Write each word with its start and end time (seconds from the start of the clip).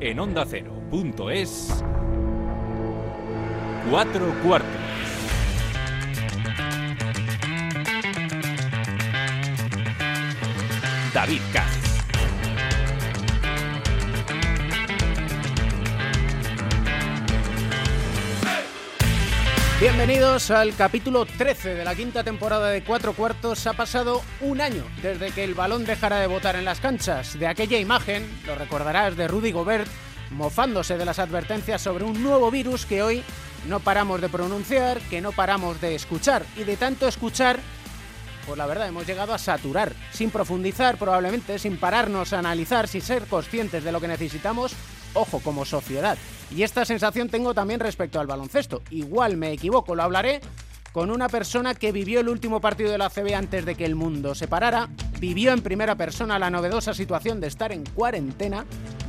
en 0.00 0.20
onda 0.20 0.42
ondacero.es. 0.42 1.84
Cuatro 3.90 4.32
cuartos. 4.42 4.68
David 11.12 11.40
Katz. 11.52 11.77
Bienvenidos 19.80 20.50
al 20.50 20.74
capítulo 20.74 21.24
13 21.24 21.76
de 21.76 21.84
la 21.84 21.94
quinta 21.94 22.24
temporada 22.24 22.68
de 22.68 22.82
Cuatro 22.82 23.12
Cuartos. 23.12 23.64
Ha 23.68 23.74
pasado 23.74 24.22
un 24.40 24.60
año 24.60 24.82
desde 25.02 25.30
que 25.30 25.44
el 25.44 25.54
balón 25.54 25.84
dejara 25.84 26.18
de 26.18 26.26
votar 26.26 26.56
en 26.56 26.64
las 26.64 26.80
canchas. 26.80 27.38
De 27.38 27.46
aquella 27.46 27.78
imagen, 27.78 28.26
lo 28.44 28.56
recordarás, 28.56 29.16
de 29.16 29.28
Rudy 29.28 29.52
Gobert 29.52 29.86
mofándose 30.32 30.98
de 30.98 31.04
las 31.04 31.20
advertencias 31.20 31.80
sobre 31.80 32.02
un 32.02 32.24
nuevo 32.24 32.50
virus 32.50 32.86
que 32.86 33.04
hoy 33.04 33.22
no 33.68 33.78
paramos 33.78 34.20
de 34.20 34.28
pronunciar, 34.28 34.98
que 35.02 35.20
no 35.20 35.30
paramos 35.30 35.80
de 35.80 35.94
escuchar. 35.94 36.44
Y 36.56 36.64
de 36.64 36.76
tanto 36.76 37.06
escuchar, 37.06 37.60
pues 38.46 38.58
la 38.58 38.66
verdad 38.66 38.88
hemos 38.88 39.06
llegado 39.06 39.32
a 39.32 39.38
saturar, 39.38 39.92
sin 40.10 40.32
profundizar 40.32 40.98
probablemente, 40.98 41.56
sin 41.60 41.76
pararnos 41.76 42.32
a 42.32 42.40
analizar, 42.40 42.88
sin 42.88 43.00
ser 43.00 43.26
conscientes 43.26 43.84
de 43.84 43.92
lo 43.92 44.00
que 44.00 44.08
necesitamos 44.08 44.74
ojo, 45.14 45.40
como 45.40 45.64
sociedad. 45.64 46.18
Y 46.54 46.62
esta 46.62 46.84
sensación 46.84 47.28
tengo 47.28 47.54
también 47.54 47.80
respecto 47.80 48.20
al 48.20 48.26
baloncesto. 48.26 48.82
Igual 48.90 49.36
me 49.36 49.52
equivoco, 49.52 49.94
lo 49.94 50.02
hablaré 50.02 50.40
con 50.92 51.10
una 51.10 51.28
persona 51.28 51.74
que 51.74 51.92
vivió 51.92 52.20
el 52.20 52.28
último 52.28 52.60
partido 52.60 52.90
de 52.90 52.98
la 52.98 53.10
CB 53.10 53.34
antes 53.34 53.64
de 53.64 53.74
que 53.74 53.84
el 53.84 53.94
mundo 53.94 54.34
se 54.34 54.48
parara, 54.48 54.88
vivió 55.20 55.52
en 55.52 55.60
primera 55.60 55.96
persona 55.96 56.38
la 56.38 56.50
novedosa 56.50 56.94
situación 56.94 57.40
de 57.40 57.46
estar 57.46 57.72
en 57.72 57.84
cuarentena, 57.84 58.64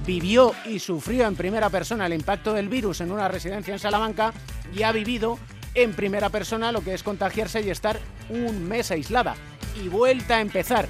vivió 0.05 0.53
y 0.65 0.79
sufrió 0.79 1.25
en 1.25 1.35
primera 1.35 1.69
persona 1.69 2.05
el 2.05 2.13
impacto 2.13 2.53
del 2.53 2.69
virus 2.69 3.01
en 3.01 3.11
una 3.11 3.27
residencia 3.27 3.73
en 3.73 3.79
Salamanca 3.79 4.33
y 4.75 4.83
ha 4.83 4.91
vivido 4.91 5.39
en 5.73 5.93
primera 5.93 6.29
persona 6.29 6.71
lo 6.71 6.81
que 6.81 6.93
es 6.93 7.03
contagiarse 7.03 7.61
y 7.61 7.69
estar 7.69 7.99
un 8.29 8.67
mes 8.67 8.91
aislada. 8.91 9.35
Y 9.83 9.87
vuelta 9.87 10.37
a 10.37 10.41
empezar 10.41 10.87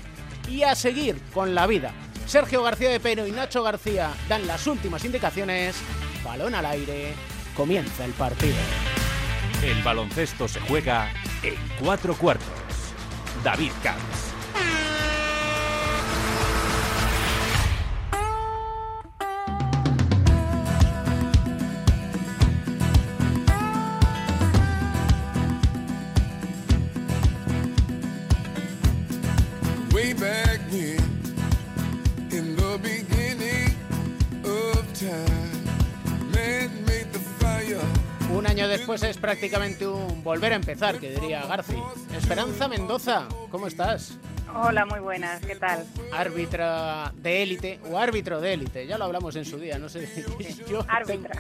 y 0.50 0.64
a 0.64 0.74
seguir 0.74 1.22
con 1.34 1.54
la 1.54 1.68
vida. 1.68 1.94
Sergio 2.26 2.64
García 2.64 2.90
de 2.90 3.00
Peno 3.00 3.26
y 3.28 3.32
Nacho 3.32 3.64
García 3.64 4.12
dan 4.28 4.48
las 4.48 4.68
últimas 4.68 5.04
indicaciones. 5.06 5.76
Balón 6.24 6.56
al 6.56 6.66
aire. 6.66 7.14
Comienza 7.56 8.06
el 8.06 8.12
partido. 8.14 8.56
El 9.64 9.82
baloncesto 9.84 10.48
se 10.48 10.60
juega 10.62 11.12
en 11.44 11.56
cuatro 11.80 12.16
cuartos. 12.16 12.46
David 13.44 13.72
Camps. 13.84 14.29
Después 38.42 39.04
es 39.04 39.18
prácticamente 39.18 39.86
un 39.86 40.24
volver 40.24 40.54
a 40.54 40.56
empezar, 40.56 40.98
que 40.98 41.12
diría 41.12 41.46
Garci. 41.46 41.76
Esperanza 42.16 42.68
Mendoza, 42.68 43.28
¿cómo 43.52 43.68
estás? 43.68 44.18
Hola, 44.56 44.86
muy 44.86 45.00
buenas, 45.00 45.46
¿qué 45.46 45.56
tal? 45.56 45.86
Árbitra 46.14 47.12
de 47.16 47.44
élite 47.44 47.80
o 47.92 47.98
árbitro 47.98 48.40
de 48.40 48.54
élite, 48.54 48.88
ya 48.88 48.98
lo 48.98 49.06
hablamos 49.06 49.36
en 49.36 49.46
su 49.46 49.60
día, 49.60 49.78
no 49.78 49.90
sé. 49.90 50.26
Yo 50.70 50.86
Árbitra. 50.88 51.40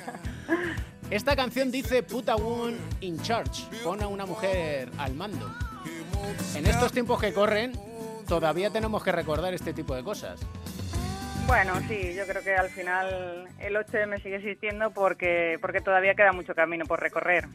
Esta 1.10 1.34
canción 1.34 1.70
dice 1.70 2.02
Put 2.04 2.28
a 2.28 2.36
woman 2.36 2.78
in 3.00 3.20
charge, 3.20 3.64
pon 3.82 4.00
a 4.00 4.06
una 4.06 4.24
mujer 4.24 4.90
al 4.98 5.14
mando. 5.14 5.52
En 6.54 6.66
estos 6.66 6.92
tiempos 6.92 7.20
que 7.20 7.32
corren, 7.32 7.72
todavía 8.28 8.70
tenemos 8.70 9.02
que 9.02 9.10
recordar 9.12 9.52
este 9.54 9.74
tipo 9.74 9.94
de 9.94 10.04
cosas. 10.04 10.40
Bueno, 11.46 11.74
sí, 11.88 12.14
yo 12.14 12.24
creo 12.26 12.42
que 12.42 12.54
al 12.54 12.70
final 12.70 13.48
el 13.58 13.76
8M 13.76 14.22
sigue 14.22 14.36
existiendo 14.36 14.90
porque, 14.90 15.58
porque 15.60 15.80
todavía 15.80 16.14
queda 16.14 16.32
mucho 16.32 16.54
camino 16.54 16.86
por 16.86 17.00
recorrer. 17.00 17.46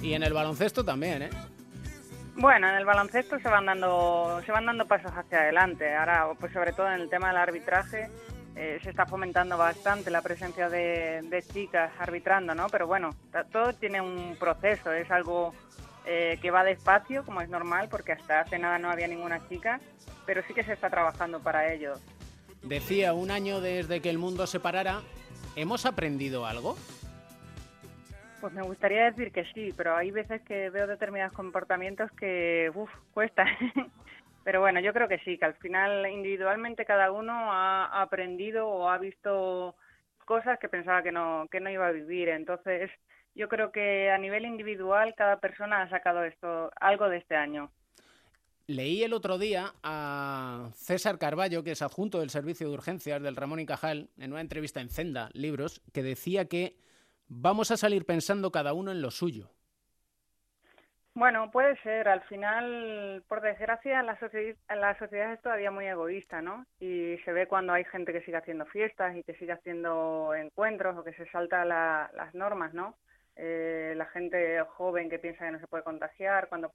Y 0.00 0.14
en 0.14 0.22
el 0.22 0.32
baloncesto 0.32 0.84
también, 0.84 1.22
¿eh? 1.22 1.30
Bueno, 2.34 2.68
en 2.68 2.74
el 2.76 2.84
baloncesto 2.84 3.38
se 3.38 3.48
van 3.48 3.66
dando 3.66 4.40
se 4.44 4.52
van 4.52 4.66
dando 4.66 4.86
pasos 4.86 5.12
hacia 5.14 5.40
adelante. 5.40 5.94
Ahora, 5.94 6.28
pues 6.38 6.52
sobre 6.52 6.72
todo 6.72 6.88
en 6.88 7.00
el 7.00 7.10
tema 7.10 7.28
del 7.28 7.36
arbitraje, 7.36 8.08
eh, 8.56 8.80
se 8.82 8.90
está 8.90 9.06
fomentando 9.06 9.56
bastante 9.56 10.10
la 10.10 10.22
presencia 10.22 10.68
de, 10.68 11.22
de, 11.22 11.42
chicas 11.42 11.92
arbitrando, 11.98 12.54
¿no? 12.54 12.68
Pero 12.68 12.86
bueno, 12.86 13.10
todo 13.50 13.74
tiene 13.74 14.00
un 14.00 14.36
proceso, 14.38 14.92
es 14.92 15.10
algo 15.10 15.54
eh, 16.04 16.38
que 16.42 16.50
va 16.50 16.64
despacio, 16.64 17.24
como 17.24 17.40
es 17.42 17.48
normal, 17.48 17.88
porque 17.88 18.12
hasta 18.12 18.40
hace 18.40 18.58
nada 18.58 18.78
no 18.78 18.90
había 18.90 19.06
ninguna 19.06 19.46
chica, 19.48 19.80
pero 20.26 20.42
sí 20.46 20.52
que 20.52 20.64
se 20.64 20.72
está 20.72 20.90
trabajando 20.90 21.40
para 21.40 21.72
ello. 21.72 21.94
Decía, 22.62 23.12
un 23.12 23.30
año 23.30 23.60
desde 23.60 24.00
que 24.00 24.10
el 24.10 24.18
mundo 24.18 24.46
se 24.46 24.60
parara, 24.60 25.00
¿hemos 25.56 25.84
aprendido 25.84 26.46
algo? 26.46 26.76
Pues 28.40 28.52
me 28.52 28.62
gustaría 28.62 29.04
decir 29.04 29.32
que 29.32 29.44
sí, 29.52 29.72
pero 29.76 29.96
hay 29.96 30.10
veces 30.10 30.42
que 30.42 30.70
veo 30.70 30.86
determinados 30.86 31.32
comportamientos 31.32 32.10
que, 32.12 32.70
uff, 32.74 32.90
cuesta. 33.14 33.44
pero 34.44 34.60
bueno, 34.60 34.80
yo 34.80 34.92
creo 34.92 35.08
que 35.08 35.18
sí, 35.20 35.38
que 35.38 35.44
al 35.44 35.54
final 35.54 36.06
individualmente 36.10 36.84
cada 36.84 37.12
uno 37.12 37.32
ha 37.52 38.02
aprendido 38.02 38.68
o 38.68 38.88
ha 38.88 38.98
visto 38.98 39.74
cosas 40.24 40.58
que 40.58 40.68
pensaba 40.68 41.02
que 41.02 41.12
no, 41.12 41.46
que 41.50 41.60
no 41.60 41.70
iba 41.70 41.86
a 41.86 41.92
vivir. 41.92 42.28
Entonces, 42.28 42.90
yo 43.34 43.48
creo 43.48 43.72
que 43.72 44.10
a 44.10 44.18
nivel 44.18 44.44
individual 44.44 45.14
cada 45.16 45.38
persona 45.38 45.82
ha 45.82 45.88
sacado 45.88 46.24
esto, 46.24 46.70
algo 46.80 47.08
de 47.08 47.18
este 47.18 47.36
año. 47.36 47.70
Leí 48.72 49.02
el 49.02 49.12
otro 49.12 49.36
día 49.36 49.74
a 49.82 50.70
César 50.72 51.18
Carballo, 51.18 51.62
que 51.62 51.72
es 51.72 51.82
adjunto 51.82 52.20
del 52.20 52.30
Servicio 52.30 52.66
de 52.66 52.72
Urgencias 52.72 53.22
del 53.22 53.36
Ramón 53.36 53.60
y 53.60 53.66
Cajal, 53.66 54.08
en 54.18 54.32
una 54.32 54.40
entrevista 54.40 54.80
en 54.80 54.88
Zenda, 54.88 55.28
Libros, 55.34 55.82
que 55.92 56.02
decía 56.02 56.46
que 56.46 56.78
vamos 57.28 57.70
a 57.70 57.76
salir 57.76 58.06
pensando 58.06 58.50
cada 58.50 58.72
uno 58.72 58.90
en 58.90 59.02
lo 59.02 59.10
suyo. 59.10 59.50
Bueno, 61.12 61.50
puede 61.50 61.76
ser. 61.82 62.08
Al 62.08 62.22
final, 62.22 63.22
por 63.28 63.42
desgracia, 63.42 64.02
la, 64.02 64.18
sociedad, 64.18 64.56
la 64.74 64.98
sociedad 64.98 65.34
es 65.34 65.42
todavía 65.42 65.70
muy 65.70 65.84
egoísta, 65.84 66.40
¿no? 66.40 66.64
Y 66.80 67.18
se 67.26 67.32
ve 67.34 67.46
cuando 67.46 67.74
hay 67.74 67.84
gente 67.84 68.14
que 68.14 68.22
sigue 68.22 68.38
haciendo 68.38 68.64
fiestas 68.64 69.14
y 69.14 69.22
que 69.22 69.34
sigue 69.34 69.52
haciendo 69.52 70.34
encuentros 70.34 70.96
o 70.96 71.04
que 71.04 71.12
se 71.12 71.26
salta 71.26 71.66
las 71.66 72.34
normas, 72.34 72.72
¿no? 72.72 72.96
Eh, 73.36 73.92
la 73.98 74.06
gente 74.06 74.62
joven 74.62 75.10
que 75.10 75.18
piensa 75.18 75.44
que 75.44 75.52
no 75.52 75.58
se 75.58 75.66
puede 75.66 75.84
contagiar, 75.84 76.48
cuando 76.48 76.72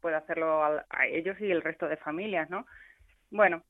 puede 0.00 0.16
hacerlo 0.16 0.62
a, 0.64 1.06
ellos 1.06 1.36
y 1.40 1.50
el 1.50 1.62
resto 1.62 1.88
de 1.88 1.96
familias, 1.96 2.48
¿no? 2.50 2.66
Bueno, 3.30 3.62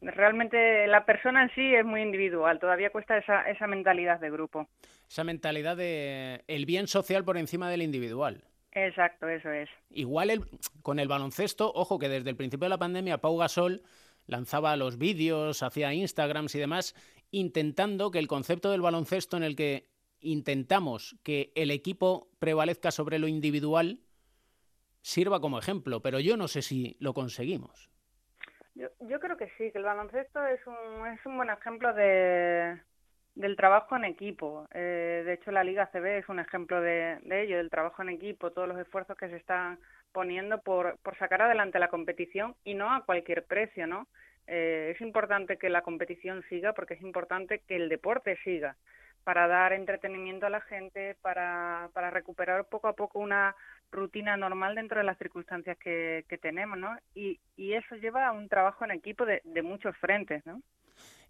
realmente 0.00 0.86
la 0.86 1.04
persona 1.04 1.44
en 1.44 1.54
sí 1.54 1.74
es 1.74 1.84
muy 1.84 2.02
individual, 2.02 2.58
todavía 2.58 2.90
cuesta 2.90 3.16
esa, 3.18 3.48
esa 3.50 3.66
mentalidad 3.66 4.20
de 4.20 4.30
grupo. 4.30 4.68
Esa 5.08 5.24
mentalidad 5.24 5.76
de 5.76 6.42
el 6.48 6.66
bien 6.66 6.86
social 6.86 7.24
por 7.24 7.36
encima 7.36 7.70
del 7.70 7.82
individual. 7.82 8.44
Exacto, 8.72 9.28
eso 9.28 9.50
es. 9.50 9.68
Igual 9.90 10.30
el, 10.30 10.40
con 10.82 10.98
el 10.98 11.08
baloncesto, 11.08 11.70
ojo 11.74 11.98
que 11.98 12.08
desde 12.08 12.30
el 12.30 12.36
principio 12.36 12.64
de 12.64 12.70
la 12.70 12.78
pandemia 12.78 13.18
Pau 13.18 13.36
Gasol 13.36 13.82
lanzaba 14.26 14.76
los 14.76 14.98
vídeos, 14.98 15.62
hacía 15.62 15.92
Instagrams 15.92 16.54
y 16.54 16.58
demás, 16.58 16.94
intentando 17.30 18.10
que 18.10 18.18
el 18.18 18.28
concepto 18.28 18.70
del 18.70 18.80
baloncesto 18.80 19.36
en 19.36 19.42
el 19.42 19.56
que 19.56 19.90
intentamos 20.20 21.16
que 21.22 21.52
el 21.54 21.70
equipo 21.70 22.28
prevalezca 22.38 22.90
sobre 22.90 23.18
lo 23.18 23.28
individual 23.28 23.98
sirva 25.02 25.40
como 25.40 25.58
ejemplo, 25.58 26.00
pero 26.00 26.20
yo 26.20 26.36
no 26.36 26.48
sé 26.48 26.62
si 26.62 26.96
lo 27.00 27.12
conseguimos. 27.12 27.90
Yo, 28.74 28.88
yo 29.00 29.20
creo 29.20 29.36
que 29.36 29.48
sí, 29.58 29.70
que 29.70 29.78
el 29.78 29.84
baloncesto 29.84 30.46
es 30.46 30.60
un, 30.66 31.06
es 31.08 31.26
un 31.26 31.36
buen 31.36 31.50
ejemplo 31.50 31.92
de, 31.92 32.80
del 33.34 33.56
trabajo 33.56 33.96
en 33.96 34.04
equipo. 34.04 34.68
Eh, 34.72 35.22
de 35.24 35.32
hecho, 35.34 35.50
la 35.50 35.64
Liga 35.64 35.90
CB 35.92 36.18
es 36.18 36.28
un 36.28 36.38
ejemplo 36.38 36.80
de, 36.80 37.18
ello, 37.30 37.56
del 37.56 37.70
trabajo 37.70 38.02
en 38.02 38.10
equipo, 38.10 38.52
todos 38.52 38.68
los 38.68 38.78
esfuerzos 38.78 39.16
que 39.16 39.28
se 39.28 39.36
están 39.36 39.78
poniendo 40.12 40.60
por, 40.60 40.98
por 41.02 41.16
sacar 41.18 41.42
adelante 41.42 41.78
la 41.78 41.88
competición 41.88 42.54
y 42.64 42.74
no 42.74 42.92
a 42.92 43.04
cualquier 43.04 43.44
precio, 43.44 43.86
¿no? 43.86 44.08
Eh, 44.46 44.92
es 44.94 45.00
importante 45.00 45.56
que 45.56 45.70
la 45.70 45.82
competición 45.82 46.42
siga 46.48 46.72
porque 46.72 46.94
es 46.94 47.02
importante 47.02 47.60
que 47.60 47.76
el 47.76 47.88
deporte 47.88 48.36
siga 48.44 48.76
para 49.24 49.46
dar 49.46 49.72
entretenimiento 49.72 50.46
a 50.46 50.50
la 50.50 50.60
gente, 50.62 51.16
para, 51.22 51.88
para 51.94 52.10
recuperar 52.10 52.64
poco 52.64 52.88
a 52.88 52.94
poco 52.94 53.20
una 53.20 53.54
rutina 53.92 54.36
normal 54.36 54.74
dentro 54.74 54.98
de 54.98 55.04
las 55.04 55.18
circunstancias 55.18 55.78
que, 55.78 56.24
tenemos, 56.40 56.78
¿no? 56.78 56.96
Y, 57.14 57.38
y, 57.56 57.74
eso 57.74 57.94
lleva 57.96 58.26
a 58.26 58.32
un 58.32 58.48
trabajo 58.48 58.84
en 58.84 58.90
equipo 58.90 59.24
de, 59.24 59.42
muchos 59.62 59.96
frentes, 59.98 60.44
¿no? 60.44 60.60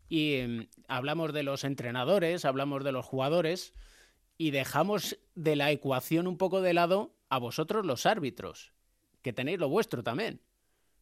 Y 0.08 0.36
em, 0.36 0.66
hablamos 0.88 1.32
de 1.32 1.42
los 1.42 1.64
entrenadores, 1.64 2.44
hablamos 2.44 2.84
de 2.84 2.92
los 2.92 3.04
jugadores 3.04 3.74
y 4.38 4.50
dejamos 4.50 5.18
de 5.34 5.56
la 5.56 5.70
ecuación 5.70 6.26
un 6.26 6.38
poco 6.38 6.62
de 6.62 6.74
lado 6.74 7.14
a 7.28 7.38
vosotros 7.38 7.84
los 7.84 8.06
árbitros, 8.06 8.72
que 9.22 9.32
tenéis 9.32 9.58
lo 9.58 9.68
vuestro 9.68 10.02
también. 10.02 10.40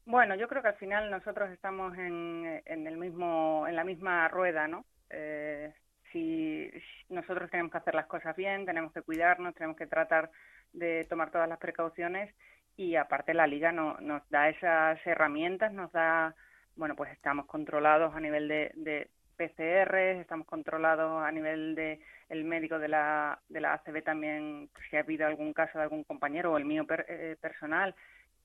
Bueno, 0.07 0.35
yo 0.35 0.49
creo 0.49 0.63
que 0.63 0.69
al 0.69 0.77
final 0.77 1.11
nosotros 1.11 1.51
estamos 1.51 1.97
en, 1.97 2.63
en 2.65 2.87
el 2.87 2.97
mismo, 2.97 3.67
en 3.69 3.77
la 3.77 3.85
misma 3.85 4.27
rueda, 4.29 4.67
¿no? 4.67 4.85
Eh, 5.11 5.73
si, 6.13 6.71
nosotros 7.09 7.51
tenemos 7.51 7.73
que 7.73 7.79
hacer 7.79 7.95
las 7.95 8.07
cosas 8.07 8.35
bien, 8.37 8.65
tenemos 8.65 8.93
que 8.93 9.03
cuidarnos, 9.03 9.55
tenemos 9.55 9.77
que 9.77 9.87
tratar 9.87 10.31
de 10.73 11.05
tomar 11.09 11.31
todas 11.31 11.49
las 11.49 11.59
precauciones 11.59 12.35
y 12.77 12.97
aparte 12.97 13.35
la 13.35 13.47
liga 13.47 13.73
no, 13.73 13.97
nos 14.01 14.29
da 14.31 14.49
esas 14.49 14.99
herramientas, 15.07 15.73
nos 15.73 15.93
da, 15.93 16.35
bueno, 16.77 16.97
pues 16.97 17.13
estamos 17.13 17.47
controlados 17.47 18.15
a 18.15 18.21
nivel 18.21 18.49
de, 18.49 18.73
de 18.75 19.11
PCR, 19.37 19.97
estamos 20.21 20.47
controlados 20.47 21.23
a 21.23 21.33
nivel 21.33 21.75
de 21.75 22.01
el 22.29 22.45
médico 22.45 22.79
de 22.79 22.89
la, 22.89 23.41
de 23.49 23.61
la 23.61 23.75
ACB 23.75 24.03
también, 24.05 24.71
si 24.89 24.97
ha 24.97 25.01
habido 25.01 25.27
algún 25.27 25.53
caso 25.53 25.79
de 25.79 25.85
algún 25.85 26.05
compañero 26.05 26.53
o 26.53 26.59
el 26.59 26.65
mío 26.65 26.87
eh, 27.09 27.37
personal 27.41 27.95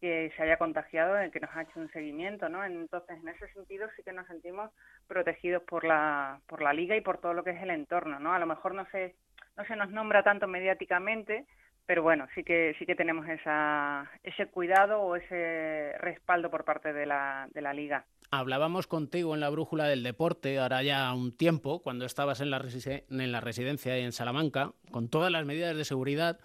que 0.01 0.31
se 0.35 0.43
haya 0.43 0.57
contagiado, 0.57 1.15
que 1.31 1.39
nos 1.39 1.55
ha 1.55 1.61
hecho 1.61 1.79
un 1.79 1.91
seguimiento, 1.91 2.49
¿no? 2.49 2.63
Entonces, 2.65 3.17
en 3.21 3.29
ese 3.29 3.47
sentido 3.53 3.87
sí 3.95 4.03
que 4.03 4.11
nos 4.11 4.27
sentimos 4.27 4.71
protegidos 5.07 5.63
por 5.63 5.83
la, 5.83 6.39
por 6.47 6.61
la 6.61 6.73
liga 6.73 6.95
y 6.95 7.01
por 7.01 7.19
todo 7.19 7.33
lo 7.33 7.43
que 7.43 7.51
es 7.51 7.61
el 7.61 7.69
entorno, 7.69 8.19
¿no? 8.19 8.33
A 8.33 8.39
lo 8.39 8.45
mejor 8.45 8.73
no 8.73 8.85
se, 8.87 9.15
no 9.55 9.65
se 9.65 9.75
nos 9.75 9.89
nombra 9.91 10.23
tanto 10.23 10.47
mediáticamente, 10.47 11.45
pero 11.85 12.03
bueno, 12.03 12.27
sí 12.33 12.43
que 12.43 12.75
sí 12.79 12.85
que 12.85 12.95
tenemos 12.95 13.27
esa, 13.27 14.09
ese 14.23 14.47
cuidado 14.47 15.01
o 15.01 15.15
ese 15.15 15.93
respaldo 15.99 16.49
por 16.49 16.65
parte 16.65 16.93
de 16.93 17.05
la, 17.05 17.47
de 17.53 17.61
la 17.61 17.73
liga. 17.73 18.05
Hablábamos 18.31 18.87
contigo 18.87 19.35
en 19.35 19.39
la 19.39 19.49
brújula 19.49 19.85
del 19.85 20.03
deporte, 20.03 20.57
ahora 20.57 20.81
ya 20.81 21.13
un 21.13 21.35
tiempo, 21.35 21.81
cuando 21.81 22.05
estabas 22.05 22.41
en 22.41 22.49
la, 22.49 22.65
en 23.09 23.31
la 23.31 23.39
residencia 23.39 23.97
en 23.97 24.11
Salamanca, 24.11 24.73
con 24.91 25.09
todas 25.09 25.31
las 25.31 25.45
medidas 25.45 25.77
de 25.77 25.85
seguridad, 25.85 26.39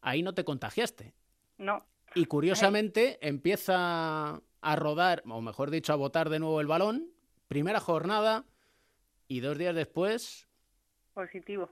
ahí 0.00 0.22
no 0.22 0.32
te 0.34 0.44
contagiaste. 0.44 1.14
No. 1.58 1.84
Y 2.14 2.24
curiosamente 2.24 3.18
empieza 3.20 4.40
a 4.62 4.76
rodar, 4.76 5.22
o 5.26 5.42
mejor 5.42 5.70
dicho, 5.70 5.92
a 5.92 5.96
botar 5.96 6.30
de 6.30 6.38
nuevo 6.38 6.60
el 6.60 6.66
balón, 6.66 7.10
primera 7.48 7.80
jornada, 7.80 8.44
y 9.28 9.40
dos 9.40 9.58
días 9.58 9.74
después... 9.74 10.48
Positivo. 11.12 11.70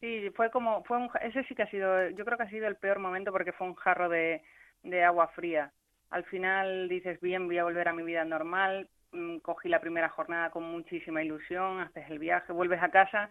Sí, 0.00 0.30
fue 0.36 0.50
como, 0.50 0.84
fue 0.84 0.96
un, 0.98 1.10
ese 1.22 1.42
sí 1.44 1.54
que 1.56 1.62
ha 1.62 1.70
sido, 1.70 2.10
yo 2.10 2.24
creo 2.24 2.36
que 2.38 2.44
ha 2.44 2.50
sido 2.50 2.68
el 2.68 2.76
peor 2.76 3.00
momento 3.00 3.32
porque 3.32 3.52
fue 3.52 3.66
un 3.66 3.74
jarro 3.74 4.08
de, 4.08 4.42
de 4.84 5.02
agua 5.04 5.28
fría. 5.28 5.72
Al 6.10 6.24
final 6.24 6.88
dices, 6.88 7.20
bien, 7.20 7.46
voy 7.46 7.58
a 7.58 7.64
volver 7.64 7.88
a 7.88 7.92
mi 7.92 8.04
vida 8.04 8.24
normal, 8.24 8.88
mm, 9.12 9.38
cogí 9.38 9.68
la 9.68 9.80
primera 9.80 10.08
jornada 10.08 10.50
con 10.50 10.62
muchísima 10.64 11.22
ilusión, 11.22 11.80
haces 11.80 12.08
el 12.10 12.18
viaje, 12.20 12.52
vuelves 12.52 12.80
a 12.82 12.90
casa 12.90 13.28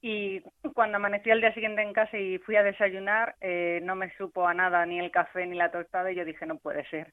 y 0.00 0.40
cuando 0.74 0.96
amanecí 0.96 1.30
al 1.30 1.40
día 1.40 1.52
siguiente 1.54 1.82
en 1.82 1.92
casa 1.92 2.16
y 2.18 2.38
fui 2.38 2.56
a 2.56 2.62
desayunar, 2.62 3.36
eh, 3.40 3.80
no 3.82 3.94
me 3.94 4.10
supo 4.16 4.46
a 4.46 4.54
nada 4.54 4.86
ni 4.86 4.98
el 5.00 5.10
café 5.10 5.46
ni 5.46 5.56
la 5.56 5.70
tostada 5.70 6.10
y 6.12 6.14
yo 6.16 6.24
dije, 6.24 6.46
no 6.46 6.56
puede 6.58 6.84
ser. 6.88 7.12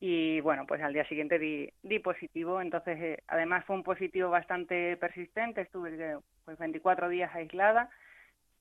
Y 0.00 0.40
bueno, 0.40 0.66
pues 0.66 0.82
al 0.82 0.92
día 0.94 1.04
siguiente 1.06 1.38
di, 1.38 1.70
di 1.82 1.98
positivo, 1.98 2.60
entonces 2.60 2.98
eh, 3.00 3.22
además 3.28 3.64
fue 3.66 3.76
un 3.76 3.82
positivo 3.84 4.30
bastante 4.30 4.96
persistente, 4.96 5.60
estuve 5.62 6.16
pues 6.44 6.58
24 6.58 7.08
días 7.10 7.34
aislada 7.34 7.90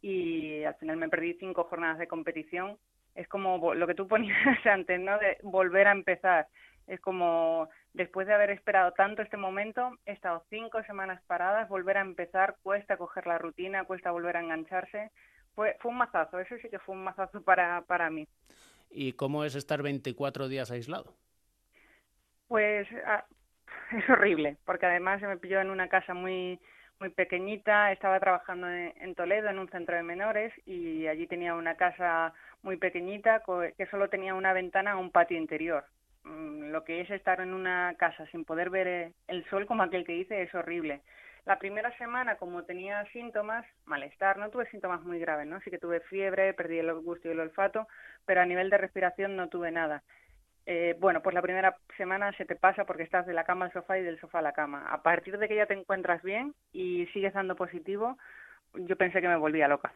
y 0.01 0.63
al 0.63 0.75
final 0.75 0.97
me 0.97 1.09
perdí 1.09 1.33
cinco 1.35 1.65
jornadas 1.65 1.97
de 1.97 2.07
competición. 2.07 2.77
Es 3.15 3.27
como 3.27 3.73
lo 3.73 3.87
que 3.87 3.95
tú 3.95 4.07
ponías 4.07 4.37
antes, 4.65 4.99
¿no? 4.99 5.17
De 5.17 5.37
volver 5.43 5.87
a 5.87 5.91
empezar. 5.91 6.47
Es 6.87 6.99
como 6.99 7.69
después 7.93 8.27
de 8.27 8.33
haber 8.33 8.49
esperado 8.49 8.93
tanto 8.93 9.21
este 9.21 9.37
momento, 9.37 9.97
he 10.05 10.13
estado 10.13 10.43
cinco 10.49 10.81
semanas 10.83 11.21
paradas, 11.27 11.69
volver 11.69 11.97
a 11.97 12.01
empezar, 12.01 12.55
cuesta 12.63 12.97
coger 12.97 13.27
la 13.27 13.37
rutina, 13.37 13.83
cuesta 13.83 14.11
volver 14.11 14.37
a 14.37 14.41
engancharse. 14.41 15.11
Fue, 15.53 15.75
fue 15.79 15.91
un 15.91 15.97
mazazo, 15.97 16.39
eso 16.39 16.55
sí 16.61 16.69
que 16.69 16.79
fue 16.79 16.95
un 16.95 17.03
mazazo 17.03 17.41
para, 17.41 17.81
para 17.81 18.09
mí. 18.09 18.27
¿Y 18.89 19.13
cómo 19.13 19.43
es 19.43 19.55
estar 19.55 19.83
24 19.83 20.47
días 20.47 20.71
aislado? 20.71 21.13
Pues 22.47 22.87
ah, 23.05 23.25
es 23.91 24.09
horrible, 24.09 24.57
porque 24.65 24.85
además 24.85 25.19
se 25.19 25.27
me 25.27 25.37
pilló 25.37 25.61
en 25.61 25.69
una 25.69 25.89
casa 25.89 26.13
muy 26.13 26.59
muy 26.99 27.09
pequeñita, 27.09 27.91
estaba 27.91 28.19
trabajando 28.19 28.69
en, 28.69 29.15
Toledo 29.15 29.49
en 29.49 29.59
un 29.59 29.69
centro 29.69 29.95
de 29.95 30.03
menores 30.03 30.53
y 30.65 31.07
allí 31.07 31.27
tenía 31.27 31.55
una 31.55 31.75
casa 31.75 32.33
muy 32.61 32.77
pequeñita 32.77 33.41
que 33.77 33.85
solo 33.87 34.09
tenía 34.09 34.35
una 34.35 34.53
ventana 34.53 34.91
a 34.91 34.97
un 34.97 35.11
patio 35.11 35.37
interior. 35.37 35.85
Mm, 36.23 36.71
lo 36.71 36.83
que 36.83 37.01
es 37.01 37.09
estar 37.09 37.39
en 37.39 37.53
una 37.53 37.95
casa 37.97 38.25
sin 38.27 38.43
poder 38.43 38.69
ver 38.69 38.87
eh, 38.87 39.13
el 39.27 39.45
sol 39.49 39.65
como 39.65 39.83
aquel 39.83 40.05
que 40.05 40.13
dice 40.13 40.41
es 40.41 40.53
horrible. 40.53 41.01
La 41.45 41.57
primera 41.57 41.97
semana, 41.97 42.35
como 42.35 42.63
tenía 42.63 43.05
síntomas, 43.13 43.65
malestar, 43.85 44.37
no 44.37 44.49
tuve 44.49 44.69
síntomas 44.69 45.01
muy 45.03 45.19
graves, 45.19 45.47
¿no? 45.47 45.59
Sí 45.61 45.71
que 45.71 45.79
tuve 45.79 46.01
fiebre, 46.01 46.53
perdí 46.53 46.79
el 46.79 46.93
gusto 46.95 47.27
y 47.27 47.31
el 47.31 47.39
olfato, 47.39 47.87
pero 48.25 48.41
a 48.41 48.45
nivel 48.45 48.69
de 48.69 48.77
respiración 48.77 49.35
no 49.35 49.47
tuve 49.47 49.71
nada. 49.71 50.03
Eh, 50.65 50.95
bueno, 50.99 51.21
pues 51.21 51.33
la 51.33 51.41
primera 51.41 51.77
semana 51.97 52.31
se 52.33 52.45
te 52.45 52.55
pasa 52.55 52.85
porque 52.85 53.03
estás 53.03 53.25
de 53.25 53.33
la 53.33 53.43
cama 53.43 53.65
al 53.65 53.73
sofá 53.73 53.97
y 53.97 54.03
del 54.03 54.19
sofá 54.19 54.39
a 54.39 54.43
la 54.43 54.53
cama. 54.53 54.87
A 54.89 55.01
partir 55.01 55.37
de 55.37 55.47
que 55.47 55.55
ya 55.55 55.65
te 55.65 55.73
encuentras 55.73 56.21
bien 56.21 56.53
y 56.71 57.07
sigues 57.07 57.33
dando 57.33 57.55
positivo, 57.55 58.17
yo 58.73 58.95
pensé 58.95 59.21
que 59.21 59.27
me 59.27 59.37
volvía 59.37 59.67
loca. 59.67 59.93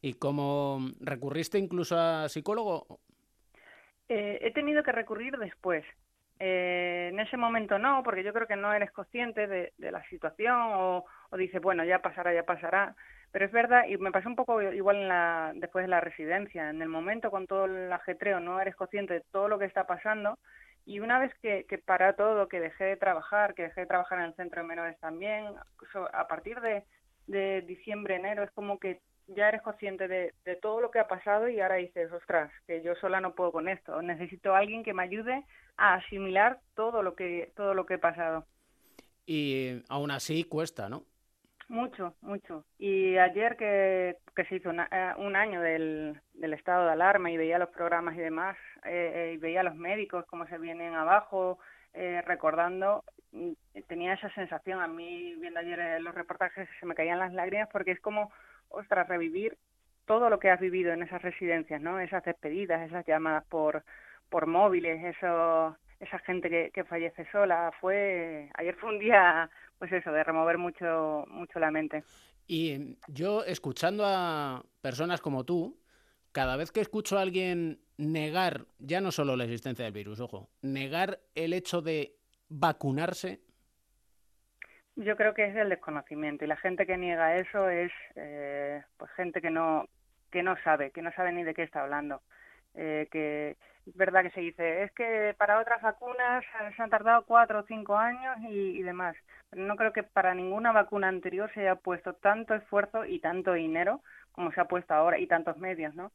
¿Y 0.00 0.14
cómo 0.14 0.78
recurriste 1.00 1.58
incluso 1.58 1.98
a 1.98 2.28
psicólogo? 2.28 3.00
Eh, 4.08 4.38
he 4.42 4.52
tenido 4.52 4.82
que 4.82 4.92
recurrir 4.92 5.38
después. 5.38 5.84
Eh, 6.38 7.08
en 7.12 7.20
ese 7.20 7.36
momento 7.36 7.78
no, 7.78 8.02
porque 8.02 8.22
yo 8.22 8.32
creo 8.32 8.46
que 8.46 8.56
no 8.56 8.72
eres 8.72 8.90
consciente 8.90 9.46
de, 9.46 9.72
la 9.78 10.06
situación 10.08 10.56
o, 10.74 11.04
o 11.30 11.36
dices, 11.36 11.60
bueno, 11.62 11.84
ya 11.84 12.00
pasará, 12.00 12.34
ya 12.34 12.44
pasará. 12.44 12.94
Pero 13.34 13.46
es 13.46 13.50
verdad, 13.50 13.88
y 13.88 13.96
me 13.96 14.12
pasó 14.12 14.28
un 14.28 14.36
poco 14.36 14.62
igual 14.62 14.94
en 14.94 15.08
la, 15.08 15.50
después 15.56 15.84
de 15.84 15.88
la 15.88 16.00
residencia. 16.00 16.70
En 16.70 16.80
el 16.80 16.88
momento, 16.88 17.32
con 17.32 17.48
todo 17.48 17.64
el 17.64 17.92
ajetreo, 17.92 18.38
no 18.38 18.60
eres 18.60 18.76
consciente 18.76 19.14
de 19.14 19.22
todo 19.32 19.48
lo 19.48 19.58
que 19.58 19.64
está 19.64 19.88
pasando. 19.88 20.38
Y 20.86 21.00
una 21.00 21.18
vez 21.18 21.34
que, 21.42 21.66
que 21.68 21.78
para 21.78 22.12
todo, 22.12 22.46
que 22.46 22.60
dejé 22.60 22.84
de 22.84 22.96
trabajar, 22.96 23.54
que 23.54 23.64
dejé 23.64 23.80
de 23.80 23.86
trabajar 23.88 24.20
en 24.20 24.26
el 24.26 24.36
centro 24.36 24.62
de 24.62 24.68
menores 24.68 24.96
también, 25.00 25.46
a 26.12 26.28
partir 26.28 26.60
de, 26.60 26.84
de 27.26 27.62
diciembre, 27.62 28.14
enero, 28.14 28.44
es 28.44 28.52
como 28.52 28.78
que 28.78 29.00
ya 29.26 29.48
eres 29.48 29.62
consciente 29.62 30.06
de, 30.06 30.32
de, 30.44 30.54
todo 30.54 30.80
lo 30.80 30.92
que 30.92 31.00
ha 31.00 31.08
pasado 31.08 31.48
y 31.48 31.60
ahora 31.60 31.74
dices, 31.74 32.12
ostras, 32.12 32.52
que 32.68 32.84
yo 32.84 32.94
sola 32.94 33.20
no 33.20 33.34
puedo 33.34 33.50
con 33.50 33.68
esto, 33.68 34.00
necesito 34.00 34.54
alguien 34.54 34.84
que 34.84 34.94
me 34.94 35.02
ayude 35.02 35.44
a 35.76 35.94
asimilar 35.94 36.60
todo 36.76 37.02
lo 37.02 37.16
que, 37.16 37.50
todo 37.56 37.74
lo 37.74 37.84
que 37.84 37.94
he 37.94 37.98
pasado. 37.98 38.46
Y 39.26 39.82
aún 39.88 40.12
así 40.12 40.44
cuesta, 40.44 40.88
¿no? 40.88 41.02
Mucho, 41.68 42.14
mucho. 42.20 42.64
Y 42.78 43.16
ayer 43.16 43.56
que, 43.56 44.16
que 44.36 44.44
se 44.44 44.56
hizo 44.56 44.70
eh, 44.70 45.12
un 45.16 45.34
año 45.34 45.60
del, 45.62 46.20
del 46.34 46.52
estado 46.52 46.86
de 46.86 46.92
alarma 46.92 47.30
y 47.30 47.36
veía 47.38 47.58
los 47.58 47.70
programas 47.70 48.14
y 48.16 48.20
demás, 48.20 48.56
eh, 48.84 49.12
eh, 49.14 49.32
y 49.34 49.36
veía 49.38 49.60
a 49.60 49.64
los 49.64 49.74
médicos 49.74 50.26
cómo 50.26 50.46
se 50.46 50.58
vienen 50.58 50.94
abajo, 50.94 51.58
recordando, 52.26 53.04
mm, 53.32 53.52
tenía 53.86 54.14
esa 54.14 54.28
sensación. 54.34 54.80
A 54.80 54.88
mí, 54.88 55.34
viendo 55.36 55.60
ayer 55.60 56.00
los 56.02 56.14
reportajes, 56.14 56.68
se 56.80 56.86
me 56.86 56.94
caían 56.94 57.20
las 57.20 57.32
lágrimas 57.32 57.68
porque 57.70 57.92
es 57.92 58.00
como, 58.00 58.32
ostras, 58.68 59.08
revivir 59.08 59.56
todo 60.04 60.28
lo 60.28 60.38
que 60.40 60.50
has 60.50 60.60
vivido 60.60 60.92
en 60.92 61.02
esas 61.02 61.22
residencias, 61.22 61.80
¿no? 61.80 62.00
Esas 62.00 62.24
despedidas, 62.24 62.82
esas 62.82 63.06
llamadas 63.06 63.44
por, 63.46 63.84
por 64.28 64.46
móviles, 64.46 65.04
eso, 65.04 65.76
esa 66.04 66.18
gente 66.20 66.48
que, 66.48 66.70
que 66.72 66.84
fallece 66.84 67.26
sola. 67.30 67.72
Fue, 67.80 68.50
ayer 68.54 68.74
fue 68.76 68.90
un 68.90 68.98
día 68.98 69.50
pues 69.78 69.92
eso, 69.92 70.12
de 70.12 70.24
remover 70.24 70.58
mucho, 70.58 71.24
mucho 71.28 71.58
la 71.58 71.70
mente. 71.70 72.04
Y 72.46 72.96
yo, 73.08 73.44
escuchando 73.44 74.04
a 74.06 74.62
personas 74.80 75.20
como 75.20 75.44
tú, 75.44 75.78
cada 76.32 76.56
vez 76.56 76.72
que 76.72 76.80
escucho 76.80 77.18
a 77.18 77.22
alguien 77.22 77.80
negar, 77.96 78.66
ya 78.78 79.00
no 79.00 79.12
solo 79.12 79.36
la 79.36 79.44
existencia 79.44 79.84
del 79.84 79.94
virus, 79.94 80.20
ojo, 80.20 80.48
negar 80.62 81.20
el 81.34 81.52
hecho 81.52 81.80
de 81.80 82.16
vacunarse. 82.48 83.40
Yo 84.96 85.16
creo 85.16 85.34
que 85.34 85.46
es 85.46 85.56
el 85.56 85.70
desconocimiento 85.70 86.44
y 86.44 86.48
la 86.48 86.56
gente 86.56 86.86
que 86.86 86.96
niega 86.96 87.36
eso 87.36 87.68
es 87.68 87.90
eh, 88.14 88.82
pues 88.96 89.10
gente 89.12 89.40
que 89.40 89.50
no 89.50 89.88
que 90.30 90.42
no 90.42 90.56
sabe, 90.64 90.90
que 90.90 91.02
no 91.02 91.12
sabe 91.12 91.32
ni 91.32 91.44
de 91.44 91.54
qué 91.54 91.62
está 91.62 91.82
hablando. 91.82 92.20
Eh, 92.74 93.08
que 93.10 93.56
es 93.86 93.96
verdad 93.96 94.22
que 94.22 94.30
se 94.30 94.40
dice, 94.40 94.82
es 94.82 94.92
que 94.92 95.34
para 95.38 95.60
otras 95.60 95.82
vacunas 95.82 96.44
se 96.74 96.82
han 96.82 96.90
tardado 96.90 97.24
cuatro 97.26 97.60
o 97.60 97.66
cinco 97.66 97.96
años 97.96 98.36
y, 98.48 98.82
demás. 98.82 99.16
Pero 99.50 99.62
no 99.62 99.76
creo 99.76 99.92
que 99.92 100.02
para 100.02 100.34
ninguna 100.34 100.72
vacuna 100.72 101.08
anterior 101.08 101.50
se 101.52 101.60
haya 101.60 101.76
puesto 101.76 102.14
tanto 102.14 102.54
esfuerzo 102.54 103.04
y 103.04 103.20
tanto 103.20 103.52
dinero 103.52 104.00
como 104.32 104.52
se 104.52 104.60
ha 104.60 104.64
puesto 104.66 104.94
ahora 104.94 105.18
y 105.18 105.26
tantos 105.26 105.58
medios, 105.58 105.94
¿no? 105.94 106.10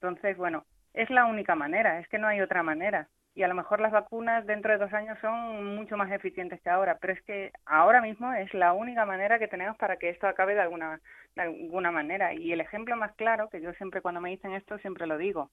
Entonces, 0.00 0.36
bueno, 0.36 0.64
es 0.94 1.10
la 1.10 1.26
única 1.26 1.54
manera, 1.54 2.00
es 2.00 2.08
que 2.08 2.18
no 2.18 2.26
hay 2.28 2.40
otra 2.40 2.62
manera. 2.62 3.08
Y 3.34 3.44
a 3.44 3.48
lo 3.48 3.54
mejor 3.54 3.80
las 3.80 3.92
vacunas 3.92 4.46
dentro 4.46 4.72
de 4.72 4.78
dos 4.78 4.92
años 4.92 5.18
son 5.20 5.76
mucho 5.76 5.96
más 5.96 6.10
eficientes 6.12 6.60
que 6.60 6.68
ahora, 6.70 6.98
pero 7.00 7.14
es 7.14 7.22
que 7.22 7.52
ahora 7.64 8.02
mismo 8.02 8.32
es 8.34 8.52
la 8.52 8.72
única 8.74 9.06
manera 9.06 9.38
que 9.38 9.48
tenemos 9.48 9.76
para 9.78 9.96
que 9.96 10.10
esto 10.10 10.26
acabe 10.26 10.54
de 10.54 10.60
alguna, 10.60 11.00
de 11.34 11.42
alguna 11.42 11.90
manera. 11.90 12.34
Y 12.34 12.52
el 12.52 12.60
ejemplo 12.60 12.96
más 12.96 13.14
claro, 13.14 13.48
que 13.48 13.60
yo 13.62 13.72
siempre 13.74 14.02
cuando 14.02 14.20
me 14.20 14.30
dicen 14.30 14.52
esto 14.52 14.78
siempre 14.78 15.06
lo 15.06 15.16
digo, 15.16 15.50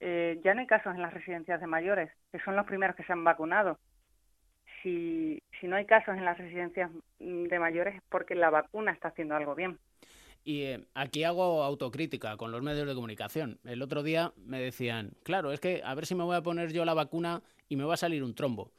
eh, 0.00 0.40
ya 0.44 0.54
no 0.54 0.60
hay 0.60 0.66
casos 0.66 0.94
en 0.94 1.02
las 1.02 1.12
residencias 1.12 1.60
de 1.60 1.66
mayores, 1.66 2.10
que 2.32 2.40
son 2.40 2.56
los 2.56 2.66
primeros 2.66 2.96
que 2.96 3.04
se 3.04 3.12
han 3.12 3.24
vacunado. 3.24 3.78
Si, 4.82 5.42
si 5.60 5.66
no 5.66 5.76
hay 5.76 5.86
casos 5.86 6.16
en 6.16 6.24
las 6.24 6.38
residencias 6.38 6.90
de 7.18 7.58
mayores 7.58 7.96
es 7.96 8.02
porque 8.08 8.34
la 8.34 8.50
vacuna 8.50 8.92
está 8.92 9.08
haciendo 9.08 9.34
algo 9.34 9.54
bien. 9.54 9.78
Y 10.44 10.62
eh, 10.62 10.86
aquí 10.94 11.24
hago 11.24 11.62
autocrítica 11.62 12.36
con 12.36 12.52
los 12.52 12.62
medios 12.62 12.86
de 12.86 12.94
comunicación. 12.94 13.58
El 13.64 13.82
otro 13.82 14.02
día 14.02 14.32
me 14.36 14.60
decían, 14.60 15.12
claro, 15.24 15.52
es 15.52 15.60
que 15.60 15.82
a 15.84 15.94
ver 15.94 16.06
si 16.06 16.14
me 16.14 16.24
voy 16.24 16.36
a 16.36 16.42
poner 16.42 16.72
yo 16.72 16.84
la 16.84 16.94
vacuna 16.94 17.42
y 17.68 17.76
me 17.76 17.84
va 17.84 17.94
a 17.94 17.98
salir 17.98 18.22
un 18.22 18.34
trombo. 18.34 18.72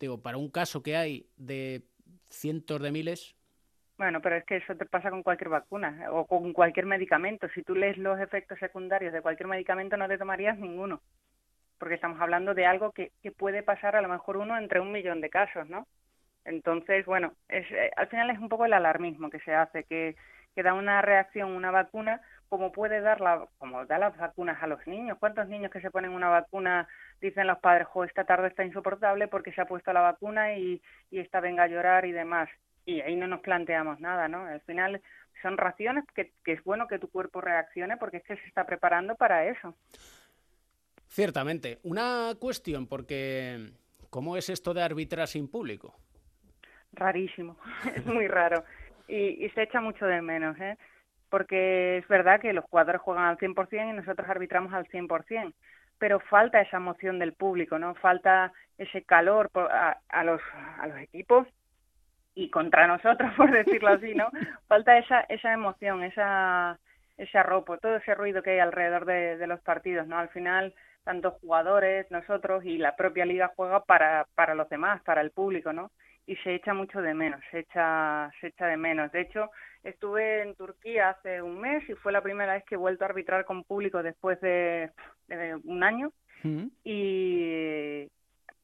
Digo, 0.00 0.22
para 0.22 0.38
un 0.38 0.48
caso 0.48 0.82
que 0.82 0.96
hay 0.96 1.26
de 1.36 1.84
cientos 2.28 2.80
de 2.82 2.90
miles. 2.90 3.33
Bueno, 3.96 4.20
pero 4.20 4.36
es 4.36 4.44
que 4.44 4.56
eso 4.56 4.74
te 4.76 4.86
pasa 4.86 5.10
con 5.10 5.22
cualquier 5.22 5.50
vacuna 5.50 6.08
o 6.10 6.26
con 6.26 6.52
cualquier 6.52 6.86
medicamento. 6.86 7.48
Si 7.54 7.62
tú 7.62 7.74
lees 7.76 7.96
los 7.96 8.18
efectos 8.20 8.58
secundarios 8.58 9.12
de 9.12 9.22
cualquier 9.22 9.46
medicamento, 9.48 9.96
no 9.96 10.08
te 10.08 10.18
tomarías 10.18 10.58
ninguno. 10.58 11.00
Porque 11.78 11.96
estamos 11.96 12.20
hablando 12.20 12.54
de 12.54 12.66
algo 12.66 12.92
que, 12.92 13.12
que 13.22 13.32
puede 13.32 13.62
pasar 13.62 13.96
a 13.96 14.02
lo 14.02 14.08
mejor 14.08 14.36
uno 14.38 14.58
entre 14.58 14.80
un 14.80 14.92
millón 14.92 15.20
de 15.20 15.30
casos, 15.30 15.68
¿no? 15.68 15.86
Entonces, 16.44 17.06
bueno, 17.06 17.34
es, 17.48 17.70
eh, 17.72 17.90
al 17.96 18.08
final 18.08 18.30
es 18.30 18.38
un 18.38 18.48
poco 18.50 18.66
el 18.66 18.74
alarmismo 18.74 19.30
que 19.30 19.40
se 19.40 19.54
hace, 19.54 19.84
que, 19.84 20.16
que 20.56 20.62
da 20.64 20.74
una 20.74 21.02
reacción 21.02 21.52
una 21.52 21.70
vacuna 21.72 22.20
como 22.48 22.72
puede 22.72 23.00
dar 23.00 23.20
la, 23.20 23.48
como 23.58 23.86
da 23.86 23.98
las 23.98 24.16
vacunas 24.16 24.62
a 24.62 24.66
los 24.68 24.86
niños. 24.86 25.18
¿Cuántos 25.20 25.48
niños 25.48 25.70
que 25.72 25.80
se 25.82 25.90
ponen 25.90 26.12
una 26.12 26.30
vacuna 26.30 26.88
dicen 27.20 27.46
los 27.48 27.58
padres, 27.60 27.88
jo, 27.88 28.04
esta 28.04 28.24
tarde 28.24 28.48
está 28.48 28.64
insoportable 28.64 29.28
porque 29.28 29.52
se 29.52 29.60
ha 29.62 29.66
puesto 29.66 29.92
la 29.92 30.02
vacuna 30.02 30.54
y, 30.56 30.82
y 31.10 31.20
esta 31.20 31.40
venga 31.40 31.64
a 31.64 31.68
llorar 31.68 32.06
y 32.06 32.12
demás? 32.12 32.48
Y 32.86 33.00
ahí 33.00 33.16
no 33.16 33.26
nos 33.26 33.40
planteamos 33.40 34.00
nada, 34.00 34.28
¿no? 34.28 34.44
Al 34.44 34.60
final 34.62 35.00
son 35.42 35.56
raciones 35.56 36.04
que, 36.14 36.32
que 36.44 36.52
es 36.52 36.64
bueno 36.64 36.86
que 36.86 36.98
tu 36.98 37.08
cuerpo 37.08 37.40
reaccione 37.40 37.96
porque 37.96 38.18
es 38.18 38.24
que 38.24 38.36
se 38.36 38.46
está 38.46 38.64
preparando 38.64 39.14
para 39.14 39.46
eso. 39.46 39.74
Ciertamente. 41.08 41.78
Una 41.82 42.32
cuestión, 42.38 42.86
porque 42.86 43.72
¿cómo 44.10 44.36
es 44.36 44.48
esto 44.48 44.74
de 44.74 44.82
arbitrar 44.82 45.28
sin 45.28 45.48
público? 45.48 45.94
Rarísimo, 46.92 47.56
es 47.96 48.04
muy 48.06 48.26
raro. 48.28 48.64
Y, 49.08 49.44
y 49.44 49.50
se 49.50 49.62
echa 49.62 49.80
mucho 49.80 50.06
de 50.06 50.22
menos, 50.22 50.58
¿eh? 50.60 50.76
porque 51.34 51.98
es 51.98 52.06
verdad 52.06 52.40
que 52.40 52.52
los 52.52 52.64
jugadores 52.66 53.00
juegan 53.00 53.24
al 53.24 53.38
100% 53.38 53.90
y 53.90 53.92
nosotros 53.92 54.28
arbitramos 54.28 54.72
al 54.72 54.86
100%, 54.86 55.52
pero 55.98 56.20
falta 56.20 56.60
esa 56.60 56.76
emoción 56.76 57.18
del 57.18 57.32
público, 57.32 57.76
¿no? 57.76 57.96
Falta 57.96 58.52
ese 58.78 59.02
calor 59.02 59.50
a, 59.56 59.98
a, 60.08 60.22
los, 60.22 60.40
a 60.78 60.86
los 60.86 60.96
equipos 60.98 61.48
y 62.34 62.50
contra 62.50 62.86
nosotros, 62.86 63.32
por 63.36 63.50
decirlo 63.50 63.90
así, 63.90 64.14
¿no? 64.14 64.30
Falta 64.66 64.98
esa, 64.98 65.20
esa 65.22 65.52
emoción, 65.52 66.02
esa, 66.02 66.78
ese 67.16 67.38
arropo, 67.38 67.78
todo 67.78 67.96
ese 67.96 68.14
ruido 68.14 68.42
que 68.42 68.50
hay 68.50 68.58
alrededor 68.58 69.04
de, 69.04 69.36
de 69.36 69.46
los 69.46 69.60
partidos, 69.60 70.06
¿no? 70.06 70.18
Al 70.18 70.28
final, 70.30 70.74
tanto 71.04 71.32
jugadores, 71.32 72.10
nosotros 72.10 72.64
y 72.64 72.78
la 72.78 72.96
propia 72.96 73.24
liga 73.24 73.52
juega 73.54 73.84
para, 73.84 74.26
para 74.34 74.54
los 74.54 74.68
demás, 74.68 75.02
para 75.02 75.20
el 75.20 75.30
público, 75.30 75.72
¿no? 75.72 75.90
Y 76.26 76.36
se 76.36 76.54
echa 76.54 76.72
mucho 76.72 77.02
de 77.02 77.12
menos, 77.12 77.40
se 77.50 77.60
echa, 77.60 78.30
se 78.40 78.46
echa 78.48 78.66
de 78.66 78.78
menos. 78.78 79.12
De 79.12 79.20
hecho, 79.20 79.50
Estuve 79.84 80.40
en 80.42 80.54
Turquía 80.54 81.10
hace 81.10 81.42
un 81.42 81.60
mes 81.60 81.88
y 81.90 81.94
fue 81.94 82.10
la 82.10 82.22
primera 82.22 82.54
vez 82.54 82.64
que 82.64 82.74
he 82.74 82.78
vuelto 82.78 83.04
a 83.04 83.08
arbitrar 83.08 83.44
con 83.44 83.64
público 83.64 84.02
después 84.02 84.40
de, 84.40 84.90
de 85.28 85.56
un 85.64 85.82
año. 85.82 86.10
Y 86.84 88.06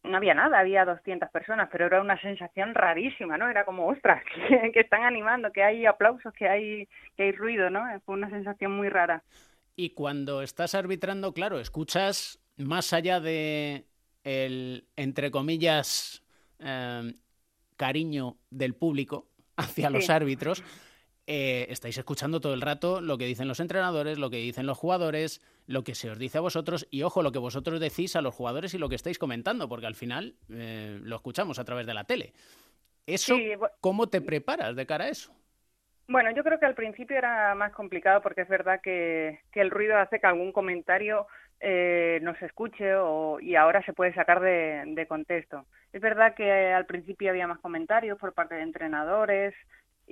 no 0.03 0.17
había 0.17 0.35
nada, 0.35 0.59
había 0.59 0.85
200 0.85 1.31
personas, 1.31 1.69
pero 1.71 1.87
era 1.87 2.01
una 2.01 2.21
sensación 2.21 2.75
rarísima, 2.75 3.37
¿no? 3.37 3.49
Era 3.49 3.65
como, 3.65 3.87
ostras, 3.87 4.23
que, 4.49 4.73
que, 4.73 4.81
están 4.81 5.05
animando, 5.05 5.53
que 5.53 5.63
hay 5.63 5.87
aplausos, 5.87 6.33
que 6.35 6.49
hay, 6.49 6.89
que 7.17 7.25
hay 7.25 7.33
ruido, 7.33 7.71
¿no? 7.71 7.83
Fue 8.05 8.15
una 8.15 8.31
sensación 8.31 8.73
muy 8.73 8.89
rara. 8.89 9.23
Y 9.77 9.91
cuando 9.91 10.43
estás 10.43 10.75
arbitrando, 10.75 11.33
claro, 11.33 11.59
escuchas 11.59 12.39
más 12.57 12.93
allá 12.93 13.21
de 13.21 13.87
el, 14.25 14.85
entre 14.97 15.31
comillas, 15.31 16.23
eh, 16.59 17.15
cariño 17.77 18.37
del 18.51 18.75
público 18.75 19.29
hacia 19.57 19.91
los 19.91 20.11
árbitros, 20.11 20.63
eh, 21.27 21.67
estáis 21.69 21.97
escuchando 21.99 22.41
todo 22.41 22.55
el 22.55 22.61
rato 22.61 23.01
lo 23.01 23.19
que 23.19 23.27
dicen 23.27 23.49
los 23.49 23.61
entrenadores, 23.61 24.19
lo 24.19 24.31
que 24.31 24.39
dicen 24.39 24.67
los 24.67 24.79
jugadores, 24.79 25.41
lo 25.67 25.85
que 25.85 25.95
se 25.95 26.11
os 26.11 26.19
dice 26.19 26.39
a 26.39 26.41
vosotros 26.41 26.87
y 26.91 27.03
ojo, 27.03 27.23
lo 27.23 27.33
que 27.33 27.39
vosotros 27.39 27.81
decís 27.81 28.17
a 28.17 28.23
los 28.23 28.35
jugadores 28.35 28.75
y 28.75 28.79
lo 28.79 28.89
que 28.89 28.97
estáis 28.97 29.19
comentando, 29.19 29.69
porque 29.69 29.87
al 29.87 29.95
final 29.95 30.35
eh, 30.51 30.99
lo 31.03 31.17
escuchamos 31.17 31.59
a 31.59 31.65
través 31.65 31.87
de 31.87 31.95
la 31.95 32.05
tele. 32.05 32.33
¿Eso 33.07 33.37
sí, 33.37 33.53
cómo 33.81 34.09
te 34.09 34.21
preparas 34.21 34.77
de 34.77 34.87
cara 34.87 35.05
a 35.05 35.09
eso? 35.09 35.33
Bueno, 36.09 36.31
yo 36.35 36.43
creo 36.43 36.59
que 36.59 36.67
al 36.67 36.75
principio 36.75 37.17
era 37.17 37.55
más 37.55 37.73
complicado 37.73 38.21
porque 38.21 38.41
es 38.41 38.49
verdad 38.49 38.81
que, 38.83 39.41
que 39.53 39.61
el 39.61 39.71
ruido 39.71 39.97
hace 39.97 40.19
que 40.19 40.27
algún 40.27 40.51
comentario 40.51 41.29
eh, 41.61 42.19
no 42.23 42.35
se 42.37 42.47
escuche 42.47 42.97
o, 42.97 43.39
y 43.39 43.55
ahora 43.55 43.85
se 43.85 43.93
puede 43.93 44.13
sacar 44.15 44.41
de, 44.41 44.83
de 44.87 45.07
contexto. 45.07 45.67
Es 45.93 46.01
verdad 46.01 46.35
que 46.35 46.73
al 46.73 46.87
principio 46.87 47.31
había 47.31 47.47
más 47.47 47.61
comentarios 47.61 48.19
por 48.19 48.33
parte 48.33 48.57
de 48.57 48.63
entrenadores, 48.63 49.55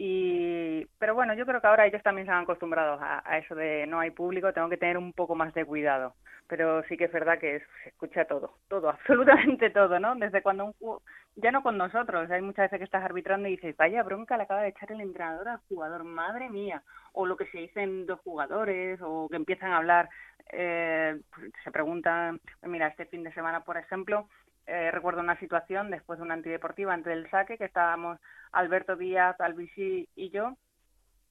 y, 0.00 0.87
pero 1.00 1.17
bueno, 1.17 1.35
yo 1.35 1.45
creo 1.45 1.61
que 1.61 1.67
ahora 1.67 1.85
ellos 1.85 2.05
también 2.05 2.25
se 2.25 2.33
han 2.33 2.45
acostumbrado 2.45 3.00
a, 3.00 3.21
a, 3.25 3.38
eso 3.38 3.57
de 3.57 3.85
no 3.88 3.99
hay 3.99 4.12
público, 4.12 4.52
tengo 4.52 4.69
que 4.69 4.76
tener 4.76 4.97
un 4.97 5.12
poco 5.12 5.35
más 5.35 5.52
de 5.55 5.64
cuidado. 5.64 6.14
Pero 6.47 6.85
sí 6.85 6.97
que 6.97 7.07
es 7.07 7.12
verdad 7.12 7.40
que 7.40 7.61
se 7.83 7.88
escucha 7.88 8.25
todo, 8.25 8.59
todo, 8.69 8.90
absolutamente 8.90 9.71
todo, 9.71 9.99
¿no? 9.99 10.14
Desde 10.14 10.40
cuando 10.40 10.67
un 10.67 10.99
ya 11.35 11.50
no 11.50 11.64
con 11.64 11.76
nosotros, 11.76 12.31
hay 12.31 12.43
muchas 12.43 12.67
veces 12.67 12.78
que 12.78 12.85
estás 12.85 13.02
arbitrando 13.02 13.49
y 13.49 13.57
dices, 13.57 13.76
vaya 13.76 14.05
bronca 14.05 14.37
le 14.37 14.45
acaba 14.45 14.62
de 14.62 14.69
echar 14.69 14.93
el 14.93 15.00
entrenador 15.00 15.49
al 15.49 15.61
jugador, 15.69 16.05
madre 16.05 16.49
mía, 16.49 16.85
o 17.12 17.26
lo 17.26 17.37
que 17.37 17.47
se 17.47 17.59
dicen 17.59 18.07
dos 18.07 18.21
jugadores, 18.21 19.00
o 19.02 19.28
que 19.28 19.37
empiezan 19.37 19.73
a 19.73 19.78
hablar, 19.78 20.09
eh, 20.52 21.21
se 21.64 21.71
preguntan, 21.73 22.40
mira, 22.62 22.87
este 22.87 23.07
fin 23.07 23.25
de 23.25 23.33
semana, 23.33 23.64
por 23.64 23.76
ejemplo, 23.76 24.28
eh, 24.69 24.91
recuerdo 24.91 25.21
una 25.21 25.39
situación 25.41 25.91
después 25.91 26.19
de 26.19 26.25
una 26.25 26.35
antideportiva 26.35 26.93
antes 26.93 27.15
del 27.15 27.31
saque 27.31 27.57
que 27.57 27.65
estábamos 27.65 28.19
Alberto 28.53 28.97
Díaz, 28.97 29.41
Albisi 29.41 30.07
y 30.15 30.29
yo 30.29 30.57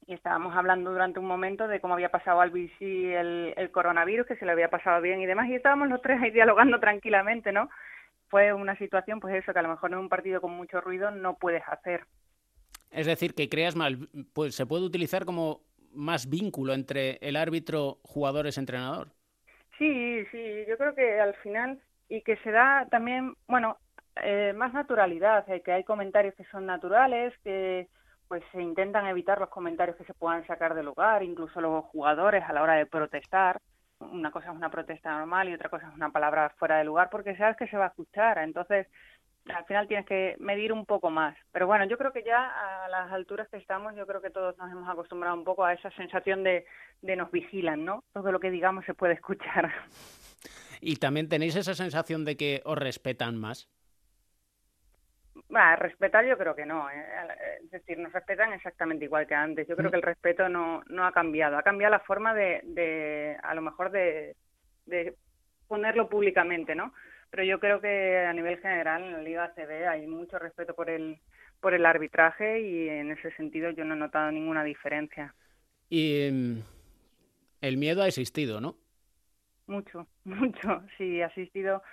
y 0.08 0.14
estábamos 0.14 0.56
hablando 0.56 0.92
durante 0.92 1.20
un 1.20 1.28
momento 1.28 1.68
de 1.68 1.80
cómo 1.80 1.94
había 1.94 2.10
pasado 2.10 2.42
Albisi 2.42 3.06
el, 3.14 3.54
el 3.56 3.72
coronavirus, 3.72 4.26
que 4.26 4.38
se 4.38 4.46
le 4.46 4.54
había 4.54 4.70
pasado 4.70 5.02
bien 5.02 5.22
y 5.22 5.28
demás 5.28 5.48
y 5.50 5.56
estábamos 5.56 5.88
los 5.90 6.02
tres 6.02 6.20
ahí 6.22 6.32
dialogando 6.32 6.80
tranquilamente, 6.80 7.52
¿no? 7.52 7.70
Fue 8.30 8.54
una 8.54 8.76
situación, 8.78 9.20
pues 9.20 9.36
eso, 9.36 9.54
que 9.54 9.60
a 9.60 9.62
lo 9.62 9.70
mejor 9.70 9.92
en 9.92 10.00
un 10.00 10.10
partido 10.10 10.42
con 10.42 10.52
mucho 10.52 10.82
ruido 10.82 11.12
no 11.12 11.36
puedes 11.38 11.64
hacer. 11.68 12.06
Es 12.90 13.06
decir, 13.06 13.36
que 13.36 13.50
creas 13.50 13.76
mal, 13.76 14.10
pues 14.34 14.56
se 14.56 14.66
puede 14.66 14.84
utilizar 14.84 15.26
como 15.26 15.62
más 15.92 16.30
vínculo 16.30 16.74
entre 16.74 17.18
el 17.22 17.36
árbitro, 17.36 18.00
jugadores, 18.02 18.58
entrenador. 18.58 19.10
Sí, 19.78 20.26
sí, 20.32 20.66
yo 20.68 20.78
creo 20.78 20.96
que 20.96 21.20
al 21.20 21.36
final 21.36 21.80
y 22.10 22.22
que 22.22 22.38
se 22.38 22.52
da 22.52 22.88
también, 22.90 23.36
bueno, 23.48 23.78
eh, 24.24 24.54
más 24.54 24.74
naturalidad, 24.74 25.48
eh, 25.50 25.62
que 25.62 25.72
hay 25.72 25.84
comentarios 25.84 26.36
que 26.36 26.46
son 26.46 26.66
naturales, 26.66 27.34
que 27.44 27.88
pues 28.28 28.44
se 28.52 28.62
intentan 28.62 29.06
evitar 29.08 29.40
los 29.40 29.50
comentarios 29.50 29.96
que 29.98 30.04
se 30.04 30.14
puedan 30.14 30.46
sacar 30.48 30.74
del 30.74 30.86
lugar, 30.86 31.24
incluso 31.24 31.62
los 31.62 31.86
jugadores 31.86 32.44
a 32.44 32.54
la 32.54 32.62
hora 32.62 32.74
de 32.74 32.86
protestar. 32.86 33.60
Una 34.00 34.32
cosa 34.32 34.50
es 34.52 34.56
una 34.56 34.70
protesta 34.70 35.18
normal 35.18 35.50
y 35.50 35.54
otra 35.54 35.70
cosa 35.70 35.88
es 35.88 35.96
una 35.96 36.10
palabra 36.10 36.54
fuera 36.58 36.78
de 36.78 36.84
lugar 36.84 37.10
porque 37.10 37.38
sabes 37.38 37.58
que 37.58 37.68
se 37.68 37.78
va 37.78 37.86
a 37.86 37.90
escuchar. 37.90 38.38
Entonces, 38.40 38.88
al 39.54 39.66
final 39.66 39.88
tienes 39.88 40.06
que 40.06 40.36
medir 40.40 40.74
un 40.74 40.86
poco 40.86 41.10
más. 41.10 41.36
Pero 41.52 41.68
bueno, 41.68 41.86
yo 41.86 41.98
creo 41.98 42.12
que 42.12 42.24
ya 42.24 42.86
a 42.86 42.90
las 42.90 43.12
alturas 43.12 43.48
que 43.50 43.58
estamos, 43.58 43.96
yo 43.96 44.06
creo 44.06 44.22
que 44.22 44.30
todos 44.30 44.58
nos 44.58 44.72
hemos 44.72 44.90
acostumbrado 44.90 45.36
un 45.36 45.46
poco 45.46 45.64
a 45.64 45.74
esa 45.74 45.90
sensación 45.92 46.44
de, 46.44 46.66
de 47.02 47.16
nos 47.16 47.32
vigilan, 47.32 47.86
¿no? 47.86 48.04
Todo 48.14 48.32
lo 48.32 48.40
que 48.40 48.52
digamos 48.52 48.86
se 48.86 48.94
puede 48.94 49.14
escuchar. 49.14 49.72
¿Y 50.82 50.98
también 50.98 51.30
tenéis 51.30 51.56
esa 51.56 51.74
sensación 51.74 52.26
de 52.26 52.38
que 52.38 52.62
os 52.66 52.78
respetan 52.78 53.38
más? 53.38 53.70
Bah, 55.50 55.76
respetar 55.76 56.26
yo 56.26 56.38
creo 56.38 56.56
que 56.56 56.66
no. 56.66 56.90
¿eh? 56.90 57.06
Es 57.64 57.72
decir, 57.72 57.98
nos 57.98 58.12
respetan 58.12 58.54
exactamente 58.54 59.06
igual 59.06 59.28
que 59.28 59.36
antes. 59.36 59.68
Yo 59.68 59.76
creo 59.76 59.90
mm. 59.90 59.92
que 59.92 59.98
el 59.98 60.04
respeto 60.04 60.50
no, 60.50 60.84
no 60.88 61.06
ha 61.06 61.12
cambiado. 61.12 61.58
Ha 61.58 61.64
cambiado 61.64 61.92
la 61.92 62.00
forma 62.00 62.34
de, 62.34 62.62
de 62.64 63.38
a 63.42 63.54
lo 63.54 63.62
mejor, 63.62 63.92
de, 63.92 64.36
de 64.86 65.16
ponerlo 65.68 66.10
públicamente, 66.10 66.76
¿no? 66.76 66.94
Pero 67.30 67.44
yo 67.44 67.60
creo 67.60 67.82
que 67.82 68.26
a 68.26 68.34
nivel 68.34 68.58
general 68.60 69.04
en 69.04 69.14
la 69.14 69.22
Liga 69.22 69.44
ACB 69.46 69.88
hay 69.88 70.08
mucho 70.08 70.40
respeto 70.40 70.74
por 70.74 70.90
el, 70.90 71.20
por 71.60 71.74
el 71.74 71.86
arbitraje 71.86 72.62
y 72.62 72.90
en 72.90 73.12
ese 73.12 73.32
sentido 73.32 73.70
yo 73.72 73.84
no 73.84 73.96
he 73.96 73.98
notado 73.98 74.32
ninguna 74.32 74.64
diferencia. 74.64 75.36
Y 75.90 76.30
mm, 76.32 76.60
el 77.62 77.78
miedo 77.78 78.02
ha 78.02 78.08
existido, 78.08 78.62
¿no? 78.62 78.78
Mucho, 79.68 80.08
mucho. 80.24 80.84
Sí, 80.98 81.22
ha 81.22 81.28
existido 81.28 81.84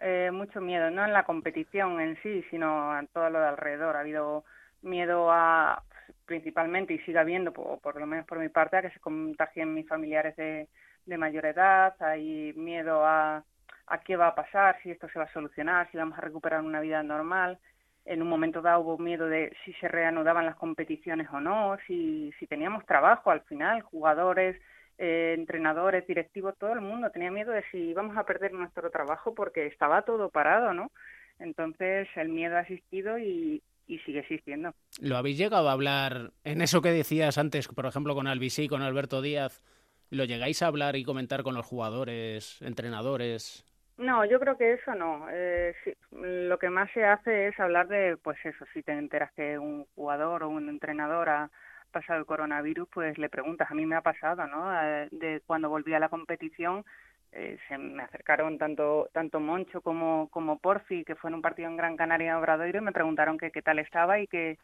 eh, 0.00 0.30
mucho 0.32 0.60
miedo, 0.60 0.90
no 0.90 1.04
en 1.04 1.12
la 1.12 1.24
competición 1.24 2.00
en 2.00 2.16
sí, 2.22 2.44
sino 2.50 2.98
en 2.98 3.06
todo 3.08 3.30
lo 3.30 3.40
de 3.40 3.46
alrededor. 3.48 3.96
Ha 3.96 4.00
habido 4.00 4.44
miedo 4.82 5.30
a, 5.30 5.82
principalmente, 6.26 6.94
y 6.94 6.98
sigue 7.00 7.18
habiendo, 7.18 7.52
por, 7.52 7.80
por 7.80 7.98
lo 8.00 8.06
menos 8.06 8.26
por 8.26 8.38
mi 8.38 8.48
parte, 8.48 8.76
a 8.76 8.82
que 8.82 8.90
se 8.90 9.00
contagien 9.00 9.74
mis 9.74 9.88
familiares 9.88 10.36
de, 10.36 10.68
de 11.06 11.18
mayor 11.18 11.46
edad. 11.46 11.94
Hay 12.02 12.52
miedo 12.54 13.04
a, 13.04 13.44
a 13.86 14.00
qué 14.00 14.16
va 14.16 14.28
a 14.28 14.34
pasar, 14.34 14.78
si 14.82 14.90
esto 14.90 15.08
se 15.08 15.18
va 15.18 15.24
a 15.26 15.32
solucionar, 15.32 15.90
si 15.90 15.96
vamos 15.98 16.18
a 16.18 16.22
recuperar 16.22 16.60
una 16.62 16.80
vida 16.80 17.02
normal. 17.02 17.58
En 18.04 18.20
un 18.20 18.28
momento 18.28 18.60
dado 18.62 18.80
hubo 18.80 18.98
miedo 18.98 19.26
de 19.28 19.56
si 19.64 19.72
se 19.74 19.86
reanudaban 19.88 20.44
las 20.44 20.56
competiciones 20.56 21.28
o 21.32 21.40
no, 21.40 21.76
si, 21.86 22.32
si 22.38 22.46
teníamos 22.48 22.84
trabajo 22.84 23.30
al 23.30 23.42
final, 23.42 23.80
jugadores, 23.82 24.60
eh, 24.98 25.34
entrenadores, 25.36 26.06
directivos, 26.06 26.56
todo 26.58 26.72
el 26.72 26.80
mundo 26.80 27.10
tenía 27.10 27.30
miedo 27.30 27.52
de 27.52 27.64
si 27.70 27.78
íbamos 27.78 28.16
a 28.16 28.24
perder 28.24 28.52
nuestro 28.52 28.90
trabajo 28.90 29.34
porque 29.34 29.66
estaba 29.66 30.02
todo 30.02 30.30
parado, 30.30 30.72
¿no? 30.74 30.90
Entonces 31.38 32.08
el 32.16 32.28
miedo 32.28 32.56
ha 32.56 32.60
existido 32.60 33.18
y, 33.18 33.62
y 33.86 33.98
sigue 34.00 34.20
existiendo. 34.20 34.74
¿Lo 35.00 35.16
habéis 35.16 35.38
llegado 35.38 35.68
a 35.68 35.72
hablar 35.72 36.32
en 36.44 36.62
eso 36.62 36.82
que 36.82 36.90
decías 36.90 37.38
antes, 37.38 37.68
por 37.68 37.86
ejemplo, 37.86 38.14
con 38.14 38.26
Albisí, 38.26 38.68
con 38.68 38.82
Alberto 38.82 39.22
Díaz? 39.22 39.62
¿Lo 40.10 40.24
llegáis 40.24 40.62
a 40.62 40.66
hablar 40.66 40.96
y 40.96 41.04
comentar 41.04 41.42
con 41.42 41.54
los 41.54 41.66
jugadores, 41.66 42.60
entrenadores? 42.60 43.64
No, 43.96 44.24
yo 44.24 44.40
creo 44.40 44.56
que 44.56 44.74
eso 44.74 44.94
no. 44.94 45.26
Eh, 45.30 45.74
lo 46.10 46.58
que 46.58 46.70
más 46.70 46.90
se 46.92 47.04
hace 47.04 47.48
es 47.48 47.58
hablar 47.58 47.88
de, 47.88 48.16
pues 48.16 48.38
eso, 48.44 48.64
si 48.72 48.82
te 48.82 48.92
enteras 48.92 49.32
que 49.32 49.58
un 49.58 49.86
jugador 49.94 50.42
o 50.42 50.48
un 50.48 50.68
entrenador 50.68 51.28
ha 51.28 51.50
pasado 51.92 52.18
el 52.18 52.26
coronavirus, 52.26 52.88
pues 52.88 53.18
le 53.18 53.28
preguntas. 53.28 53.70
A 53.70 53.74
mí 53.74 53.86
me 53.86 53.96
ha 53.96 54.00
pasado, 54.00 54.46
¿no? 54.48 54.70
De 55.10 55.42
cuando 55.46 55.68
volví 55.68 55.94
a 55.94 56.00
la 56.00 56.08
competición, 56.08 56.84
eh, 57.32 57.58
se 57.68 57.78
me 57.78 58.02
acercaron 58.02 58.58
tanto 58.58 59.08
tanto 59.12 59.40
Moncho 59.40 59.80
como 59.80 60.28
como 60.30 60.58
Porfi, 60.58 61.04
que 61.04 61.14
fue 61.14 61.30
en 61.30 61.34
un 61.36 61.42
partido 61.42 61.68
en 61.68 61.76
Gran 61.76 61.96
Canaria 61.96 62.38
Obradoiro, 62.38 62.78
y 62.78 62.82
me 62.82 62.92
preguntaron 62.92 63.38
qué 63.38 63.62
tal 63.62 63.78
estaba 63.78 64.18
y 64.18 64.26
que, 64.26 64.58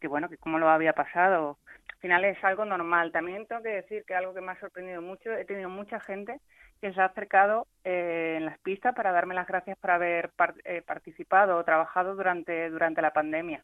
que 0.00 0.08
bueno, 0.08 0.28
que 0.28 0.36
cómo 0.36 0.58
lo 0.58 0.68
había 0.68 0.92
pasado. 0.92 1.58
Al 1.88 1.98
final 1.98 2.24
es 2.24 2.42
algo 2.44 2.64
normal. 2.64 3.12
También 3.12 3.46
tengo 3.46 3.62
que 3.62 3.70
decir 3.70 4.04
que 4.04 4.14
algo 4.14 4.34
que 4.34 4.40
me 4.40 4.52
ha 4.52 4.60
sorprendido 4.60 5.00
mucho, 5.00 5.32
he 5.32 5.44
tenido 5.44 5.70
mucha 5.70 6.00
gente 6.00 6.40
que 6.82 6.92
se 6.92 7.00
ha 7.00 7.04
acercado 7.04 7.68
eh, 7.84 8.34
en 8.38 8.44
las 8.44 8.58
pistas 8.58 8.92
para 8.92 9.12
darme 9.12 9.36
las 9.36 9.46
gracias 9.46 9.78
por 9.78 9.92
haber 9.92 10.32
eh, 10.64 10.82
participado 10.82 11.56
o 11.56 11.64
trabajado 11.64 12.16
durante, 12.16 12.68
durante 12.70 13.00
la 13.00 13.12
pandemia. 13.12 13.62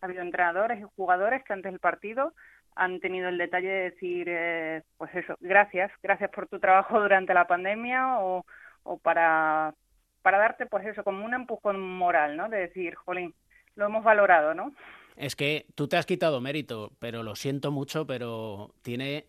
Ha 0.00 0.06
habido 0.06 0.22
entrenadores 0.22 0.80
y 0.80 0.86
jugadores 0.96 1.44
que 1.44 1.52
antes 1.52 1.70
del 1.70 1.78
partido 1.78 2.32
han 2.76 3.00
tenido 3.00 3.28
el 3.28 3.38
detalle 3.38 3.68
de 3.68 3.90
decir, 3.90 4.26
eh, 4.28 4.82
pues 4.96 5.14
eso, 5.14 5.36
gracias, 5.40 5.90
gracias 6.02 6.30
por 6.30 6.48
tu 6.48 6.58
trabajo 6.58 7.00
durante 7.00 7.34
la 7.34 7.46
pandemia 7.46 8.18
o, 8.18 8.44
o 8.82 8.98
para, 8.98 9.74
para 10.22 10.38
darte, 10.38 10.66
pues 10.66 10.86
eso, 10.86 11.04
como 11.04 11.24
un 11.24 11.34
empujón 11.34 11.80
moral, 11.80 12.36
¿no? 12.36 12.48
De 12.48 12.58
decir, 12.58 12.94
jolín, 12.94 13.34
lo 13.76 13.86
hemos 13.86 14.04
valorado, 14.04 14.54
¿no? 14.54 14.74
Es 15.16 15.36
que 15.36 15.66
tú 15.74 15.86
te 15.86 15.96
has 15.96 16.06
quitado 16.06 16.40
mérito, 16.40 16.90
pero 16.98 17.22
lo 17.22 17.36
siento 17.36 17.70
mucho, 17.70 18.06
pero 18.06 18.74
tiene 18.82 19.26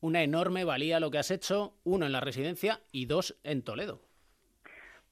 una 0.00 0.22
enorme 0.22 0.64
valía 0.64 1.00
lo 1.00 1.10
que 1.10 1.18
has 1.18 1.30
hecho, 1.30 1.74
uno 1.84 2.06
en 2.06 2.12
la 2.12 2.20
residencia 2.20 2.80
y 2.90 3.06
dos 3.06 3.38
en 3.44 3.62
Toledo. 3.62 4.00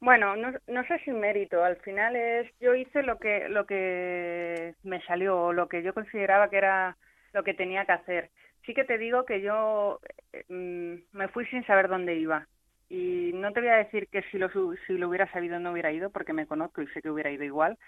Bueno, 0.01 0.35
no, 0.35 0.53
no 0.67 0.85
sé 0.85 0.99
si 1.05 1.11
mérito, 1.13 1.63
al 1.63 1.77
final 1.77 2.17
es 2.17 2.51
yo 2.59 2.75
hice 2.75 3.03
lo 3.03 3.19
que 3.19 3.49
lo 3.51 3.67
que 3.67 4.75
me 4.83 5.01
salió, 5.03 5.53
lo 5.53 5.69
que 5.69 5.83
yo 5.83 5.93
consideraba 5.93 6.49
que 6.49 6.57
era 6.57 6.97
lo 7.33 7.43
que 7.45 7.55
tenía 7.55 7.85
que 7.85 7.93
hacer. 7.93 8.31
Sí 8.67 8.75
que 8.75 8.85
te 8.85 8.99
digo 8.99 9.25
que 9.25 9.41
yo 9.41 10.01
mm, 10.49 10.95
me 11.13 11.29
fui 11.29 11.47
sin 11.47 11.65
saber 11.67 11.89
dónde 11.89 12.17
iba 12.17 12.47
y 12.89 13.33
no 13.35 13.53
te 13.53 13.61
voy 13.61 13.71
a 13.71 13.77
decir 13.77 14.09
que 14.09 14.23
si 14.31 14.39
lo 14.39 14.49
si 14.87 14.95
lo 14.95 15.09
hubiera 15.09 15.31
sabido 15.33 15.59
no 15.61 15.73
hubiera 15.73 15.93
ido 15.93 16.11
porque 16.11 16.33
me 16.33 16.47
conozco 16.47 16.83
y 16.83 16.89
sé 16.89 17.03
que 17.03 17.11
hubiera 17.11 17.31
ido 17.31 17.45
igual, 17.45 17.79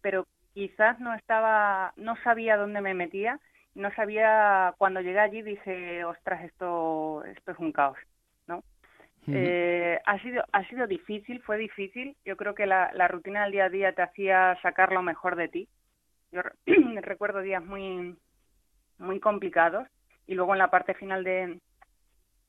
pero 0.00 0.26
quizás 0.54 1.00
no 1.00 1.14
estaba 1.14 1.92
no 1.96 2.16
sabía 2.22 2.56
dónde 2.56 2.80
me 2.80 2.94
metía 2.94 3.40
no 3.74 3.90
sabía, 3.94 4.74
cuando 4.78 5.00
llegué 5.00 5.18
allí 5.18 5.42
dije, 5.42 6.04
ostras, 6.04 6.44
esto, 6.44 7.24
esto 7.24 7.52
es 7.52 7.58
un 7.58 7.72
caos, 7.72 7.96
¿no? 8.46 8.62
eh, 9.28 10.00
ha 10.04 10.18
sido 10.20 10.44
ha 10.52 10.68
sido 10.68 10.86
difícil, 10.86 11.40
fue 11.42 11.56
difícil. 11.56 12.16
Yo 12.24 12.36
creo 12.36 12.54
que 12.54 12.66
la, 12.66 12.90
la 12.92 13.08
rutina 13.08 13.44
del 13.44 13.52
día 13.52 13.64
a 13.66 13.68
día 13.70 13.92
te 13.94 14.02
hacía 14.02 14.58
sacar 14.62 14.92
lo 14.92 15.02
mejor 15.02 15.36
de 15.36 15.48
ti. 15.48 15.68
Yo 16.32 16.42
recuerdo 17.02 17.40
días 17.40 17.64
muy 17.64 18.16
muy 18.98 19.20
complicados 19.20 19.88
y 20.26 20.34
luego 20.34 20.52
en 20.52 20.58
la 20.58 20.70
parte 20.70 20.94
final 20.94 21.24
de, 21.24 21.60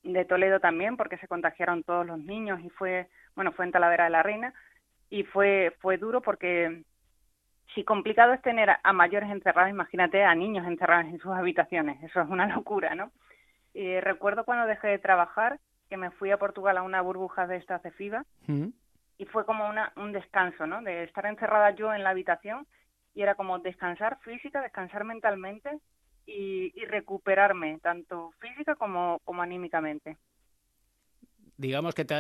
de 0.03 0.25
Toledo 0.25 0.59
también 0.59 0.97
porque 0.97 1.17
se 1.17 1.27
contagiaron 1.27 1.83
todos 1.83 2.05
los 2.05 2.19
niños 2.19 2.59
y 2.61 2.69
fue 2.69 3.07
bueno 3.35 3.51
fue 3.51 3.65
en 3.65 3.71
Talavera 3.71 4.05
de 4.05 4.09
la 4.09 4.23
Reina 4.23 4.53
y 5.09 5.23
fue 5.23 5.75
fue 5.81 5.97
duro 5.97 6.21
porque 6.21 6.83
si 7.73 7.83
complicado 7.83 8.33
es 8.33 8.41
tener 8.41 8.69
a 8.81 8.93
mayores 8.93 9.29
encerrados, 9.29 9.71
imagínate 9.71 10.23
a 10.23 10.35
niños 10.35 10.67
encerrados 10.67 11.05
en 11.05 11.19
sus 11.19 11.31
habitaciones. 11.31 12.01
Eso 12.03 12.21
es 12.21 12.29
una 12.29 12.45
locura, 12.55 12.95
¿no? 12.95 13.11
Y 13.73 13.99
recuerdo 13.99 14.45
cuando 14.45 14.67
dejé 14.67 14.87
de 14.87 14.99
trabajar 14.99 15.59
que 15.89 15.97
me 15.97 16.11
fui 16.11 16.31
a 16.31 16.37
Portugal 16.37 16.77
a 16.77 16.83
una 16.83 17.01
burbuja 17.01 17.47
de 17.47 17.57
estas 17.57 17.81
de 17.83 17.91
FIBA 17.91 18.25
y 19.17 19.25
fue 19.25 19.45
como 19.45 19.67
una, 19.67 19.91
un 19.95 20.11
descanso, 20.11 20.67
¿no? 20.67 20.81
De 20.81 21.03
estar 21.03 21.25
encerrada 21.25 21.71
yo 21.71 21.93
en 21.93 22.03
la 22.03 22.11
habitación 22.11 22.67
y 23.15 23.21
era 23.21 23.35
como 23.35 23.59
descansar 23.59 24.19
física, 24.21 24.61
descansar 24.61 25.03
mentalmente 25.03 25.79
y, 26.25 26.71
y 26.75 26.85
recuperarme, 26.85 27.79
tanto 27.79 28.31
física 28.39 28.75
como, 28.75 29.19
como 29.23 29.41
anímicamente. 29.41 30.17
Digamos 31.57 31.93
que 31.93 32.05
te, 32.05 32.15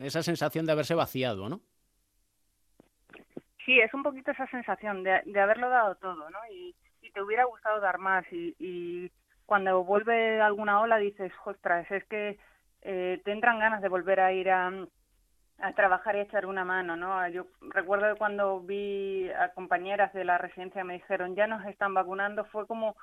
esa 0.00 0.22
sensación 0.22 0.66
de 0.66 0.72
haberse 0.72 0.94
vaciado, 0.94 1.48
¿no? 1.48 1.60
Sí, 3.64 3.78
es 3.78 3.92
un 3.94 4.02
poquito 4.02 4.30
esa 4.30 4.46
sensación 4.48 5.02
de, 5.02 5.22
de 5.26 5.40
haberlo 5.40 5.68
dado 5.68 5.94
todo, 5.96 6.30
¿no? 6.30 6.38
Y, 6.50 6.74
y, 7.02 7.10
te 7.10 7.22
hubiera 7.22 7.44
gustado 7.44 7.80
dar 7.80 7.98
más 7.98 8.24
y, 8.32 8.54
y 8.58 9.10
cuando 9.46 9.84
vuelve 9.84 10.40
alguna 10.40 10.80
ola 10.80 10.98
dices, 10.98 11.32
ostras, 11.44 11.90
es 11.90 12.04
que 12.04 12.38
eh, 12.82 13.20
te 13.24 13.32
entran 13.32 13.58
ganas 13.58 13.82
de 13.82 13.88
volver 13.88 14.20
a 14.20 14.32
ir 14.32 14.50
a, 14.50 14.72
a 15.58 15.72
trabajar 15.74 16.16
y 16.16 16.20
echar 16.20 16.46
una 16.46 16.64
mano, 16.64 16.96
¿no? 16.96 17.26
Yo 17.28 17.46
recuerdo 17.60 18.12
que 18.12 18.18
cuando 18.18 18.60
vi 18.60 19.28
a 19.30 19.52
compañeras 19.52 20.12
de 20.12 20.24
la 20.24 20.38
residencia 20.38 20.84
me 20.84 20.94
dijeron, 20.94 21.34
ya 21.34 21.46
nos 21.46 21.64
están 21.66 21.94
vacunando, 21.94 22.44
fue 22.46 22.66
como 22.66 22.96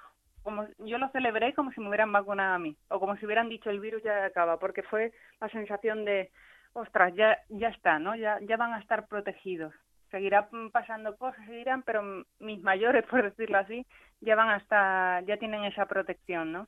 como 0.48 0.66
yo 0.80 0.98
lo 0.98 1.10
celebré 1.10 1.54
como 1.54 1.74
si 1.74 1.82
me 1.82 1.90
hubieran 1.90 2.14
vacunado 2.14 2.56
a 2.56 2.58
mí 2.58 2.78
o 2.88 3.02
como 3.02 3.18
si 3.18 3.26
hubieran 3.26 3.50
dicho 3.50 3.70
el 3.70 3.82
virus 3.82 4.02
ya 4.02 4.24
acaba 4.24 4.58
porque 4.58 4.82
fue 4.82 5.12
la 5.42 5.50
sensación 5.50 6.06
de 6.06 6.32
ostras 6.72 7.14
ya 7.16 7.38
ya 7.50 7.68
está 7.68 8.00
no 8.00 8.16
ya 8.16 8.40
ya 8.48 8.56
van 8.56 8.72
a 8.72 8.80
estar 8.80 9.08
protegidos 9.10 9.74
seguirá 10.10 10.50
pasando 10.72 11.18
cosas, 11.18 11.46
seguirán, 11.48 11.84
pero 11.84 12.02
mis 12.40 12.62
mayores, 12.62 13.06
por 13.10 13.24
decirlo 13.24 13.58
así, 13.58 13.86
ya 14.22 14.36
van 14.36 14.52
hasta, 14.52 15.22
ya 15.28 15.36
tienen 15.36 15.66
esa 15.66 15.86
protección, 15.86 16.54
¿no? 16.54 16.68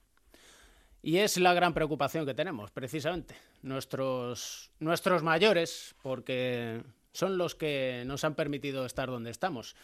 Y 1.01 1.19
es 1.19 1.37
la 1.37 1.53
gran 1.53 1.73
preocupación 1.73 2.25
que 2.25 2.33
tenemos, 2.33 2.69
precisamente, 2.71 3.33
nuestros, 3.61 4.71
nuestros 4.81 5.23
mayores, 5.23 5.95
porque 6.03 6.83
son 7.13 7.37
los 7.37 7.55
que 7.55 8.03
nos 8.05 8.25
han 8.25 8.35
permitido 8.35 8.85
estar 8.85 9.07
donde 9.07 9.31
estamos. 9.31 9.77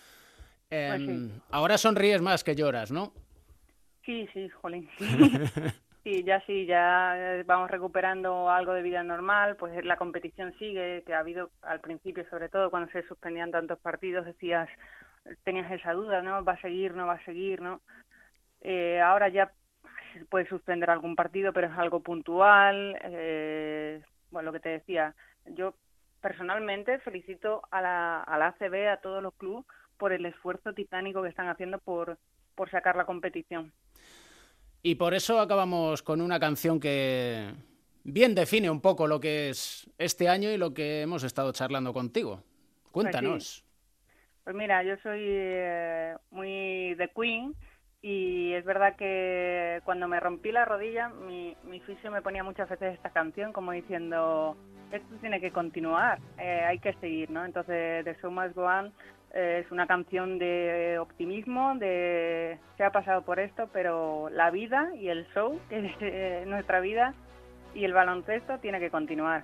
Eh, 0.70 0.88
pues 0.90 1.02
sí. 1.06 1.42
Ahora 1.50 1.78
sonríes 1.78 2.22
más 2.22 2.44
que 2.44 2.56
lloras, 2.56 2.92
¿no? 2.92 3.14
Sí, 4.06 4.28
sí, 4.34 4.50
jolín. 4.50 4.90
Sí, 6.06 6.24
ya 6.24 6.40
sí, 6.42 6.68
ya 6.68 7.16
eh, 7.18 7.44
vamos 7.48 7.72
recuperando 7.72 8.48
algo 8.52 8.74
de 8.74 8.84
vida 8.84 9.02
normal, 9.02 9.56
pues 9.56 9.84
la 9.84 9.98
competición 9.98 10.54
sigue, 10.60 11.02
que 11.04 11.16
ha 11.16 11.20
habido 11.20 11.50
al 11.64 11.80
principio, 11.80 12.24
sobre 12.30 12.48
todo 12.48 12.70
cuando 12.70 12.92
se 12.92 13.02
suspendían 13.08 13.50
tantos 13.50 13.80
partidos, 13.80 14.24
decías, 14.24 14.70
tenías 15.44 15.72
esa 15.72 15.94
duda, 15.94 16.22
¿no? 16.22 16.46
¿Va 16.46 16.54
a 16.54 16.62
seguir, 16.62 16.94
no 16.94 17.08
va 17.08 17.14
a 17.14 17.26
seguir, 17.26 17.60
no? 17.60 17.82
Eh, 18.62 19.02
ahora 19.02 19.30
ya 19.30 19.52
se 20.14 20.26
puede 20.26 20.48
suspender 20.48 20.92
algún 20.92 21.16
partido, 21.16 21.52
pero 21.54 21.66
es 21.66 21.74
algo 21.76 22.02
puntual. 22.02 23.00
Eh, 23.02 24.00
bueno, 24.30 24.52
lo 24.52 24.54
que 24.54 24.60
te 24.60 24.70
decía, 24.70 25.16
yo 25.46 25.74
personalmente 26.22 27.00
felicito 27.00 27.64
a 27.72 27.82
la, 27.82 28.22
a 28.22 28.38
la 28.38 28.50
ACB, 28.50 28.90
a 28.90 28.98
todos 28.98 29.24
los 29.24 29.34
clubes, 29.34 29.66
por 29.98 30.14
el 30.14 30.28
esfuerzo 30.28 30.74
titánico 30.74 31.24
que 31.24 31.30
están 31.30 31.48
haciendo 31.48 31.80
por, 31.80 32.20
por 32.54 32.70
sacar 32.70 32.96
la 32.96 33.06
competición. 33.06 33.74
Y 34.86 34.94
por 34.94 35.16
eso 35.16 35.40
acabamos 35.40 36.04
con 36.04 36.22
una 36.22 36.40
canción 36.40 36.80
que 36.80 37.50
bien 38.04 38.36
define 38.36 38.70
un 38.70 38.82
poco 38.82 39.08
lo 39.08 39.20
que 39.20 39.50
es 39.50 39.90
este 39.98 40.30
año 40.30 40.52
y 40.52 40.58
lo 40.58 40.76
que 40.76 41.02
hemos 41.02 41.24
estado 41.24 41.52
charlando 41.54 41.92
contigo. 41.92 42.44
Cuéntanos. 42.92 43.66
Pues, 43.66 44.44
pues 44.44 44.56
mira, 44.56 44.84
yo 44.84 44.96
soy 45.02 45.22
eh, 45.24 46.16
muy 46.30 46.94
de 46.94 47.10
Queen 47.16 47.56
y 48.04 48.54
es 48.54 48.64
verdad 48.64 48.96
que 48.96 49.82
cuando 49.86 50.08
me 50.08 50.20
rompí 50.20 50.52
la 50.52 50.66
rodilla, 50.66 51.10
mi, 51.10 51.58
mi 51.64 51.82
me 52.12 52.22
ponía 52.22 52.44
muchas 52.44 52.70
veces 52.70 52.94
esta 52.94 53.10
canción 53.10 53.54
como 53.54 53.72
diciendo, 53.72 54.56
esto 54.92 55.16
tiene 55.20 55.42
que 55.42 55.50
continuar, 55.50 56.20
eh, 56.38 56.62
hay 56.64 56.78
que 56.78 56.94
seguir, 57.02 57.32
¿no? 57.32 57.44
Entonces, 57.44 58.06
The 58.06 58.18
Show 58.22 58.30
Must 58.30 58.54
Go 58.54 58.66
On 58.66 58.94
es 59.36 59.70
una 59.70 59.86
canción 59.86 60.40
de 60.40 60.98
optimismo, 60.98 61.76
de 61.76 62.58
se 62.78 62.84
ha 62.84 62.92
pasado 62.92 63.24
por 63.24 63.40
esto, 63.40 63.70
pero 63.74 64.30
la 64.30 64.50
vida 64.50 64.90
y 64.96 65.10
el 65.10 65.28
show, 65.34 65.60
que 65.70 66.42
es 66.42 66.48
nuestra 66.48 66.80
vida, 66.80 67.14
y 67.74 67.84
el 67.84 67.94
baloncesto 67.94 68.58
tiene 68.60 68.80
que 68.80 68.90
continuar. 68.90 69.44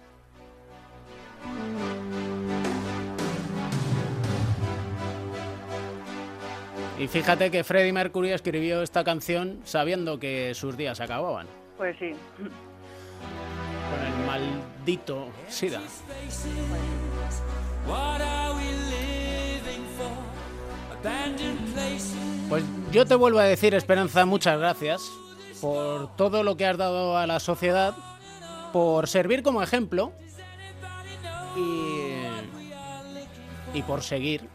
Y 6.97 7.07
fíjate 7.07 7.49
que 7.49 7.63
Freddie 7.63 7.93
Mercury 7.93 8.31
escribió 8.31 8.83
esta 8.83 9.03
canción 9.03 9.59
sabiendo 9.63 10.19
que 10.19 10.53
sus 10.53 10.77
días 10.77 11.01
acababan. 11.01 11.47
Pues 11.75 11.97
sí. 11.97 12.13
Con 13.89 14.05
el 14.05 14.25
maldito 14.27 15.29
SIDA. 15.47 15.81
Pues 22.49 22.63
yo 22.91 23.05
te 23.05 23.15
vuelvo 23.15 23.39
a 23.39 23.43
decir, 23.43 23.73
Esperanza, 23.73 24.25
muchas 24.25 24.59
gracias 24.59 25.01
por 25.61 26.15
todo 26.15 26.43
lo 26.43 26.57
que 26.57 26.65
has 26.65 26.77
dado 26.77 27.17
a 27.17 27.25
la 27.27 27.39
sociedad, 27.39 27.95
por 28.73 29.07
servir 29.07 29.43
como 29.43 29.63
ejemplo 29.63 30.11
y, 33.73 33.81
por 33.83 34.03
seguir 34.03 34.47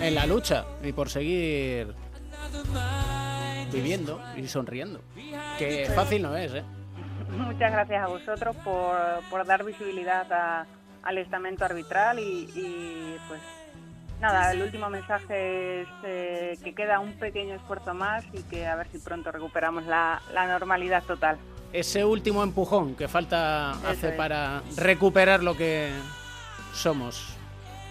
en 0.00 0.14
la 0.14 0.26
lucha 0.26 0.64
y 0.82 0.92
por 0.92 1.10
seguir 1.10 1.94
viviendo 3.72 4.20
y 4.36 4.46
sonriendo. 4.46 5.00
Que 5.58 5.90
fácil 5.94 6.22
no 6.22 6.36
es, 6.36 6.54
¿eh? 6.54 6.62
Muchas 7.30 7.72
gracias 7.72 8.02
a 8.04 8.06
vosotros 8.08 8.54
por, 8.56 8.96
por 9.30 9.46
dar 9.46 9.64
visibilidad 9.64 10.30
a, 10.32 10.66
al 11.02 11.18
estamento 11.18 11.64
arbitral 11.64 12.18
y, 12.18 13.16
pues 13.28 13.40
nada, 14.22 14.52
el 14.52 14.62
último 14.62 14.88
mensaje 14.88 15.82
es 15.82 15.88
eh, 16.04 16.58
que 16.62 16.74
queda 16.74 17.00
un 17.00 17.12
pequeño 17.14 17.56
esfuerzo 17.56 17.92
más 17.92 18.24
y 18.32 18.42
que 18.44 18.66
a 18.66 18.76
ver 18.76 18.86
si 18.90 18.98
pronto 18.98 19.32
recuperamos 19.32 19.84
la, 19.84 20.22
normalidad 20.46 21.02
total. 21.02 21.36
Ese 21.72 22.04
último 22.04 22.42
empujón 22.42 22.94
que 22.94 23.08
falta 23.08 23.72
hace 23.88 24.12
para 24.12 24.62
recuperar 24.76 25.42
lo 25.42 25.56
que 25.56 25.90
somos. 26.72 27.36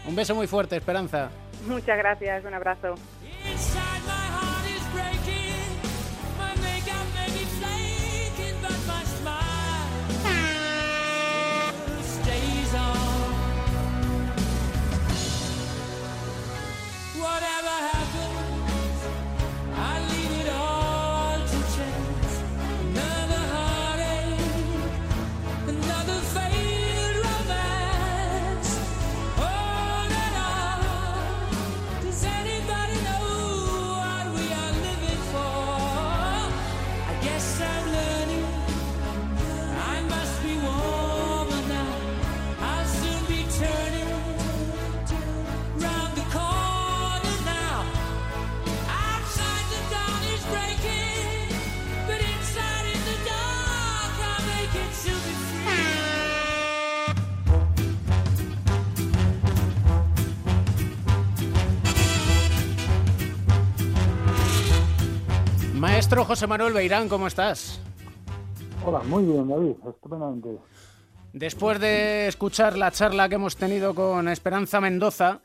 Un 0.07 0.15
beso 0.15 0.33
muy 0.33 0.47
fuerte, 0.47 0.77
Esperanza. 0.77 1.29
Muchas 1.67 1.97
gracias, 1.97 2.45
un 2.45 2.53
abrazo. 2.53 2.95
Maestro 66.11 66.25
José 66.25 66.45
Manuel 66.45 66.73
Beirán, 66.73 67.07
¿cómo 67.07 67.25
estás? 67.25 67.79
Hola, 68.85 68.99
muy 69.03 69.23
bien, 69.23 69.47
David, 69.47 69.75
estupendamente. 69.87 70.57
Después 71.31 71.79
de 71.79 72.27
escuchar 72.27 72.77
la 72.77 72.91
charla 72.91 73.29
que 73.29 73.35
hemos 73.35 73.55
tenido 73.55 73.95
con 73.95 74.27
Esperanza 74.27 74.81
Mendoza, 74.81 75.39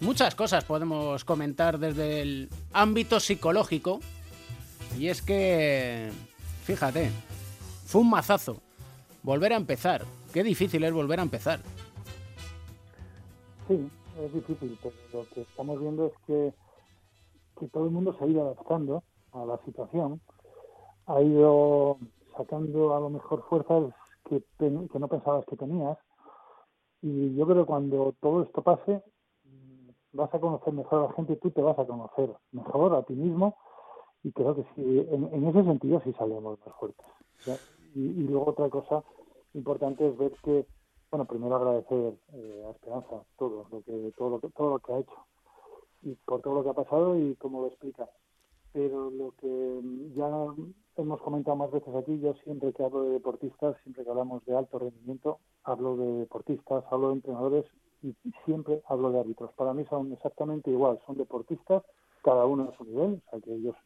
muchas 0.00 0.34
cosas 0.34 0.64
podemos 0.64 1.24
comentar 1.24 1.78
desde 1.78 2.20
el 2.20 2.50
ámbito 2.74 3.18
psicológico. 3.18 4.00
Y 4.98 5.08
es 5.08 5.22
que, 5.22 6.10
fíjate, 6.64 7.10
fue 7.86 8.02
un 8.02 8.10
mazazo. 8.10 8.60
Volver 9.22 9.54
a 9.54 9.56
empezar. 9.56 10.04
Qué 10.34 10.42
difícil 10.42 10.84
es 10.84 10.92
volver 10.92 11.18
a 11.20 11.22
empezar. 11.22 11.60
Sí, 13.66 13.88
es 14.22 14.34
difícil, 14.34 14.78
pero 14.82 14.94
lo 15.14 15.28
que 15.30 15.40
estamos 15.40 15.80
viendo 15.80 16.08
es 16.08 16.12
que, 16.26 16.52
que 17.58 17.68
todo 17.68 17.86
el 17.86 17.90
mundo 17.90 18.14
se 18.18 18.22
ha 18.22 18.28
ido 18.28 18.42
adaptando 18.42 19.02
a 19.32 19.44
la 19.44 19.58
situación, 19.64 20.20
ha 21.06 21.22
ido 21.22 21.98
sacando 22.36 22.94
a 22.94 23.00
lo 23.00 23.10
mejor 23.10 23.42
fuerzas 23.48 23.92
que, 24.24 24.42
que 24.58 24.98
no 24.98 25.08
pensabas 25.08 25.44
que 25.46 25.56
tenías. 25.56 25.98
Y 27.00 27.34
yo 27.36 27.46
creo 27.46 27.62
que 27.62 27.66
cuando 27.66 28.14
todo 28.20 28.42
esto 28.42 28.62
pase, 28.62 29.02
vas 30.12 30.32
a 30.34 30.40
conocer 30.40 30.72
mejor 30.72 30.98
a 30.98 31.06
la 31.08 31.12
gente 31.12 31.34
y 31.34 31.36
tú 31.36 31.50
te 31.50 31.62
vas 31.62 31.78
a 31.78 31.86
conocer 31.86 32.34
mejor 32.52 32.94
a 32.94 33.02
ti 33.02 33.14
mismo. 33.14 33.56
Y 34.22 34.32
creo 34.32 34.54
que 34.54 34.64
sí, 34.74 35.06
en, 35.10 35.46
ese 35.46 35.64
sentido 35.64 36.00
sí 36.04 36.12
salimos 36.14 36.58
más 36.58 36.76
fuertes. 36.76 37.06
Y, 37.94 38.24
luego 38.24 38.50
otra 38.50 38.68
cosa 38.68 39.02
importante 39.54 40.06
es 40.06 40.16
ver 40.18 40.32
que, 40.42 40.66
bueno, 41.10 41.24
primero 41.24 41.56
agradecer 41.56 42.14
eh, 42.34 42.64
a 42.66 42.70
Esperanza 42.70 43.22
todo 43.38 43.66
lo 43.70 43.82
que 43.82 44.12
todo 44.16 44.30
lo 44.30 44.40
que 44.40 44.48
todo 44.50 44.70
lo 44.70 44.78
que 44.80 44.92
ha 44.92 44.98
hecho 44.98 45.26
y 46.02 46.14
por 46.16 46.42
todo 46.42 46.54
lo 46.54 46.64
que 46.64 46.70
ha 46.70 46.84
pasado 46.84 47.16
y 47.16 47.34
cómo 47.36 47.62
lo 47.62 47.68
explica 47.68 48.08
pero 48.72 49.10
lo 49.10 49.32
que 49.40 49.80
ya 50.14 50.28
hemos 50.96 51.20
comentado 51.22 51.56
más 51.56 51.70
veces 51.70 51.94
aquí, 51.94 52.18
yo 52.20 52.34
siempre 52.44 52.72
que 52.72 52.84
hablo 52.84 53.04
de 53.04 53.10
deportistas, 53.12 53.76
siempre 53.82 54.04
que 54.04 54.10
hablamos 54.10 54.44
de 54.44 54.56
alto 54.56 54.78
rendimiento, 54.78 55.38
hablo 55.64 55.96
de 55.96 56.20
deportistas, 56.20 56.84
hablo 56.90 57.08
de 57.08 57.14
entrenadores 57.14 57.64
y 58.02 58.14
siempre 58.44 58.82
hablo 58.86 59.10
de 59.10 59.20
árbitros. 59.20 59.52
Para 59.54 59.74
mí 59.74 59.84
son 59.86 60.12
exactamente 60.12 60.70
igual, 60.70 61.00
son 61.06 61.16
deportistas, 61.16 61.82
cada 62.22 62.46
uno 62.46 62.68
a 62.70 62.76
su 62.76 62.84
nivel, 62.84 63.22
o 63.26 63.30
sea 63.30 63.40
que 63.40 63.54
ellos, 63.54 63.76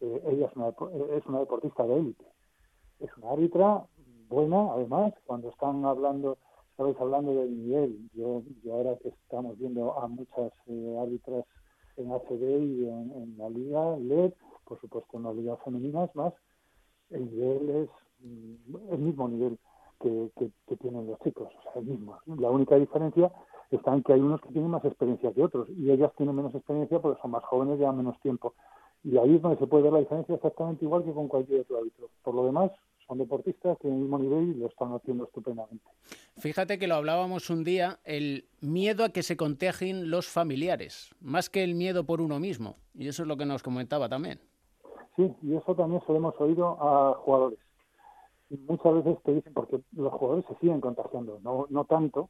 eh, 0.00 0.22
ella 0.26 0.46
es 0.46 0.56
una, 0.56 0.68
es 1.16 1.26
una 1.26 1.40
deportista 1.40 1.84
de 1.86 1.98
élite, 1.98 2.24
es 3.00 3.16
una 3.16 3.32
árbitra 3.32 3.86
buena, 4.28 4.72
además, 4.72 5.14
cuando 5.24 5.48
están 5.50 5.84
hablando, 5.84 6.38
estabais 6.70 7.00
hablando 7.00 7.34
del 7.34 7.56
nivel, 7.56 8.10
yo, 8.14 8.42
yo 8.62 8.74
ahora 8.74 8.96
que 8.98 9.08
estamos 9.08 9.58
viendo 9.58 9.98
a 9.98 10.06
muchas 10.06 10.52
eh, 10.66 10.98
árbitras 11.00 11.44
en 11.98 12.12
ACB 12.12 12.42
y 12.62 12.88
en, 12.88 13.34
la 13.38 13.48
liga 13.50 13.96
LED, 13.98 14.32
por 14.64 14.80
supuesto 14.80 15.16
en 15.16 15.24
la 15.24 15.32
liga 15.32 15.56
femeninas 15.58 16.14
más, 16.14 16.32
el 17.10 17.30
nivel 17.30 17.70
es 17.70 17.88
mm, 18.20 18.92
el 18.92 18.98
mismo 18.98 19.28
nivel 19.28 19.58
que, 20.00 20.30
que, 20.66 20.76
tienen 20.76 21.06
los 21.06 21.18
chicos, 21.20 21.48
o 21.58 21.62
sea, 21.62 21.82
el 21.82 21.88
mismo. 21.88 22.18
La 22.26 22.50
única 22.50 22.76
diferencia 22.76 23.32
está 23.70 23.94
en 23.94 24.02
que 24.02 24.12
hay 24.12 24.20
unos 24.20 24.40
que 24.40 24.50
tienen 24.50 24.70
más 24.70 24.84
experiencia 24.84 25.32
que 25.32 25.42
otros 25.42 25.68
y 25.70 25.90
ellas 25.90 26.12
tienen 26.16 26.36
menos 26.36 26.54
experiencia 26.54 27.00
porque 27.00 27.20
son 27.20 27.32
más 27.32 27.44
jóvenes 27.44 27.76
y 27.76 27.78
llevan 27.80 27.96
menos 27.96 28.18
tiempo. 28.20 28.54
Y 29.02 29.16
ahí 29.18 29.36
es 29.36 29.42
donde 29.42 29.58
se 29.58 29.66
puede 29.66 29.84
ver 29.84 29.92
la 29.92 29.98
diferencia 30.00 30.34
exactamente 30.34 30.84
igual 30.84 31.04
que 31.04 31.12
con 31.12 31.28
cualquier 31.28 31.60
otro 31.60 31.78
árbitro. 31.78 32.08
Por 32.22 32.34
lo 32.34 32.44
demás, 32.44 32.70
son 33.08 33.18
deportistas, 33.18 33.78
tienen 33.78 33.98
el 33.98 34.02
mismo 34.02 34.18
nivel 34.18 34.50
y 34.50 34.54
lo 34.54 34.66
están 34.66 34.92
haciendo 34.92 35.24
estupendamente. 35.24 35.84
Fíjate 36.36 36.78
que 36.78 36.86
lo 36.86 36.94
hablábamos 36.94 37.50
un 37.50 37.64
día, 37.64 37.98
el 38.04 38.44
miedo 38.60 39.04
a 39.04 39.08
que 39.08 39.22
se 39.22 39.36
contagien 39.36 40.10
los 40.10 40.28
familiares, 40.28 41.10
más 41.20 41.48
que 41.48 41.64
el 41.64 41.74
miedo 41.74 42.04
por 42.04 42.20
uno 42.20 42.38
mismo. 42.38 42.76
Y 42.94 43.08
eso 43.08 43.22
es 43.22 43.28
lo 43.28 43.36
que 43.36 43.46
nos 43.46 43.62
comentaba 43.62 44.08
también. 44.08 44.38
Sí, 45.16 45.34
y 45.42 45.56
eso 45.56 45.74
también 45.74 46.00
se 46.06 46.12
lo 46.12 46.18
hemos 46.18 46.40
oído 46.40 46.76
a 46.80 47.14
jugadores. 47.14 47.58
Muchas 48.50 48.94
veces 48.94 49.18
te 49.24 49.34
dicen, 49.34 49.52
porque 49.52 49.80
los 49.92 50.12
jugadores 50.12 50.44
se 50.48 50.54
siguen 50.60 50.80
contagiando, 50.80 51.40
no, 51.42 51.66
no 51.70 51.84
tanto 51.84 52.28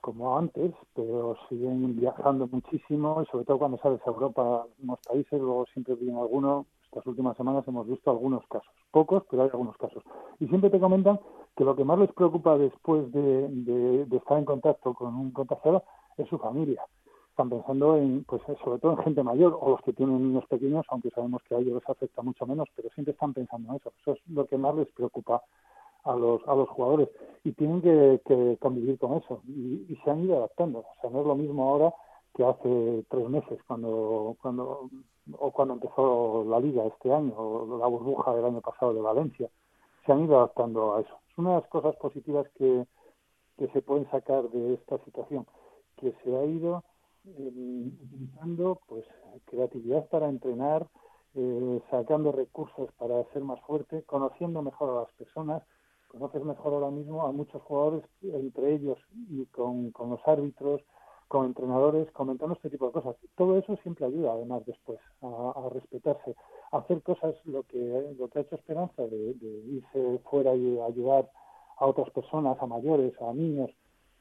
como 0.00 0.38
antes, 0.38 0.72
pero 0.94 1.36
siguen 1.48 1.96
viajando 1.96 2.46
muchísimo 2.46 3.22
y 3.22 3.30
sobre 3.30 3.44
todo 3.44 3.58
cuando 3.58 3.78
sales 3.78 4.00
a 4.06 4.10
Europa, 4.10 4.42
a 4.42 4.62
algunos 4.62 4.98
países, 5.00 5.32
luego 5.32 5.66
siempre 5.72 5.94
viene 5.94 6.18
alguno 6.18 6.66
estas 6.90 7.06
últimas 7.06 7.36
semanas 7.36 7.66
hemos 7.68 7.86
visto 7.86 8.10
algunos 8.10 8.44
casos, 8.48 8.68
pocos, 8.90 9.22
pero 9.30 9.44
hay 9.44 9.50
algunos 9.52 9.76
casos. 9.76 10.02
Y 10.40 10.48
siempre 10.48 10.70
te 10.70 10.80
comentan 10.80 11.20
que 11.56 11.64
lo 11.64 11.76
que 11.76 11.84
más 11.84 11.98
les 12.00 12.12
preocupa 12.12 12.58
después 12.58 13.10
de, 13.12 14.06
estar 14.10 14.38
en 14.38 14.44
contacto 14.44 14.92
con 14.94 15.14
un 15.14 15.30
contagiado 15.30 15.84
es 16.18 16.28
su 16.28 16.38
familia. 16.38 16.82
Están 17.30 17.48
pensando 17.48 17.96
en, 17.96 18.24
pues 18.24 18.42
sobre 18.64 18.80
todo 18.80 18.92
en 18.92 19.04
gente 19.04 19.22
mayor 19.22 19.56
o 19.60 19.70
los 19.70 19.82
que 19.82 19.92
tienen 19.92 20.20
niños 20.20 20.44
pequeños, 20.48 20.84
aunque 20.88 21.10
sabemos 21.10 21.42
que 21.48 21.54
a 21.54 21.58
ellos 21.58 21.74
les 21.74 21.88
afecta 21.88 22.22
mucho 22.22 22.44
menos, 22.44 22.68
pero 22.74 22.90
siempre 22.90 23.12
están 23.12 23.34
pensando 23.34 23.70
en 23.70 23.76
eso. 23.76 23.92
Eso 24.00 24.12
es 24.12 24.18
lo 24.28 24.46
que 24.46 24.58
más 24.58 24.74
les 24.74 24.90
preocupa 24.90 25.42
a 26.02 26.16
los, 26.16 26.40
a 26.48 26.54
los 26.56 26.68
jugadores 26.70 27.08
y 27.44 27.52
tienen 27.52 27.82
que, 27.82 28.58
convivir 28.58 28.98
con 28.98 29.14
eso 29.14 29.42
y, 29.46 29.86
y, 29.88 30.00
se 30.02 30.10
han 30.10 30.24
ido 30.24 30.38
adaptando. 30.38 30.80
O 30.80 31.00
sea, 31.00 31.10
no 31.10 31.20
es 31.20 31.26
lo 31.26 31.36
mismo 31.36 31.70
ahora 31.70 31.94
que 32.34 32.44
hace 32.44 33.04
tres 33.08 33.28
meses 33.28 33.58
cuando, 33.66 34.36
cuando 34.40 34.88
o 35.38 35.50
cuando 35.52 35.74
empezó 35.74 36.44
la 36.48 36.60
liga 36.60 36.86
este 36.86 37.12
año, 37.12 37.34
o 37.36 37.78
la 37.78 37.86
burbuja 37.86 38.34
del 38.34 38.44
año 38.44 38.60
pasado 38.60 38.94
de 38.94 39.00
Valencia, 39.00 39.48
se 40.04 40.12
han 40.12 40.24
ido 40.24 40.36
adaptando 40.36 40.94
a 40.94 41.00
eso. 41.00 41.14
Es 41.30 41.38
una 41.38 41.50
de 41.50 41.60
las 41.60 41.68
cosas 41.68 41.96
positivas 41.96 42.46
que, 42.56 42.86
que 43.56 43.68
se 43.68 43.82
pueden 43.82 44.10
sacar 44.10 44.48
de 44.50 44.74
esta 44.74 44.98
situación, 45.04 45.46
que 45.96 46.14
se 46.24 46.36
ha 46.36 46.44
ido 46.44 46.82
eh, 47.26 47.92
utilizando 48.02 48.80
pues 48.86 49.04
creatividad 49.44 50.08
para 50.08 50.28
entrenar, 50.28 50.86
eh, 51.34 51.80
sacando 51.90 52.32
recursos 52.32 52.90
para 52.98 53.22
ser 53.32 53.42
más 53.44 53.60
fuerte, 53.62 54.02
conociendo 54.04 54.62
mejor 54.62 54.90
a 54.90 55.00
las 55.02 55.12
personas, 55.12 55.62
conoces 56.08 56.42
mejor 56.44 56.74
ahora 56.74 56.90
mismo 56.90 57.26
a 57.26 57.32
muchos 57.32 57.62
jugadores, 57.62 58.02
entre 58.22 58.74
ellos 58.74 58.98
y 59.28 59.46
con, 59.46 59.92
con 59.92 60.10
los 60.10 60.26
árbitros, 60.26 60.82
con 61.30 61.46
entrenadores 61.46 62.10
comentando 62.10 62.56
este 62.56 62.70
tipo 62.70 62.86
de 62.86 62.92
cosas. 62.92 63.14
Todo 63.36 63.56
eso 63.56 63.76
siempre 63.84 64.04
ayuda, 64.04 64.32
además, 64.32 64.66
después, 64.66 64.98
a, 65.22 65.68
respetarse, 65.72 66.34
a 66.72 66.78
hacer 66.78 67.00
cosas, 67.02 67.36
lo 67.44 67.62
que, 67.62 68.16
lo 68.18 68.26
que 68.26 68.40
ha 68.40 68.42
hecho 68.42 68.56
Esperanza, 68.56 69.06
de, 69.06 69.36
irse 69.70 70.18
fuera 70.28 70.56
y 70.56 70.80
ayudar 70.80 71.30
a 71.78 71.86
otras 71.86 72.10
personas, 72.10 72.60
a 72.60 72.66
mayores, 72.66 73.14
a 73.22 73.32
niños. 73.32 73.70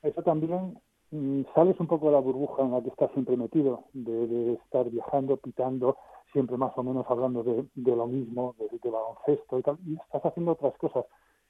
Eso 0.03 0.21
también 0.21 0.79
mm, 1.09 1.45
sales 1.55 1.79
un 1.79 1.87
poco 1.87 2.05
de 2.05 2.11
la 2.11 2.19
burbuja 2.19 2.61
en 2.61 2.73
la 2.73 2.83
que 2.83 2.89
estás 2.89 3.11
siempre 3.13 3.35
metido, 3.35 3.85
de, 3.93 4.53
estar 4.53 4.87
viajando, 4.87 5.37
pitando, 5.37 5.97
siempre 6.31 6.57
más 6.57 6.77
o 6.77 6.83
menos 6.83 7.07
hablando 7.09 7.41
de, 7.41 7.65
lo 7.73 8.05
mismo, 8.05 8.55
de, 8.59 8.69
de 8.77 8.89
baloncesto 8.91 9.57
y 9.57 9.63
tal, 9.63 9.79
y 9.83 9.95
estás 9.95 10.23
haciendo 10.23 10.51
otras 10.51 10.77
cosas. 10.77 11.05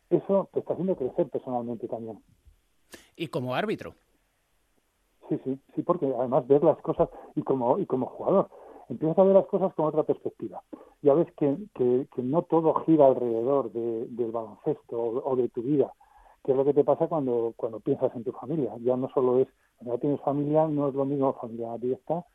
Eso 0.09 0.49
te 0.53 0.61
está 0.61 0.71
haciendo 0.71 0.95
crecer 0.95 1.29
personalmente 1.29 1.89
también. 1.89 2.23
Y 3.17 3.27
como 3.27 3.53
árbitro. 3.53 3.93
Sí, 5.29 5.39
sí, 5.43 5.59
sí, 5.75 5.83
porque 5.83 6.11
además 6.17 6.47
ves 6.47 6.63
las 6.63 6.77
cosas 6.81 7.07
y 7.35 7.43
como, 7.43 7.77
y 7.77 7.85
como 7.85 8.07
jugador 8.07 8.49
empiezas 8.89 9.19
a 9.19 9.23
ver 9.23 9.35
las 9.35 9.45
cosas 9.45 9.73
con 9.75 9.85
otra 9.85 10.03
perspectiva. 10.03 10.63
Ya 11.01 11.13
ves 11.13 11.31
que, 11.37 11.55
que, 11.75 12.07
no 12.23 12.41
todo 12.41 12.73
gira 12.85 13.05
alrededor 13.05 13.71
del 13.71 14.31
baloncesto 14.31 14.99
o, 14.99 15.35
de 15.35 15.47
tu 15.49 15.61
vida, 15.61 15.93
que 16.43 16.51
es 16.51 16.57
lo 16.57 16.65
que 16.65 16.73
te 16.73 16.83
pasa 16.83 17.07
cuando, 17.07 17.53
cuando 17.55 17.79
piensas 17.79 18.13
en 18.15 18.23
tu 18.23 18.31
familia. 18.31 18.75
Ya 18.81 18.97
no 18.97 19.09
solo 19.13 19.39
es, 19.39 19.47
cuando 19.77 19.99
tienes 19.99 20.19
familia, 20.21 20.67
no 20.67 20.89
es 20.89 20.95
lo 20.95 21.05
mismo 21.05 21.33
familia 21.33 21.77
directa, 21.77 22.25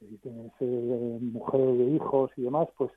y 0.00 0.18
tienes 0.18 0.52
eh, 0.60 1.18
mujeres 1.20 1.78
de 1.78 1.84
hijos 1.84 2.30
y 2.36 2.42
demás, 2.42 2.68
pues 2.76 2.90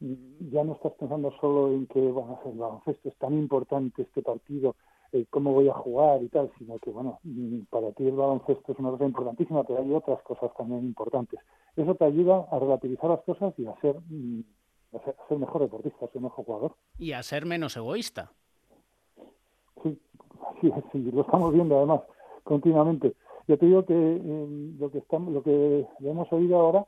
mm, 0.00 0.50
ya 0.50 0.64
no 0.64 0.72
estás 0.72 0.92
pensando 0.94 1.32
solo 1.40 1.68
en 1.72 1.86
que 1.86 2.00
bueno, 2.00 2.40
el 2.46 2.58
baloncesto 2.58 3.08
es 3.08 3.16
tan 3.16 3.34
importante 3.34 4.02
este 4.02 4.22
partido 4.22 4.74
eh, 5.12 5.26
cómo 5.30 5.52
voy 5.52 5.68
a 5.68 5.74
jugar 5.74 6.22
y 6.22 6.28
tal, 6.28 6.50
sino 6.58 6.78
que, 6.78 6.90
bueno, 6.90 7.20
mm, 7.22 7.60
para 7.70 7.92
ti 7.92 8.06
el 8.06 8.16
baloncesto 8.16 8.72
es 8.72 8.78
una 8.78 8.90
cosa 8.90 9.04
importantísima, 9.04 9.64
pero 9.64 9.80
hay 9.80 9.92
otras 9.92 10.22
cosas 10.22 10.50
también 10.56 10.84
importantes. 10.84 11.40
Eso 11.76 11.94
te 11.94 12.04
ayuda 12.04 12.46
a 12.50 12.58
relativizar 12.58 13.10
las 13.10 13.20
cosas 13.22 13.54
y 13.58 13.66
a 13.66 13.74
ser, 13.80 13.96
mm, 14.08 14.40
a 14.94 15.28
ser, 15.28 15.38
mejor 15.38 15.62
deportista, 15.62 16.06
a 16.06 16.08
ser 16.08 16.20
mejor 16.20 16.44
jugador. 16.44 16.74
Y 16.98 17.12
a 17.12 17.22
ser 17.22 17.46
menos 17.46 17.76
egoísta. 17.76 18.32
Sí, 19.82 20.00
sí, 20.60 20.72
sí, 20.92 21.10
lo 21.12 21.22
estamos 21.22 21.52
viendo 21.52 21.76
además 21.76 22.00
continuamente. 22.42 23.14
Yo 23.46 23.58
te 23.58 23.66
digo 23.66 23.84
que 23.84 23.94
em, 23.94 24.78
lo 24.78 24.90
que 24.90 24.98
estamos, 24.98 25.32
lo 25.32 25.42
que 25.42 25.86
hemos 26.00 26.32
oído 26.32 26.58
ahora 26.58 26.86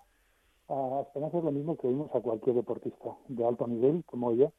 a 0.69 1.03
Esperanza 1.03 1.39
es 1.39 1.45
lo 1.45 1.53
mismo 1.53 1.77
que 1.77 1.87
oímos 1.87 2.15
a 2.15 2.21
cualquier 2.21 2.57
deportista 2.57 3.17
de 3.29 3.45
alto 3.45 3.67
nivel 3.67 4.05
como 4.05 4.33
ella 4.33 4.51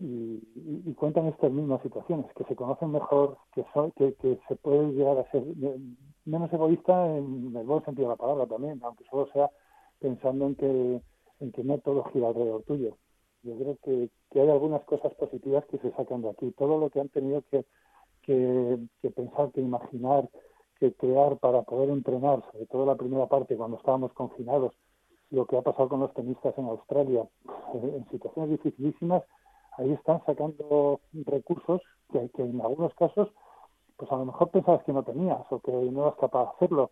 y, 0.00 0.94
cuentan 0.94 1.26
estas 1.26 1.50
mismas 1.50 1.82
situaciones, 1.82 2.26
que 2.34 2.44
se 2.44 2.56
conocen 2.56 2.92
mejor, 2.92 3.36
que, 3.52 3.64
que, 4.14 4.38
se 4.48 4.56
puede 4.56 4.92
llegar 4.92 5.18
a 5.18 5.30
ser 5.30 5.44
menos 6.24 6.52
egoísta 6.52 7.16
en 7.16 7.54
el 7.54 7.66
buen 7.66 7.84
sentido 7.84 8.08
de 8.08 8.14
la 8.14 8.16
palabra 8.16 8.46
también, 8.46 8.80
aunque 8.82 9.04
solo 9.10 9.26
sea 9.32 9.50
pensando 9.98 10.46
en 10.46 10.54
que, 10.54 11.02
en 11.40 11.52
que 11.52 11.64
no 11.64 11.78
todo 11.78 12.04
gira 12.04 12.28
alrededor 12.28 12.62
tuyo. 12.62 12.96
Yo 13.42 13.56
creo 13.56 13.76
que, 13.82 14.10
que 14.30 14.40
hay 14.40 14.48
algunas 14.48 14.82
cosas 14.84 15.12
positivas 15.14 15.64
que 15.66 15.78
se 15.78 15.90
sacan 15.92 16.22
de 16.22 16.30
aquí. 16.30 16.50
Todo 16.52 16.78
lo 16.78 16.88
que 16.90 17.00
han 17.00 17.10
tenido 17.10 17.42
que, 17.50 17.64
que, 18.22 18.78
que 19.02 19.10
pensar, 19.10 19.52
que 19.52 19.60
imaginar, 19.60 20.28
que 20.78 20.94
crear 20.94 21.36
para 21.38 21.62
poder 21.62 21.90
entrenar, 21.90 22.42
sobre 22.52 22.66
todo 22.66 22.86
la 22.86 22.96
primera 22.96 23.26
parte 23.26 23.56
cuando 23.56 23.76
estábamos 23.76 24.12
confinados, 24.14 24.74
lo 25.30 25.46
que 25.46 25.56
ha 25.56 25.62
pasado 25.62 25.88
con 25.88 26.00
los 26.00 26.14
tenistas 26.14 26.56
en 26.56 26.66
Australia, 26.66 27.28
en 27.74 28.06
situaciones 28.10 28.50
dificilísimas, 28.50 29.22
ahí 29.78 29.92
están 29.92 30.24
sacando 30.26 31.00
recursos 31.12 31.80
que, 32.10 32.30
en 32.42 32.60
algunos 32.60 32.94
casos, 32.94 33.28
pues 33.96 34.10
a 34.10 34.16
lo 34.16 34.26
mejor 34.26 34.50
pensabas 34.50 34.84
que 34.84 34.92
no 34.92 35.02
tenías 35.02 35.40
o 35.50 35.60
que 35.60 35.72
no 35.72 36.02
eras 36.02 36.16
capaz 36.20 36.44
de 36.44 36.50
hacerlo, 36.50 36.90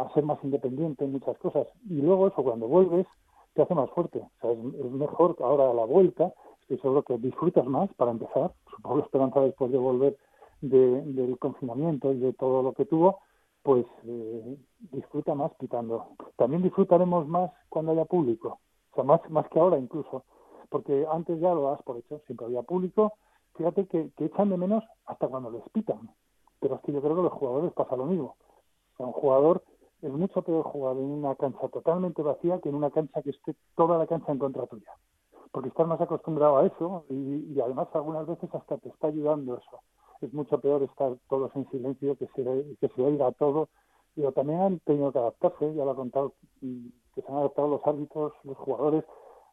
a 0.00 0.14
ser 0.14 0.24
más 0.24 0.42
independiente 0.42 1.04
en 1.04 1.12
muchas 1.12 1.36
cosas. 1.38 1.66
Y 1.88 2.00
luego 2.00 2.28
eso, 2.28 2.42
cuando 2.42 2.68
vuelves, 2.68 3.06
te 3.54 3.62
hace 3.62 3.74
más 3.74 3.90
fuerte. 3.90 4.18
O 4.18 4.40
sea, 4.40 4.52
es, 4.52 4.90
mejor 4.90 5.36
ahora 5.40 5.70
a 5.70 5.74
la 5.74 5.84
vuelta, 5.84 6.32
estoy 6.62 6.78
seguro 6.78 7.02
que 7.02 7.18
disfrutas 7.18 7.66
más 7.66 7.92
para 7.94 8.12
empezar. 8.12 8.52
Supongo 8.74 9.00
esperanza 9.00 9.40
después 9.40 9.72
de 9.72 9.78
volver 9.78 10.16
del 10.60 11.36
confinamiento 11.38 12.12
y 12.12 12.18
de 12.18 12.32
todo 12.32 12.62
lo 12.62 12.72
que 12.72 12.86
tuvo, 12.86 13.18
pues 13.62 13.84
eh, 14.04 14.56
disfruta 14.92 15.34
más 15.34 15.52
pitando. 15.54 16.10
También 16.36 16.62
disfrutaremos 16.62 17.26
más 17.26 17.50
cuando 17.68 17.92
haya 17.92 18.04
público, 18.04 18.60
o 18.92 18.94
sea, 18.94 19.04
más, 19.04 19.20
más 19.28 19.48
que 19.48 19.58
ahora 19.58 19.78
incluso 19.78 20.24
porque 20.68 21.06
antes 21.10 21.40
ya 21.40 21.54
lo 21.54 21.70
das 21.70 21.82
por 21.82 21.96
hecho, 21.96 22.20
siempre 22.26 22.46
había 22.46 22.62
público. 22.62 23.14
Fíjate 23.56 23.86
que, 23.86 24.10
echan 24.18 24.50
de 24.50 24.56
menos 24.56 24.84
hasta 25.06 25.28
cuando 25.28 25.50
les 25.50 25.62
pitan. 25.70 26.10
Pero 26.60 26.76
es 26.76 26.80
que 26.82 26.92
yo 26.92 27.00
creo 27.00 27.16
que 27.16 27.22
los 27.22 27.32
jugadores 27.32 27.72
pasa 27.72 27.96
lo 27.96 28.06
mismo. 28.06 28.36
un 28.98 29.12
jugador 29.12 29.62
es 30.02 30.12
mucho 30.12 30.42
peor 30.42 30.62
jugar 30.64 30.96
en 30.96 31.04
una 31.04 31.34
cancha 31.34 31.68
totalmente 31.68 32.22
vacía 32.22 32.60
que 32.60 32.68
en 32.68 32.74
una 32.74 32.90
cancha 32.90 33.22
que 33.22 33.30
esté 33.30 33.54
toda 33.74 33.98
la 33.98 34.06
cancha 34.06 34.32
en 34.32 34.38
contra 34.38 34.66
tuya. 34.66 34.92
Porque 35.52 35.68
estás 35.68 35.86
más 35.86 36.00
acostumbrado 36.00 36.58
a 36.58 36.66
eso 36.66 37.04
y, 37.08 37.58
además 37.60 37.88
algunas 37.94 38.26
veces 38.26 38.54
hasta 38.54 38.76
te 38.78 38.90
está 38.90 39.08
ayudando 39.08 39.56
eso. 39.56 39.80
Es 40.20 40.32
mucho 40.32 40.60
peor 40.60 40.82
estar 40.82 41.16
todos 41.28 41.54
en 41.56 41.68
silencio, 41.70 42.16
que 42.16 42.26
se, 42.34 42.76
que 42.80 42.88
se 42.88 43.02
oiga 43.02 43.32
todo. 43.32 43.68
Pero 44.14 44.32
también 44.32 44.60
han 44.60 44.78
tenido 44.80 45.12
que 45.12 45.18
adaptarse, 45.18 45.74
ya 45.74 45.84
lo 45.84 45.90
ha 45.90 45.96
contado, 45.96 46.32
mm, 46.62 46.86
que 47.14 47.22
se 47.22 47.28
han 47.30 47.38
adaptado 47.38 47.68
los 47.68 47.86
árbitros, 47.86 48.32
los 48.44 48.56
jugadores, 48.56 49.04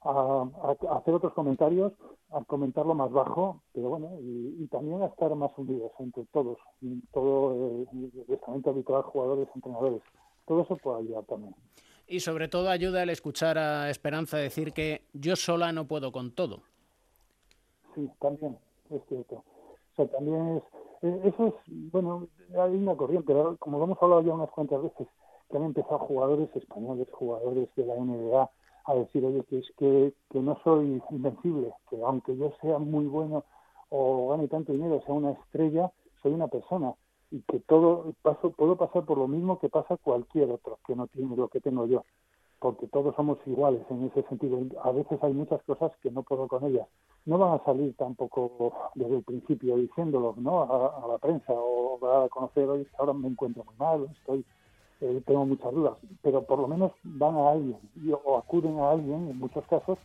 a, 0.04 0.76
hacer 0.98 1.14
otros 1.14 1.34
comentarios, 1.34 1.94
a 2.32 2.44
comentarlo 2.44 2.94
más 2.94 3.12
bajo, 3.12 3.62
pero 3.74 3.90
bueno, 3.90 4.18
y, 4.22 4.68
también 4.68 5.02
a 5.02 5.08
estar 5.08 5.34
más 5.36 5.52
unidos 5.58 5.92
entre 6.00 6.26
todos, 6.26 6.58
todo 7.12 7.82
eh, 7.84 7.88
el 8.28 8.34
estamento 8.34 8.72
habitual, 8.72 9.04
jugadores, 9.04 9.48
entrenadores. 9.56 10.02
Todo 10.46 10.62
eso 10.62 10.76
puede 10.78 11.04
ayudar 11.04 11.24
también. 11.26 11.56
Y 12.08 12.20
sobre 12.20 12.48
todo 12.48 12.70
ayuda 12.70 13.04
el 13.04 13.10
escuchar 13.10 13.58
a 13.58 13.90
Esperanza 13.90 14.38
decir 14.38 14.74
que 14.74 15.04
yo 15.14 15.36
sola 15.36 15.72
no 15.72 15.88
puedo 15.88 16.12
con 16.12 16.32
todo. 16.32 16.64
Sí, 17.96 18.10
también, 18.20 18.58
es 18.90 19.02
cierto. 19.08 19.36
O 19.36 19.96
sea, 19.96 20.08
también 20.08 20.58
es, 20.58 20.64
eh, 21.04 21.22
eso 21.26 21.48
es, 21.48 21.54
bueno, 21.92 22.28
hay 22.58 22.76
una 22.76 22.96
corriente, 22.96 23.34
como 23.60 23.78
lo 23.78 23.86
hemos 23.86 24.02
hablado 24.02 24.22
ya 24.22 24.34
unas 24.34 24.50
cuantas 24.50 24.82
veces, 24.82 25.08
que 25.50 25.58
han 25.58 25.64
empezado 25.64 26.00
jugadores 26.00 26.50
españoles, 26.56 27.08
jugadores 27.12 27.70
de 27.76 27.86
la 27.86 27.96
NBA, 27.96 28.50
a 28.86 28.96
decir, 28.96 29.26
oye, 29.26 29.44
que 29.46 29.60
es 29.60 29.72
que, 29.78 30.14
que 30.30 30.40
no 30.40 30.58
soy 30.64 31.02
invencible, 31.10 31.74
que 31.90 32.02
aunque 32.04 32.36
yo 32.36 32.52
sea 32.62 32.80
muy 32.80 33.06
bueno 33.06 33.44
o 33.90 34.30
gane 34.30 34.48
tanto 34.48 34.74
dinero, 34.74 35.02
sea 35.06 35.14
una 35.14 35.32
estrella, 35.32 35.92
soy 36.22 36.34
una 36.34 36.48
persona 36.48 36.94
y 37.34 37.42
que 37.42 37.60
todo 37.62 38.14
paso, 38.22 38.52
puedo 38.52 38.76
pasar 38.76 39.06
por 39.06 39.18
lo 39.18 39.28
mismo 39.28 39.60
que 39.60 39.68
pasa 39.68 39.98
cualquier 39.98 40.52
otro 40.52 40.78
que 40.86 40.96
no 40.96 41.08
tiene 41.08 41.36
lo 41.36 41.48
que 41.48 41.60
tengo 41.60 41.88
yo, 41.88 42.06
porque 42.60 42.88
todos 42.88 43.16
somos 43.16 43.40
iguales 43.48 43.82
en 43.90 44.04
ese 44.04 44.22
sentido. 44.30 44.60
A 44.84 44.92
veces 44.92 45.18
hay 45.24 45.34
muchas 45.34 45.64
cosas 45.64 45.92
que 46.02 46.12
no 46.12 46.22
puedo 46.22 46.48
con 46.48 46.64
ellas. 46.64 46.88
No 47.26 47.40
van 47.40 47.60
a 47.60 47.64
salir 47.64 47.96
tampoco 47.96 48.74
desde 48.94 49.18
el 49.18 49.24
principio 49.24 49.78
diciéndolo 49.78 50.36
¿no? 50.38 50.62
a, 50.62 51.08
la 51.08 51.18
prensa 51.18 51.54
o 51.54 52.06
a 52.06 52.30
conocer, 52.30 52.70
hoy 52.70 52.88
ahora 53.00 53.14
me 53.14 53.30
encuentro 53.30 53.64
muy 53.64 53.76
mal, 53.78 54.08
estoy 54.20 54.46
eh, 55.02 55.22
tengo 55.26 55.46
muchas 55.46 55.72
dudas, 55.74 55.94
pero 56.22 56.44
por 56.44 56.60
lo 56.60 56.68
menos 56.68 56.92
van 57.04 57.36
a 57.36 57.52
alguien 57.52 57.78
o 58.24 58.38
acuden 58.38 58.80
a 58.80 58.92
alguien 58.92 59.30
en 59.30 59.38
muchos 59.38 59.66
casos 59.66 59.98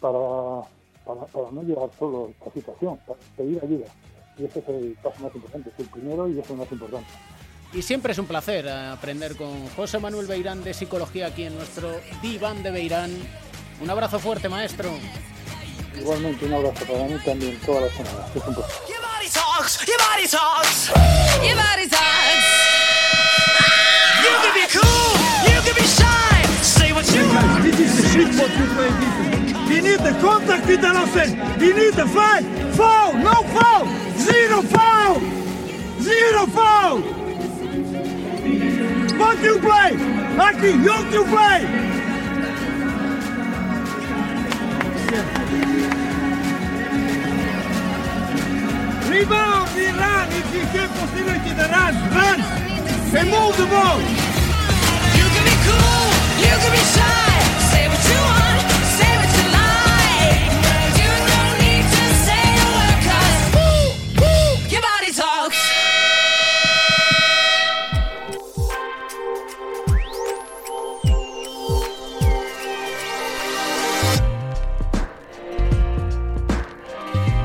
para, 0.00 0.68
para, 1.04 1.50
no 1.50 1.62
llegar 1.62 1.90
solo 1.98 2.26
a 2.26 2.30
esta 2.30 2.50
situación, 2.52 2.98
para 3.06 3.18
pedir 3.36 3.60
ayuda. 3.62 3.86
Y 4.38 4.44
ese 4.44 4.60
es 4.60 4.68
el 4.68 4.96
paso 5.02 5.22
más 5.22 5.34
importante, 5.34 5.70
es 5.70 5.78
el 5.78 5.86
primero 5.90 6.28
y 6.28 6.38
es 6.38 6.50
el 6.50 6.56
más 6.56 6.72
importante. 6.72 7.08
Y 7.72 7.82
siempre 7.82 8.12
es 8.12 8.18
un 8.18 8.26
placer 8.26 8.68
aprender 8.68 9.36
con 9.36 9.68
José 9.68 9.98
Manuel 9.98 10.26
Beirán 10.26 10.62
de 10.62 10.74
Psicología 10.74 11.28
aquí 11.28 11.44
en 11.44 11.54
nuestro 11.54 11.88
diván 12.20 12.62
de 12.62 12.70
Beirán. 12.70 13.10
Un 13.80 13.88
abrazo 13.88 14.18
fuerte, 14.18 14.48
maestro. 14.48 14.90
Igualmente, 15.98 16.44
un 16.44 16.52
abrazo 16.52 16.84
para 16.84 17.04
mí 17.04 17.14
también, 17.24 17.58
todas 17.64 17.82
las 17.82 17.92
semanas. 17.92 18.36
Es 18.36 18.46
un 18.46 18.54
placer. 18.54 18.76
This 27.62 27.78
is 27.78 27.96
the 27.96 28.08
shit 28.08 28.28
what 28.40 28.50
you 28.58 28.66
play 28.74 28.88
defense. 28.88 29.68
We 29.68 29.80
need 29.80 30.00
the 30.00 30.18
contact 30.20 30.66
with 30.66 30.80
the 30.80 30.92
We 31.60 31.72
need 31.72 31.94
the 31.94 32.06
fight. 32.06 32.44
Foul, 32.74 33.14
no 33.14 33.42
foul. 33.54 33.86
Zero 34.18 34.62
foul. 34.62 35.20
Zero 36.00 36.46
foul. 36.46 37.00
What 39.18 39.42
you 39.42 39.58
play? 39.60 39.94
Aki, 40.38 40.70
you 40.82 40.96
to 41.12 41.24
play. 41.30 41.60
Rebound, 49.08 49.70
run. 49.92 50.28
If 50.32 50.54
you 50.54 50.62
get 50.72 50.90
possibility 50.90 51.50
to 51.50 51.68
run, 51.70 51.94
run. 52.14 52.71
And 53.14 53.30
move 53.30 53.56
the 53.58 53.66
ball. 53.66 54.00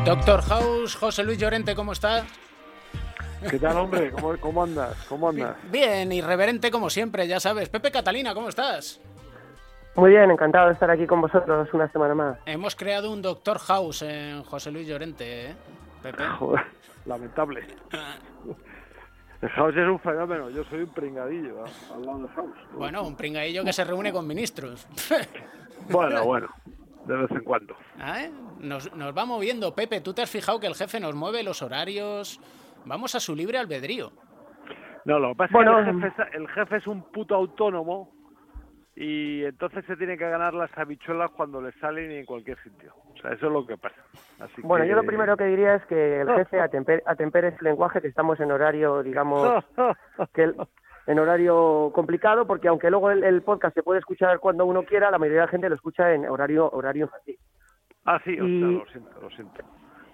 Doctor 0.05 0.41
House, 0.41 0.95
José 0.95 1.21
Luis 1.25 1.37
Llorente, 1.37 1.75
¿cómo 1.75 1.91
está? 1.91 2.25
¿Qué 3.41 3.59
tal, 3.59 3.77
hombre? 3.77 4.11
¿Cómo, 4.39 4.63
andas? 4.63 5.05
¿Cómo 5.07 5.29
andas? 5.29 5.55
Bien, 5.71 6.11
irreverente 6.11 6.71
como 6.71 6.89
siempre, 6.89 7.27
ya 7.27 7.39
sabes. 7.39 7.69
Pepe 7.69 7.91
Catalina, 7.91 8.33
¿cómo 8.33 8.49
estás? 8.49 8.99
Muy 9.95 10.11
bien, 10.11 10.31
encantado 10.31 10.67
de 10.67 10.73
estar 10.73 10.89
aquí 10.89 11.05
con 11.05 11.21
vosotros 11.21 11.71
una 11.73 11.91
semana 11.91 12.15
más. 12.15 12.37
Hemos 12.45 12.75
creado 12.75 13.11
un 13.11 13.21
Doctor 13.21 13.59
House 13.59 14.01
en 14.01 14.43
José 14.43 14.71
Luis 14.71 14.87
Llorente, 14.87 15.51
¿eh? 15.51 15.55
Pepe. 16.01 16.23
lamentable. 17.05 17.65
El 19.41 19.49
House 19.49 19.75
es 19.75 19.87
un 19.87 19.99
fenómeno, 19.99 20.49
yo 20.49 20.63
soy 20.65 20.81
un 20.81 20.89
pringadillo 20.89 21.63
al 21.93 22.05
lado 22.05 22.19
del 22.19 22.27
House. 22.29 22.57
Bueno, 22.73 23.03
un 23.03 23.15
pringadillo 23.15 23.63
que 23.63 23.73
se 23.73 23.83
reúne 23.83 24.11
con 24.11 24.25
ministros. 24.25 24.87
bueno, 25.89 26.23
bueno, 26.25 26.47
de 27.05 27.15
vez 27.15 27.31
en 27.31 27.43
cuando. 27.43 27.75
¿Eh? 27.99 28.31
Nos, 28.59 28.93
nos 28.95 29.15
va 29.15 29.25
moviendo, 29.25 29.75
Pepe. 29.75 30.01
¿Tú 30.01 30.13
te 30.13 30.23
has 30.23 30.29
fijado 30.29 30.59
que 30.59 30.67
el 30.67 30.75
jefe 30.75 30.99
nos 30.99 31.13
mueve 31.13 31.43
los 31.43 31.61
horarios? 31.61 32.39
Vamos 32.85 33.15
a 33.15 33.19
su 33.19 33.35
libre 33.35 33.57
albedrío. 33.57 34.11
No, 35.05 35.19
lo 35.19 35.29
que 35.29 35.35
pasa 35.35 35.59
es 35.59 35.65
que 35.65 35.89
el 35.89 36.01
jefe, 36.01 36.07
es, 36.07 36.33
el 36.33 36.47
jefe 36.49 36.75
es 36.77 36.87
un 36.87 37.11
puto 37.11 37.35
autónomo 37.35 38.11
y 38.95 39.45
entonces 39.45 39.85
se 39.85 39.95
tiene 39.95 40.17
que 40.17 40.27
ganar 40.27 40.53
las 40.53 40.75
habichuelas 40.77 41.31
cuando 41.31 41.61
le 41.61 41.71
salen 41.73 42.11
y 42.11 42.15
en 42.15 42.25
cualquier 42.25 42.57
sitio. 42.63 42.93
O 43.13 43.17
sea, 43.21 43.31
eso 43.31 43.45
es 43.45 43.53
lo 43.53 43.65
que 43.65 43.77
pasa. 43.77 43.95
Así 44.39 44.61
bueno, 44.63 44.83
que... 44.83 44.89
yo 44.89 44.95
lo 44.95 45.03
primero 45.03 45.37
que 45.37 45.45
diría 45.45 45.75
es 45.75 45.85
que 45.85 46.21
el 46.21 46.27
jefe 46.35 46.59
atempere, 46.59 47.03
atempere 47.05 47.55
su 47.57 47.63
lenguaje, 47.63 48.01
que 48.01 48.07
estamos 48.07 48.39
en 48.39 48.51
horario, 48.51 49.03
digamos, 49.03 49.63
que 50.33 50.43
el, 50.43 50.55
en 51.05 51.19
horario 51.19 51.91
complicado, 51.93 52.45
porque 52.45 52.67
aunque 52.67 52.89
luego 52.89 53.11
el, 53.11 53.23
el, 53.23 53.41
podcast 53.43 53.75
se 53.75 53.83
puede 53.83 53.99
escuchar 53.99 54.39
cuando 54.39 54.65
uno 54.65 54.83
quiera, 54.83 55.09
la 55.09 55.17
mayoría 55.17 55.41
de 55.41 55.45
la 55.45 55.51
gente 55.51 55.69
lo 55.69 55.75
escucha 55.75 56.13
en 56.13 56.27
horario 56.27 56.69
horario 56.69 57.05
infantil. 57.05 57.37
Ah, 58.03 58.19
sí, 58.23 58.33
o 58.39 58.45
sea, 58.45 58.67
lo 58.67 58.85
siento, 58.87 59.21
lo 59.21 59.29
siento. 59.29 59.63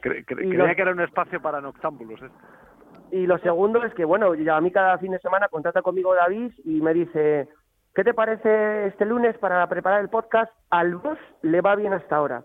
Cre 0.03 0.25
cre 0.25 0.35
creía 0.35 0.67
lo... 0.67 0.75
que 0.75 0.81
era 0.81 0.91
un 0.91 0.99
espacio 0.99 1.41
para 1.41 1.61
noctámbulos. 1.61 2.21
¿eh? 2.21 2.29
Y 3.11 3.25
lo 3.25 3.37
segundo 3.37 3.81
es 3.85 3.93
que, 3.93 4.03
bueno, 4.03 4.35
ya 4.35 4.57
a 4.57 4.61
mí 4.61 4.69
cada 4.69 4.97
fin 4.97 5.13
de 5.13 5.19
semana 5.19 5.47
contrata 5.47 5.81
conmigo 5.81 6.13
David 6.13 6.51
y 6.65 6.81
me 6.81 6.93
dice, 6.93 7.47
¿qué 7.95 8.03
te 8.03 8.13
parece 8.13 8.87
este 8.87 9.05
lunes 9.05 9.37
para 9.37 9.65
preparar 9.69 10.01
el 10.01 10.09
podcast? 10.09 10.51
Al 10.69 10.95
boss 10.97 11.17
le 11.41 11.61
va 11.61 11.77
bien 11.77 11.93
hasta 11.93 12.17
ahora. 12.17 12.43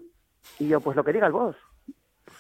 Y 0.61 0.69
yo, 0.69 0.81
pues 0.81 0.97
lo 0.97 1.03
que 1.03 1.13
diga 1.13 1.27
el 1.27 1.33
boss. 1.33 1.57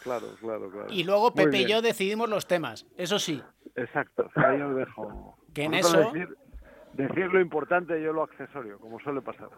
Claro, 0.04 0.28
claro, 0.40 0.70
claro. 0.70 0.86
Y 0.88 1.02
luego 1.02 1.34
Pepe 1.34 1.62
y 1.62 1.66
yo 1.66 1.82
decidimos 1.82 2.28
los 2.28 2.46
temas, 2.46 2.86
eso 2.96 3.18
sí. 3.18 3.42
Exacto, 3.74 4.26
o 4.26 4.32
sea, 4.40 4.56
yo 4.56 4.72
dejo. 4.72 5.36
Que 5.52 5.64
en 5.64 5.74
eso. 5.74 6.12
Decir, 6.12 6.28
decir 6.92 7.26
lo 7.32 7.40
importante 7.40 7.98
y 7.98 8.04
yo 8.04 8.12
lo 8.12 8.22
accesorio, 8.22 8.78
como 8.78 9.00
suele 9.00 9.20
pasar. 9.20 9.48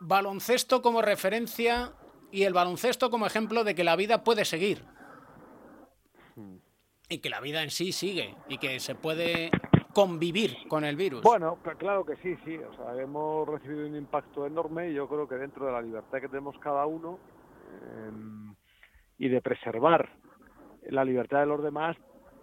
Baloncesto 0.00 0.80
como 0.80 1.02
referencia 1.02 1.92
y 2.34 2.42
el 2.42 2.52
baloncesto 2.52 3.10
como 3.10 3.26
ejemplo 3.26 3.62
de 3.62 3.76
que 3.76 3.84
la 3.84 3.94
vida 3.94 4.24
puede 4.24 4.44
seguir. 4.44 4.84
Hmm. 6.34 6.56
Y 7.08 7.18
que 7.18 7.30
la 7.30 7.40
vida 7.40 7.62
en 7.62 7.70
sí 7.70 7.92
sigue 7.92 8.34
y 8.48 8.58
que 8.58 8.80
se 8.80 8.96
puede 8.96 9.52
convivir 9.92 10.66
con 10.66 10.84
el 10.84 10.96
virus. 10.96 11.22
Bueno, 11.22 11.58
claro 11.78 12.04
que 12.04 12.16
sí, 12.16 12.36
sí. 12.44 12.56
O 12.56 12.74
sea, 12.74 13.00
hemos 13.00 13.48
recibido 13.48 13.86
un 13.86 13.94
impacto 13.94 14.46
enorme 14.46 14.90
y 14.90 14.94
yo 14.94 15.06
creo 15.06 15.28
que 15.28 15.36
dentro 15.36 15.66
de 15.66 15.72
la 15.72 15.80
libertad 15.80 16.20
que 16.20 16.28
tenemos 16.28 16.58
cada 16.58 16.84
uno 16.86 17.20
eh, 17.70 18.10
y 19.18 19.28
de 19.28 19.40
preservar 19.40 20.10
la 20.90 21.04
libertad 21.04 21.38
de 21.38 21.46
los 21.46 21.62
demás, 21.62 21.96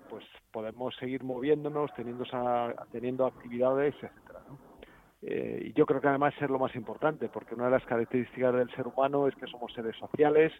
pues 0.10 0.24
podemos 0.52 0.96
seguir 0.96 1.22
moviéndonos, 1.26 1.94
teniendo, 1.96 2.24
esa, 2.24 2.74
teniendo 2.94 3.26
actividades, 3.26 3.94
etcétera. 3.96 4.21
Eh, 5.22 5.66
y 5.68 5.74
yo 5.74 5.86
creo 5.86 6.02
que 6.02 6.08
además 6.08 6.34
es 6.42 6.50
lo 6.50 6.58
más 6.58 6.76
importante, 6.76 7.30
porque 7.30 7.54
una 7.54 7.66
de 7.66 7.72
las 7.72 7.86
características 7.86 8.56
del 8.56 8.72
ser 8.76 8.88
humano 8.88 9.28
es 9.28 9.36
que 9.36 9.48
somos 9.48 9.72
seres 9.74 9.96
sociales, 9.98 10.52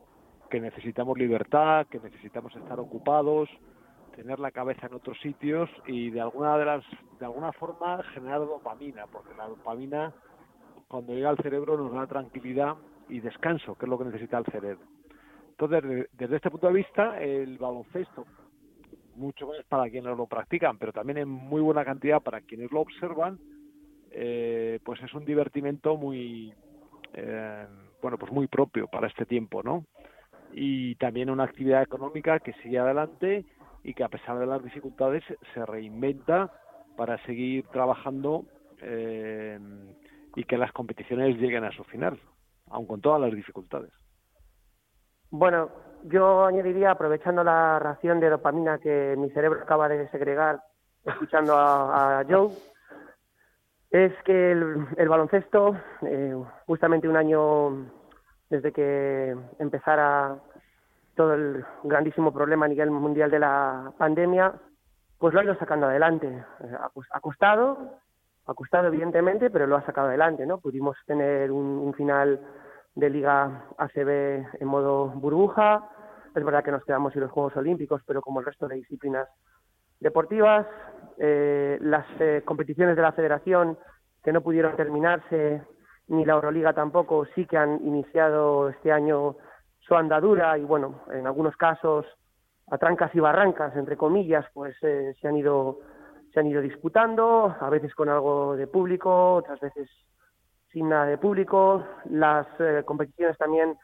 que 0.50 0.60
necesitamos 0.60 1.18
libertad, 1.18 1.88
que 1.88 2.00
necesitamos 2.00 2.56
estar 2.56 2.80
ocupados, 2.80 3.50
tener 4.16 4.40
la 4.40 4.52
cabeza 4.52 4.88
en 4.88 4.94
otros 4.94 5.20
sitios 5.22 5.70
y 5.88 6.12
de 6.12 6.22
alguna 6.22 6.58
de 6.58 6.66
las 6.66 6.84
de 7.20 7.26
alguna 7.26 7.52
forma 7.54 8.04
generar 8.14 8.40
dopamina 8.40 9.06
porque 9.08 9.34
la 9.36 9.48
dopamina 9.48 10.14
cuando 10.88 11.14
llega 11.14 11.30
al 11.30 11.38
cerebro 11.38 11.78
nos 11.78 11.94
da 11.94 12.06
tranquilidad 12.08 12.76
y 13.10 13.20
descanso 13.22 13.76
que 13.76 13.86
es 13.86 13.90
lo 13.90 13.98
que 13.98 14.06
necesita 14.06 14.38
el 14.38 14.46
cerebro. 14.46 14.86
Entonces 15.52 16.10
desde 16.12 16.36
este 16.36 16.52
punto 16.52 16.68
de 16.68 16.74
vista 16.74 17.22
el 17.22 17.58
baloncesto 17.58 18.26
mucho 19.16 19.48
más 19.48 19.64
para 19.70 19.90
quienes 19.90 20.16
lo 20.18 20.28
practican 20.28 20.78
pero 20.78 20.92
también 20.92 21.20
en 21.20 21.30
muy 21.30 21.62
buena 21.62 21.86
cantidad 21.86 22.22
para 22.22 22.42
quienes 22.42 22.72
lo 22.72 22.82
observan 22.82 23.40
eh, 24.12 24.80
pues 24.84 25.02
es 25.02 25.14
un 25.14 25.26
divertimento 25.26 25.96
muy 25.98 26.54
eh, 27.14 27.68
bueno 28.02 28.18
pues 28.18 28.32
muy 28.32 28.48
propio 28.48 28.88
para 28.88 29.08
este 29.08 29.26
tiempo 29.26 29.64
no 29.64 29.86
y 30.54 30.96
también 30.96 31.30
una 31.30 31.46
actividad 31.46 31.82
económica 31.82 32.40
que 32.40 32.54
sigue 32.62 32.80
adelante 32.80 33.46
y 33.84 33.94
que 33.94 34.04
a 34.04 34.10
pesar 34.10 34.38
de 34.38 34.46
las 34.46 34.64
dificultades 34.64 35.24
se 35.54 35.66
reinventa 35.66 36.52
para 36.98 37.18
seguir 37.26 37.66
trabajando 37.68 38.46
eh, 38.82 39.60
y 40.36 40.44
que 40.44 40.58
las 40.58 40.72
competiciones 40.72 41.38
lleguen 41.38 41.64
a 41.64 41.72
su 41.72 41.84
final, 41.86 42.20
aun 42.70 42.86
con 42.86 43.02
todas 43.02 43.22
las 43.22 43.32
dificultades. 43.32 43.92
Bueno, 45.30 45.70
yo 46.04 46.46
añadiría, 46.46 46.92
aprovechando 46.92 47.44
la 47.44 47.80
ración 47.80 48.20
de 48.20 48.30
dopamina 48.30 48.80
que 48.80 49.16
mi 49.18 49.30
cerebro 49.32 49.62
acaba 49.62 49.88
de 49.88 50.10
segregar 50.10 50.62
escuchando 51.06 51.56
a, 51.56 52.20
a 52.20 52.26
Joe, 52.26 52.50
es 53.92 54.14
que 54.24 54.54
el, 54.54 54.88
el 54.98 55.10
baloncesto, 55.10 55.76
eh, 56.04 56.34
justamente 56.66 57.10
un 57.10 57.18
año 57.18 57.92
desde 58.50 58.72
que 58.72 59.36
empezara 59.60 60.38
todo 61.16 61.34
el 61.34 61.66
grandísimo 61.84 62.34
problema 62.34 62.66
a 62.66 62.70
nivel 62.70 62.90
mundial 62.90 63.30
de 63.30 63.40
la 63.40 63.92
pandemia, 63.98 64.54
pues 65.20 65.34
lo 65.34 65.42
ha 65.42 65.44
ido 65.44 65.56
sacando 65.56 65.88
adelante. 65.88 66.44
Ha 67.12 67.20
costado, 67.20 67.98
ha 68.46 68.54
costado 68.54 68.88
evidentemente, 68.88 69.50
pero 69.50 69.68
lo 69.68 69.76
ha 69.76 69.86
sacado 69.86 70.08
adelante, 70.08 70.46
¿no? 70.46 70.60
Pudimos 70.60 70.98
tener 71.06 71.52
un, 71.52 71.66
un 71.66 71.94
final 71.94 72.40
de 72.96 73.10
Liga 73.10 73.66
ACB 73.78 74.10
en 74.60 74.68
modo 74.68 75.08
burbuja. 75.08 75.90
Es 76.34 76.44
verdad 76.44 76.64
que 76.64 76.72
nos 76.72 76.86
quedamos 76.86 77.12
sin 77.12 77.22
los 77.22 77.32
Juegos 77.32 77.56
Olímpicos, 77.58 78.02
pero 78.06 78.22
como 78.22 78.40
el 78.40 78.46
resto 78.46 78.68
de 78.68 78.76
disciplinas 78.76 79.28
deportivas, 80.00 80.66
eh, 81.18 81.78
las 81.82 82.06
eh, 82.20 82.42
competiciones 82.46 82.96
de 82.96 83.02
la 83.02 83.12
Federación 83.12 83.78
que 84.24 84.32
no 84.32 84.42
pudieron 84.42 84.76
terminarse, 84.76 85.62
ni 86.08 86.26
la 86.26 86.34
Euroliga 86.34 86.74
tampoco, 86.74 87.26
sí 87.36 87.46
que 87.46 87.58
han 87.58 87.86
iniciado 87.86 88.70
este 88.70 88.92
año 88.92 89.38
su 89.80 89.96
andadura 89.96 90.58
y 90.58 90.64
bueno, 90.64 91.02
en 91.12 91.26
algunos 91.26 91.56
casos 91.56 92.06
a 92.70 92.78
trancas 92.78 93.14
y 93.16 93.20
barrancas, 93.20 93.76
entre 93.76 93.98
comillas, 93.98 94.46
pues 94.54 94.76
eh, 94.84 95.14
se 95.20 95.28
han 95.28 95.38
ido 95.38 95.80
se 96.34 96.40
han 96.40 96.48
ido 96.48 96.62
disputando, 96.62 97.56
a 97.60 97.70
veces 97.70 97.94
con 97.94 98.08
algo 98.08 98.56
de 98.56 98.66
público, 98.66 99.36
otras 99.36 99.60
veces 99.60 99.90
sin 100.72 100.88
nada 100.88 101.06
de 101.06 101.18
público. 101.18 101.86
Las 102.10 102.48
eh, 102.60 102.84
competiciones 102.86 103.38
también 103.38 103.76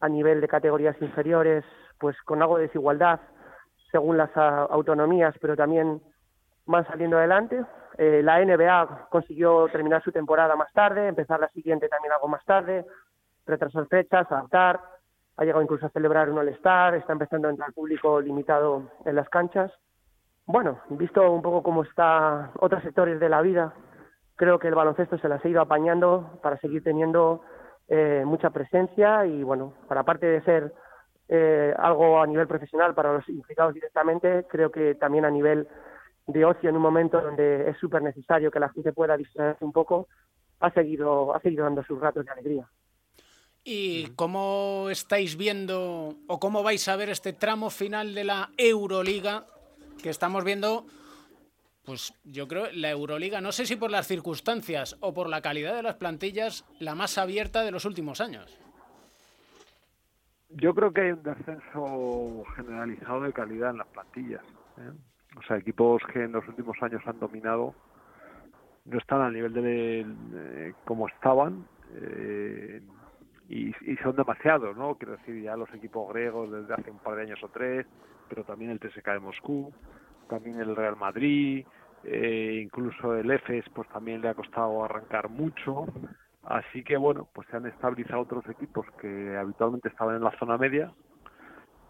a 0.00 0.08
nivel 0.10 0.42
de 0.42 0.48
categorías 0.48 1.00
inferiores, 1.00 1.64
pues 1.98 2.14
con 2.26 2.42
algo 2.42 2.58
de 2.58 2.64
desigualdad 2.64 3.20
según 3.90 4.18
las 4.18 4.34
uh, 4.36 4.66
autonomías, 4.70 5.34
pero 5.40 5.54
también 5.56 6.02
van 6.66 6.86
saliendo 6.86 7.18
adelante. 7.18 7.64
Eh, 7.98 8.22
la 8.22 8.44
NBA 8.44 9.08
consiguió 9.10 9.68
terminar 9.68 10.02
su 10.02 10.12
temporada 10.12 10.56
más 10.56 10.72
tarde, 10.72 11.08
empezar 11.08 11.40
la 11.40 11.48
siguiente 11.48 11.88
también 11.88 12.12
algo 12.12 12.28
más 12.28 12.44
tarde, 12.44 12.84
retrasar 13.46 13.86
fechas, 13.86 14.30
adaptar 14.30 14.80
ha 15.36 15.44
llegado 15.44 15.62
incluso 15.62 15.86
a 15.86 15.90
celebrar 15.90 16.30
un 16.30 16.38
All-Star, 16.38 16.94
está 16.94 17.12
empezando 17.12 17.48
a 17.48 17.50
entrar 17.50 17.72
público 17.72 18.20
limitado 18.20 18.90
en 19.04 19.16
las 19.16 19.28
canchas. 19.28 19.72
Bueno, 20.46 20.80
visto 20.90 21.30
un 21.30 21.42
poco 21.42 21.62
cómo 21.62 21.82
está 21.82 22.50
otros 22.60 22.82
sectores 22.82 23.18
de 23.18 23.28
la 23.28 23.42
vida, 23.42 23.74
creo 24.36 24.58
que 24.58 24.68
el 24.68 24.74
baloncesto 24.74 25.18
se 25.18 25.28
las 25.28 25.44
ha 25.44 25.48
ido 25.48 25.60
apañando 25.60 26.38
para 26.42 26.58
seguir 26.58 26.84
teniendo 26.84 27.42
eh, 27.88 28.22
mucha 28.24 28.50
presencia 28.50 29.26
y 29.26 29.42
bueno, 29.42 29.74
para 29.88 30.02
aparte 30.02 30.26
de 30.26 30.42
ser 30.42 30.72
eh, 31.28 31.74
algo 31.78 32.20
a 32.20 32.26
nivel 32.26 32.46
profesional 32.46 32.94
para 32.94 33.12
los 33.12 33.28
implicados 33.28 33.74
directamente, 33.74 34.46
creo 34.48 34.70
que 34.70 34.94
también 34.94 35.24
a 35.24 35.30
nivel 35.30 35.66
de 36.26 36.44
ocio 36.44 36.70
en 36.70 36.76
un 36.76 36.82
momento 36.82 37.20
donde 37.20 37.68
es 37.68 37.76
súper 37.78 38.02
necesario 38.02 38.50
que 38.50 38.60
la 38.60 38.70
gente 38.70 38.92
pueda 38.92 39.16
distraerse 39.16 39.64
un 39.64 39.72
poco, 39.72 40.08
ha 40.60 40.70
seguido, 40.70 41.34
ha 41.34 41.40
seguido 41.40 41.64
dando 41.64 41.82
sus 41.84 42.00
ratos 42.00 42.24
de 42.24 42.32
alegría. 42.32 42.68
¿Y 43.62 44.08
cómo 44.14 44.88
estáis 44.90 45.36
viendo 45.36 46.16
o 46.26 46.38
cómo 46.38 46.62
vais 46.62 46.86
a 46.88 46.96
ver 46.96 47.08
este 47.08 47.32
tramo 47.32 47.70
final 47.70 48.14
de 48.14 48.24
la 48.24 48.50
Euroliga 48.58 49.46
que 50.02 50.10
estamos 50.10 50.44
viendo? 50.44 50.86
Pues 51.84 52.14
yo 52.24 52.46
creo 52.48 52.66
la 52.72 52.90
Euroliga, 52.90 53.40
no 53.40 53.52
sé 53.52 53.66
si 53.66 53.76
por 53.76 53.90
las 53.90 54.06
circunstancias 54.06 54.96
o 55.00 55.12
por 55.12 55.28
la 55.28 55.42
calidad 55.42 55.74
de 55.74 55.82
las 55.82 55.96
plantillas, 55.96 56.64
la 56.78 56.94
más 56.94 57.18
abierta 57.18 57.62
de 57.62 57.70
los 57.70 57.84
últimos 57.84 58.20
años. 58.20 58.58
Yo 60.50 60.74
creo 60.74 60.92
que 60.92 61.00
hay 61.00 61.10
un 61.12 61.22
descenso 61.22 62.44
generalizado 62.56 63.22
de 63.22 63.32
calidad 63.32 63.70
en 63.70 63.78
las 63.78 63.88
plantillas. 63.88 64.44
¿eh? 64.78 64.92
O 65.36 65.42
sea, 65.42 65.56
equipos 65.56 66.02
que 66.12 66.22
en 66.24 66.32
los 66.32 66.46
últimos 66.48 66.76
años 66.82 67.02
han 67.06 67.18
dominado 67.18 67.74
no 68.84 68.98
están 68.98 69.22
al 69.22 69.32
nivel 69.32 69.52
de, 69.52 69.62
de 70.04 70.74
como 70.84 71.08
estaban. 71.08 71.66
Eh, 71.94 72.82
y, 73.48 73.68
y, 73.82 73.96
son 74.02 74.16
demasiados, 74.16 74.76
¿no? 74.76 74.94
Quiero 74.96 75.16
decir, 75.16 75.42
ya 75.42 75.56
los 75.56 75.72
equipos 75.74 76.12
griegos 76.12 76.50
desde 76.50 76.74
hace 76.74 76.90
un 76.90 76.98
par 76.98 77.16
de 77.16 77.22
años 77.22 77.42
o 77.42 77.48
tres, 77.48 77.86
pero 78.28 78.42
también 78.44 78.70
el 78.70 78.80
TSK 78.80 79.06
de 79.06 79.20
Moscú, 79.20 79.72
también 80.28 80.60
el 80.60 80.74
Real 80.74 80.96
Madrid, 80.96 81.66
eh, 82.04 82.60
incluso 82.62 83.14
el 83.14 83.30
EFES, 83.30 83.66
pues 83.74 83.88
también 83.88 84.22
le 84.22 84.28
ha 84.28 84.34
costado 84.34 84.84
arrancar 84.84 85.28
mucho. 85.28 85.86
Así 86.42 86.82
que 86.84 86.96
bueno, 86.96 87.28
pues 87.32 87.46
se 87.48 87.56
han 87.56 87.66
estabilizado 87.66 88.22
otros 88.22 88.46
equipos 88.48 88.86
que 89.00 89.36
habitualmente 89.36 89.88
estaban 89.88 90.16
en 90.16 90.24
la 90.24 90.36
zona 90.38 90.58
media 90.58 90.92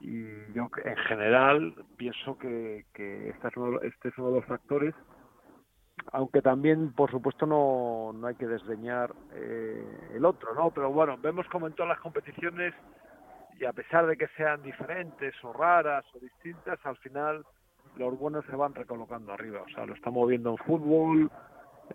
y 0.04 0.52
yo 0.52 0.68
en 0.84 0.96
general 0.96 1.74
pienso 1.96 2.36
que, 2.36 2.84
que 2.92 3.30
este, 3.30 3.48
es 3.48 3.56
uno, 3.56 3.80
este 3.80 4.08
es 4.08 4.18
uno 4.18 4.28
de 4.28 4.34
los 4.36 4.44
factores 4.44 4.94
aunque 6.12 6.42
también 6.42 6.92
por 6.92 7.10
supuesto 7.10 7.46
no, 7.46 8.12
no 8.12 8.26
hay 8.26 8.34
que 8.34 8.46
desdeñar 8.46 9.14
eh, 9.32 10.10
el 10.14 10.24
otro 10.26 10.54
no 10.54 10.70
pero 10.72 10.92
bueno 10.92 11.16
vemos 11.16 11.46
como 11.48 11.66
en 11.66 11.72
todas 11.72 11.88
las 11.88 12.00
competiciones 12.00 12.74
y 13.58 13.64
a 13.64 13.72
pesar 13.72 14.06
de 14.06 14.16
que 14.18 14.28
sean 14.36 14.62
diferentes 14.62 15.34
o 15.42 15.54
raras 15.54 16.04
o 16.14 16.18
distintas 16.18 16.78
al 16.84 16.98
final 16.98 17.42
los 17.96 18.18
buenos 18.18 18.44
se 18.44 18.56
van 18.56 18.74
recolocando 18.74 19.32
arriba 19.32 19.62
o 19.62 19.68
sea 19.70 19.86
lo 19.86 19.94
estamos 19.94 20.28
viendo 20.28 20.50
en 20.50 20.58
fútbol 20.58 21.30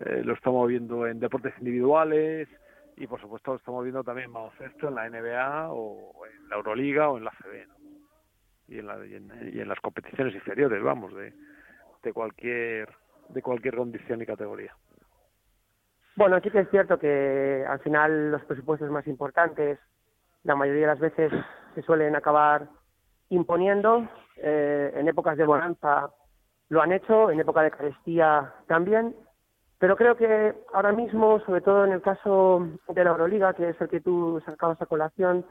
eh, 0.00 0.22
lo 0.24 0.34
estamos 0.34 0.66
viendo 0.66 1.06
en 1.06 1.20
deportes 1.20 1.54
individuales 1.58 2.48
y 2.96 3.06
por 3.06 3.20
supuesto 3.20 3.52
lo 3.52 3.58
estamos 3.58 3.84
viendo 3.84 4.02
también 4.02 4.26
en 4.26 4.32
baloncesto 4.32 4.88
en 4.88 4.94
la 4.96 5.08
NBA 5.08 5.70
o 5.70 6.26
en 6.26 6.48
la 6.48 6.56
Euroliga 6.56 7.08
o 7.10 7.18
en 7.18 7.24
la 7.24 7.30
CB 7.30 7.68
¿no? 7.68 7.79
Y 8.70 8.78
en, 8.78 8.86
la, 8.86 9.04
y 9.04 9.60
en, 9.60 9.68
las 9.68 9.80
competiciones 9.80 10.34
inferiores, 10.34 10.80
vamos, 10.82 11.12
de, 11.14 11.32
cualquier 12.12 12.88
de 13.28 13.42
cualquier 13.42 13.76
condición 13.76 14.22
y 14.22 14.26
categoría. 14.26 14.74
Bueno, 16.16 16.36
aquí 16.36 16.50
que 16.50 16.60
es 16.60 16.70
cierto 16.70 16.98
que 16.98 17.64
al 17.68 17.80
final 17.80 18.32
los 18.32 18.44
presupuestos 18.44 18.90
más 18.90 19.06
importantes, 19.06 19.78
la 20.44 20.54
mayoría 20.54 20.82
de 20.82 20.86
las 20.86 21.00
veces 21.00 21.32
se 21.74 21.82
suelen 21.82 22.16
acabar 22.16 22.68
imponiendo. 23.28 24.08
Eh, 24.36 24.92
en 24.96 25.08
épocas 25.08 25.36
de 25.36 25.44
bonanza 25.44 26.10
lo 26.68 26.80
han 26.80 26.92
hecho, 26.92 27.30
en 27.30 27.40
época 27.40 27.62
de 27.62 27.70
carestía 27.70 28.54
también. 28.66 29.14
Pero 29.78 29.96
creo 29.96 30.16
que 30.16 30.54
ahora 30.72 30.92
mismo, 30.92 31.40
sobre 31.40 31.60
todo 31.60 31.84
en 31.84 31.92
el 31.92 32.02
caso 32.02 32.68
de 32.88 33.04
la 33.04 33.10
Euroliga, 33.10 33.54
que 33.54 33.70
es 33.70 33.80
el 33.80 33.88
que 33.88 34.00
tú 34.00 34.42
sacabas 34.44 34.80
a 34.82 34.86
colación, 34.86 35.44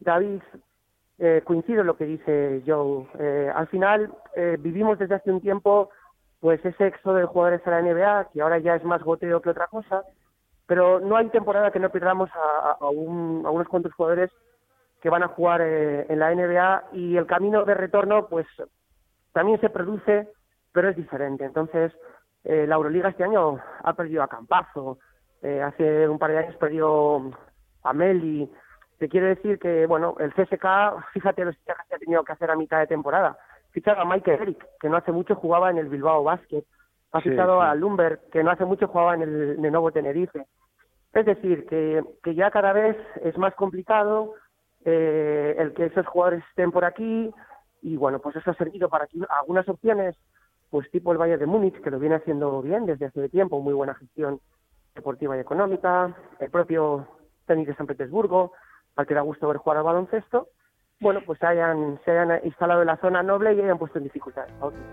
David, 0.00 0.42
eh, 1.18 1.42
coincido 1.44 1.80
en 1.80 1.86
lo 1.86 1.96
que 1.96 2.06
dice 2.06 2.62
Joe. 2.66 3.06
Eh, 3.18 3.52
al 3.54 3.68
final 3.68 4.12
eh, 4.34 4.56
vivimos 4.58 4.98
desde 4.98 5.14
hace 5.14 5.30
un 5.30 5.40
tiempo 5.40 5.90
pues 6.40 6.62
ese 6.64 6.88
éxodo 6.88 7.14
de 7.14 7.24
jugadores 7.24 7.66
a 7.66 7.70
la 7.70 7.82
NBA, 7.82 8.28
que 8.32 8.42
ahora 8.42 8.58
ya 8.58 8.74
es 8.74 8.84
más 8.84 9.02
goteo 9.02 9.40
que 9.40 9.48
otra 9.48 9.66
cosa, 9.66 10.02
pero 10.66 11.00
no 11.00 11.16
hay 11.16 11.28
temporada 11.30 11.70
que 11.70 11.80
no 11.80 11.88
perdamos 11.88 12.28
a, 12.34 12.72
a, 12.80 12.90
un, 12.90 13.44
a 13.46 13.50
unos 13.50 13.66
cuantos 13.68 13.94
jugadores 13.94 14.30
que 15.04 15.10
van 15.10 15.22
a 15.22 15.28
jugar 15.28 15.60
eh, 15.60 16.06
en 16.08 16.18
la 16.18 16.34
NBA 16.34 16.84
y 16.92 17.16
el 17.18 17.26
camino 17.26 17.64
de 17.66 17.74
retorno 17.74 18.26
pues 18.26 18.46
también 19.32 19.60
se 19.60 19.68
produce, 19.68 20.28
pero 20.72 20.88
es 20.88 20.96
diferente. 20.96 21.44
Entonces, 21.44 21.92
eh, 22.44 22.66
la 22.66 22.76
Euroliga 22.76 23.10
este 23.10 23.24
año 23.24 23.58
ha 23.82 23.92
perdido 23.92 24.22
a 24.22 24.28
Campazo, 24.28 24.98
eh, 25.42 25.60
hace 25.60 26.08
un 26.08 26.18
par 26.18 26.30
de 26.30 26.38
años 26.38 26.56
perdió 26.56 27.32
a 27.82 27.92
Meli, 27.92 28.50
te 29.04 29.10
quiero 29.10 29.26
decir 29.26 29.58
que, 29.58 29.84
bueno, 29.84 30.16
el 30.18 30.32
CSK, 30.32 30.64
fíjate 31.12 31.44
los 31.44 31.54
fichajes 31.58 31.86
que 31.86 31.94
ha 31.94 31.98
tenido 31.98 32.24
que 32.24 32.32
hacer 32.32 32.50
a 32.50 32.56
mitad 32.56 32.78
de 32.78 32.86
temporada. 32.86 33.36
Fichado 33.70 34.00
a 34.00 34.06
Michael 34.06 34.40
Eric, 34.40 34.66
que 34.80 34.88
no 34.88 34.96
hace 34.96 35.12
mucho 35.12 35.34
jugaba 35.34 35.68
en 35.68 35.76
el 35.76 35.90
Bilbao 35.90 36.24
Basket. 36.24 36.64
Ha 37.12 37.20
fichado 37.20 37.60
sí. 37.60 37.66
a 37.66 37.74
Lumber, 37.74 38.20
que 38.32 38.42
no 38.42 38.50
hace 38.50 38.64
mucho 38.64 38.88
jugaba 38.88 39.12
en 39.12 39.20
el 39.20 39.60
Lenovo 39.60 39.92
Tenerife. 39.92 40.46
Es 41.12 41.26
decir, 41.26 41.66
que, 41.66 42.02
que 42.22 42.34
ya 42.34 42.50
cada 42.50 42.72
vez 42.72 42.96
es 43.22 43.36
más 43.36 43.54
complicado 43.56 44.36
eh, 44.86 45.54
el 45.58 45.74
que 45.74 45.84
esos 45.84 46.06
jugadores 46.06 46.42
estén 46.48 46.72
por 46.72 46.86
aquí 46.86 47.30
y, 47.82 47.98
bueno, 47.98 48.20
pues 48.20 48.36
eso 48.36 48.52
ha 48.52 48.54
servido 48.54 48.88
para 48.88 49.06
que 49.06 49.18
algunas 49.28 49.68
opciones, 49.68 50.16
pues 50.70 50.90
tipo 50.90 51.12
el 51.12 51.18
Valle 51.18 51.36
de 51.36 51.44
Múnich, 51.44 51.78
que 51.82 51.90
lo 51.90 51.98
viene 51.98 52.14
haciendo 52.14 52.62
bien 52.62 52.86
desde 52.86 53.04
hace 53.04 53.28
tiempo, 53.28 53.60
muy 53.60 53.74
buena 53.74 53.94
gestión 53.96 54.40
deportiva 54.94 55.36
y 55.36 55.40
económica, 55.40 56.16
el 56.40 56.50
propio 56.50 57.06
Zenit 57.46 57.68
de 57.68 57.74
San 57.74 57.86
Petersburgo, 57.86 58.52
al 58.96 59.06
que 59.06 59.14
da 59.14 59.20
gusto 59.22 59.48
ver 59.48 59.56
jugar 59.58 59.78
al 59.78 59.84
baloncesto, 59.84 60.48
bueno, 61.00 61.20
pues 61.26 61.42
hayan, 61.42 62.00
se 62.04 62.12
hayan 62.12 62.40
instalado 62.44 62.80
en 62.82 62.86
la 62.86 62.96
zona 62.98 63.22
noble 63.22 63.52
y 63.54 63.60
hayan 63.60 63.78
puesto 63.78 63.98
en 63.98 64.04
dificultad. 64.04 64.46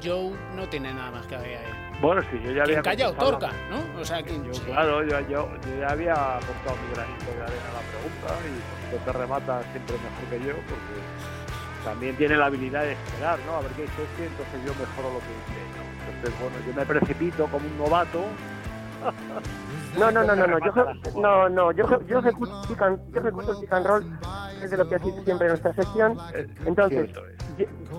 Joe 0.04 0.32
no 0.56 0.68
tiene 0.68 0.94
nada 0.94 1.12
más 1.12 1.28
que 1.28 1.38
ver 1.38 1.58
ahí. 1.58 2.00
Bueno, 2.02 2.22
sí, 2.24 2.40
yo 2.44 2.52
ya 2.52 2.64
había 2.64 2.82
Quien 2.82 2.84
calla 2.84 3.06
contestado 3.06 3.30
otorga, 3.38 3.48
la- 3.52 3.70
¿no? 3.70 4.02
O 4.02 4.04
sea, 4.04 4.24
quien... 4.24 4.44
Yo, 4.44 4.52
claro, 4.66 5.04
yo, 5.04 5.20
yo, 5.30 5.48
yo 5.62 5.80
ya 5.80 5.90
había 5.92 6.14
aportado 6.38 6.76
mi 6.82 6.94
granito 6.96 7.26
de 7.26 7.42
arena 7.44 7.70
a 7.70 7.74
la 7.78 7.84
pregunta 7.86 8.48
y 8.50 8.90
pues, 8.90 9.06
te 9.06 9.14
remata 9.14 9.62
siempre 9.72 9.96
mejor 9.98 10.26
que 10.30 10.40
yo 10.48 10.54
porque 10.68 11.86
también 11.86 12.16
tiene 12.18 12.36
la 12.38 12.48
habilidad 12.48 12.82
de 12.84 12.94
esperar, 12.94 13.38
¿no? 13.46 13.56
A 13.56 13.62
ver 13.62 13.72
qué 13.74 13.84
dice 13.84 14.04
este, 14.04 14.26
entonces 14.26 14.60
yo 14.66 14.74
mejoro 14.82 15.14
lo 15.14 15.20
que 15.20 15.32
dice. 15.32 15.62
¿no? 15.78 16.12
Entonces, 16.12 16.42
bueno, 16.42 16.56
yo 16.66 16.74
me 16.74 16.86
precipito 16.86 17.48
como 17.48 17.68
un 17.68 17.78
novato. 17.78 18.26
No, 20.00 20.10
no, 20.12 20.24
no, 20.24 20.36
no, 20.36 20.48
no, 20.48 20.58
yo, 20.60 20.72
no, 21.20 21.50
no, 21.50 21.72
yo, 21.74 22.02
yo 22.08 22.20
ejecuto, 22.20 22.62
el 22.62 22.68
pick 22.70 22.82
and- 22.82 23.00
yo 23.14 23.20
ejecuto 23.20 23.52
el 23.52 23.58
pick 23.60 23.74
and 23.74 23.86
roll, 23.86 24.06
es 24.64 24.72
de 24.72 24.78
lo 24.78 24.88
que 24.88 24.96
hace 24.96 25.12
siempre 25.24 25.48
en 25.48 25.52
nuestra 25.52 25.74
sección. 25.74 26.18
Entonces, 26.66 27.10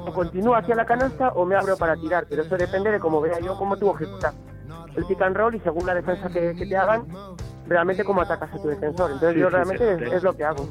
o 0.07 0.13
continúo 0.13 0.55
hacia 0.55 0.75
la 0.75 0.87
canasta 0.87 1.29
o 1.31 1.45
me 1.45 1.55
abro 1.55 1.77
para 1.77 1.97
tirar, 1.97 2.27
pero 2.29 2.43
eso 2.43 2.57
depende 2.57 2.91
de 2.91 2.99
cómo 2.99 3.21
vea 3.21 3.39
yo 3.41 3.57
cómo 3.59 3.77
tú 3.77 3.95
ejecutas 3.95 4.35
el 4.97 5.05
pick 5.07 5.21
and 5.23 5.37
roll 5.37 5.55
y 5.55 5.61
según 5.61 5.85
la 5.87 5.95
defensa 5.95 6.29
que, 6.29 6.55
que 6.57 6.67
te 6.67 6.77
hagan, 6.77 7.07
realmente 7.67 8.05
cómo 8.05 8.23
atacas 8.23 8.53
a 8.53 8.57
tu 8.59 8.69
defensor. 8.69 9.13
Entonces 9.13 9.35
Sí, 9.35 9.41
yo 9.41 9.49
sí, 9.49 9.55
realmente 9.55 9.97
sí, 9.99 10.05
es, 10.05 10.11
sí. 10.11 10.17
es 10.17 10.23
lo 10.23 10.33
que 10.35 10.45
hago. 10.45 10.69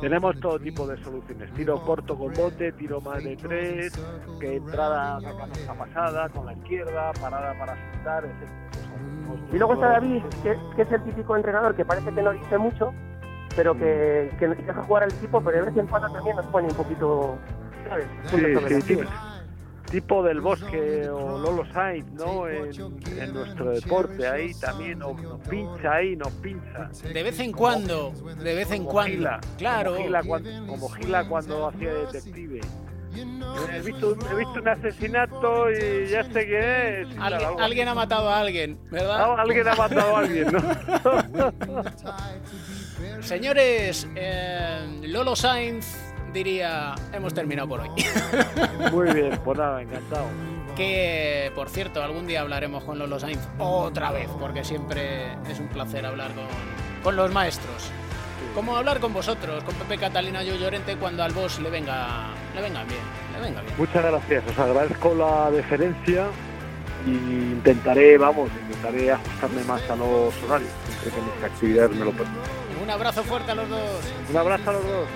Tenemos 0.00 0.38
todo 0.40 0.58
tipo 0.58 0.86
de 0.86 0.96
soluciones. 1.02 1.52
Tiro 1.54 1.82
corto 1.84 2.16
con 2.16 2.32
bote, 2.34 2.72
tiro 2.72 3.00
más 3.00 3.22
de 3.22 3.36
tres, 3.36 3.92
que 4.40 4.56
entrada 4.56 5.16
a 5.16 5.20
canasta 5.20 5.74
pasada 5.74 6.28
con 6.30 6.46
la 6.46 6.52
izquierda, 6.54 7.12
parada 7.20 7.58
para 7.58 7.76
soltar, 7.92 8.24
etc. 8.24 8.48
Y 9.52 9.56
luego 9.58 9.74
está 9.74 9.88
David, 9.88 10.22
que, 10.42 10.56
que 10.76 10.82
es 10.82 10.92
el 10.92 11.02
típico 11.04 11.36
entrenador 11.36 11.74
que 11.74 11.84
parece 11.84 12.12
que 12.12 12.22
no 12.22 12.32
dice 12.32 12.58
mucho, 12.58 12.92
pero 13.56 13.74
que, 13.74 14.30
que 14.38 14.48
deja 14.48 14.82
jugar 14.82 15.04
al 15.04 15.12
equipo, 15.12 15.40
pero 15.42 15.58
de 15.58 15.70
vez 15.70 15.76
en 15.76 15.86
cuando 15.86 16.10
también 16.12 16.36
nos 16.36 16.46
pone 16.46 16.68
un 16.68 16.74
poquito, 16.74 17.36
¿sabes? 17.88 18.06
Sí, 18.26 18.80
sí, 18.82 18.96
las 18.96 19.31
tipo, 19.90 20.22
del 20.22 20.40
bosque 20.40 21.08
o 21.08 21.38
Lolo 21.38 21.64
Sainz, 21.72 22.06
¿no? 22.12 22.48
En, 22.48 22.70
en 23.18 23.34
nuestro 23.34 23.70
deporte 23.72 24.26
ahí 24.26 24.54
también 24.54 24.98
nos, 25.00 25.20
nos 25.22 25.40
pincha 25.48 25.92
ahí, 25.92 26.16
nos 26.16 26.30
pincha. 26.34 26.88
De 27.12 27.22
vez 27.22 27.38
en 27.40 27.52
cuando, 27.52 28.12
de 28.42 28.54
vez 28.54 28.70
en 28.70 28.84
cuando. 28.84 29.16
Gila, 29.16 29.40
Claro. 29.58 29.92
Como 29.92 30.04
Gila, 30.04 30.22
cuando, 30.22 30.66
como 30.66 30.88
Gila 30.90 31.28
cuando 31.28 31.66
hacía 31.68 31.94
detective. 31.94 32.60
He 33.14 33.80
visto, 33.82 34.12
un- 34.14 34.26
he 34.32 34.36
visto 34.36 34.54
un 34.60 34.68
asesinato 34.68 35.70
y 35.70 36.06
ya 36.06 36.24
sé 36.24 36.46
qué 36.46 37.02
es. 37.02 37.08
Alguien, 37.58 37.88
ha 37.88 37.94
matado 37.94 38.30
a 38.30 38.40
alguien. 38.40 38.78
¿verdad? 38.90 39.38
Alguien 39.38 39.68
ha 39.68 39.74
matado 39.74 40.16
a 40.16 40.20
alguien, 40.20 40.50
¿no? 40.50 40.60
Señores, 43.20 44.08
eh, 44.14 45.00
Lolo 45.02 45.36
Sainz 45.36 46.11
diría, 46.32 46.94
hemos 47.12 47.34
terminado 47.34 47.68
por 47.68 47.80
hoy. 47.80 47.90
Muy 48.92 49.12
bien, 49.12 49.38
pues 49.44 49.58
nada, 49.58 49.82
encantado. 49.82 50.26
que, 50.76 51.52
por 51.54 51.68
cierto, 51.68 52.02
algún 52.02 52.26
día 52.26 52.40
hablaremos 52.40 52.84
con 52.84 52.98
Lolo 52.98 53.18
Sainz 53.18 53.46
otra 53.58 54.10
vez, 54.10 54.28
porque 54.40 54.64
siempre 54.64 55.32
es 55.50 55.60
un 55.60 55.68
placer 55.68 56.06
hablar 56.06 56.32
con, 56.32 56.44
con 57.02 57.16
los 57.16 57.30
maestros. 57.32 57.90
Como 58.54 58.76
hablar 58.76 59.00
con 59.00 59.14
vosotros, 59.14 59.64
con 59.64 59.74
Pepe 59.76 59.98
Catalina 59.98 60.42
Yo 60.42 60.56
Llorente, 60.56 60.96
cuando 60.96 61.22
al 61.22 61.32
boss 61.32 61.58
le 61.60 61.70
venga, 61.70 62.28
le 62.54 62.60
venga 62.60 62.84
bien, 62.84 63.00
le 63.34 63.40
venga 63.40 63.60
bien. 63.62 63.74
Muchas 63.78 64.04
gracias, 64.04 64.44
os 64.46 64.58
agradezco 64.58 65.14
la 65.14 65.50
deferencia 65.50 66.26
y 67.06 67.10
intentaré, 67.10 68.18
vamos, 68.18 68.50
intentaré 68.68 69.10
ajustarme 69.12 69.64
más 69.64 69.80
a 69.88 69.96
los 69.96 70.34
horarios, 70.44 70.70
siempre 70.86 71.10
que 71.10 71.34
mis 71.34 71.44
actividades 71.44 71.96
me 71.96 72.04
lo 72.04 72.10
permitan. 72.12 72.42
Un 72.82 72.90
abrazo 72.90 73.22
fuerte 73.22 73.52
a 73.52 73.54
los 73.54 73.68
dos. 73.68 73.80
Un 74.28 74.36
abrazo 74.36 74.70
a 74.70 74.72
los 74.74 74.84
dos. 74.84 75.06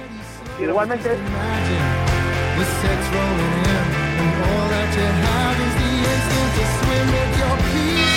Quiero 0.57 0.73
Igualmente, 0.73 1.11
The 1.11 2.65
set's 2.65 3.09
rolling 3.13 3.55
in, 3.61 3.87
and 4.17 4.33
all 4.41 4.69
that 4.73 4.89
you 4.97 5.05
have 5.05 5.57
is 5.61 5.75
the 5.77 5.93
instinct 6.01 6.53
to 6.57 6.65
swim 6.81 7.07
with 7.13 7.33
your 7.37 7.57
peace. 7.77 8.17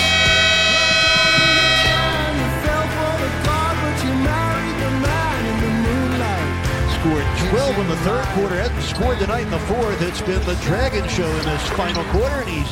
You 2.39 2.47
fell 2.63 2.87
for 2.95 3.13
the 3.19 3.31
god, 3.43 3.75
but 3.83 3.97
you 4.07 4.13
married 4.23 4.77
the 4.79 4.91
man 5.03 5.41
in 5.51 5.57
the 5.59 5.71
moonlight. 5.83 6.55
scored 6.95 7.27
12 7.51 7.79
in 7.79 7.87
the 7.89 7.99
third 8.07 8.25
quarter, 8.31 8.55
hasn't 8.55 8.83
scored 8.83 9.19
tonight 9.19 9.43
in 9.43 9.51
the 9.51 9.59
fourth. 9.67 10.01
It's 10.01 10.21
been 10.21 10.39
the 10.45 10.55
Dragon 10.63 11.09
Show 11.09 11.27
in 11.27 11.43
this 11.43 11.67
final 11.75 12.05
quarter, 12.05 12.39
and 12.39 12.49
he's 12.49 12.71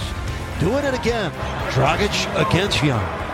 doing 0.62 0.86
it 0.86 0.94
again. 0.94 1.32
Dragic 1.76 2.16
against 2.40 2.82
Young. 2.82 3.27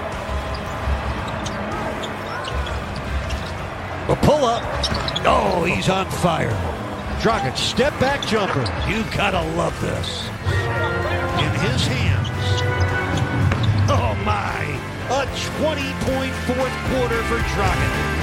A 4.09 4.15
pull 4.17 4.43
up. 4.43 4.61
Oh, 5.25 5.63
he's 5.63 5.87
on 5.87 6.05
fire. 6.11 6.51
Dragic, 7.21 7.55
step 7.55 7.97
back 8.01 8.21
jumper. 8.27 8.59
You 8.85 9.05
gotta 9.15 9.41
love 9.55 9.79
this. 9.79 10.27
In 11.39 11.51
his 11.63 11.87
hands. 11.87 12.27
Oh 13.89 14.13
my. 14.25 14.59
A 15.09 15.25
20 15.57 15.81
point 16.03 16.33
fourth 16.43 16.75
quarter 16.91 17.23
for 17.23 17.37
Dragic. 17.55 18.22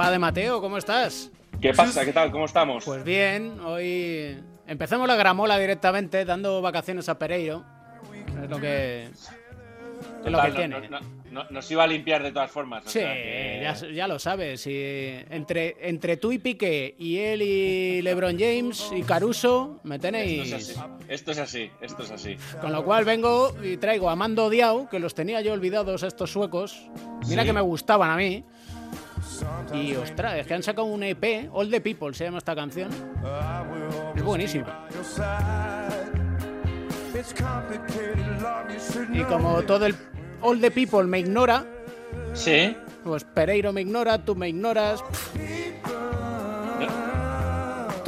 Papá 0.00 0.12
de 0.12 0.18
Mateo, 0.18 0.62
¿cómo 0.62 0.78
estás? 0.78 1.30
¿Qué 1.60 1.74
pasa? 1.74 2.06
¿Qué 2.06 2.12
tal? 2.14 2.30
¿Cómo 2.32 2.46
estamos? 2.46 2.86
Pues 2.86 3.04
bien, 3.04 3.60
hoy 3.60 4.34
empezamos 4.66 5.06
la 5.06 5.14
gramola 5.14 5.58
directamente, 5.58 6.24
dando 6.24 6.62
vacaciones 6.62 7.06
a 7.10 7.18
Pereiro. 7.18 7.62
Es 8.42 8.48
lo 8.48 8.58
que, 8.58 9.02
es 9.04 9.30
lo 10.24 10.40
que 10.40 10.48
no- 10.48 10.54
tiene. 10.54 10.88
no- 10.88 11.00
no- 11.30 11.44
nos 11.50 11.70
iba 11.70 11.84
a 11.84 11.86
limpiar 11.86 12.22
de 12.22 12.32
todas 12.32 12.50
formas. 12.50 12.86
o 12.86 12.88
Sí, 12.88 13.00
sea 13.00 13.12
que- 13.12 13.60
ya, 13.62 13.74
ya 13.92 14.08
lo 14.08 14.18
sabes. 14.18 14.66
y 14.66 14.72
entre, 15.28 15.76
entre 15.86 16.16
tú 16.16 16.32
y 16.32 16.38
Piqué, 16.38 16.94
y 16.98 17.18
él 17.18 17.42
y 17.42 18.00
LeBron 18.00 18.38
James 18.38 18.90
y 18.96 19.02
Caruso, 19.02 19.80
me 19.84 19.98
tenéis. 19.98 20.50
Esto 20.50 20.56
es 20.56 20.70
así. 20.70 20.80
Esto 21.08 21.30
es 21.32 21.38
así. 21.40 21.70
Esto 21.82 22.02
es 22.04 22.10
así. 22.10 22.36
Con 22.62 22.72
lo 22.72 22.86
cual 22.86 23.04
vengo 23.04 23.54
y 23.62 23.76
traigo 23.76 24.08
a 24.08 24.16
Mando 24.16 24.48
Diao, 24.48 24.88
que 24.88 24.98
los 24.98 25.14
tenía 25.14 25.42
yo 25.42 25.52
olvidados 25.52 26.04
estos 26.04 26.32
suecos. 26.32 26.88
Mira 27.28 27.42
Sí. 27.42 27.46
que 27.48 27.52
me 27.52 27.60
gustaban 27.60 28.08
a 28.08 28.16
mí. 28.16 28.46
Y 29.74 29.94
ostras, 29.96 30.36
es 30.38 30.46
que 30.46 30.54
han 30.54 30.62
sacado 30.62 30.86
un 30.86 31.02
EP, 31.02 31.48
All 31.52 31.70
the 31.70 31.80
People 31.80 32.12
se 32.14 32.24
llama 32.24 32.38
esta 32.38 32.54
canción. 32.54 32.90
Es 34.16 34.22
buenísima. 34.22 34.86
Y 39.12 39.22
como 39.24 39.62
todo 39.62 39.86
el 39.86 39.94
All 40.42 40.60
the 40.60 40.70
People 40.70 41.04
me 41.04 41.18
ignora, 41.20 41.64
Sí. 42.32 42.76
pues 43.04 43.24
Pereiro 43.24 43.72
me 43.72 43.82
ignora, 43.82 44.18
tú 44.24 44.34
me 44.34 44.48
ignoras. 44.48 45.02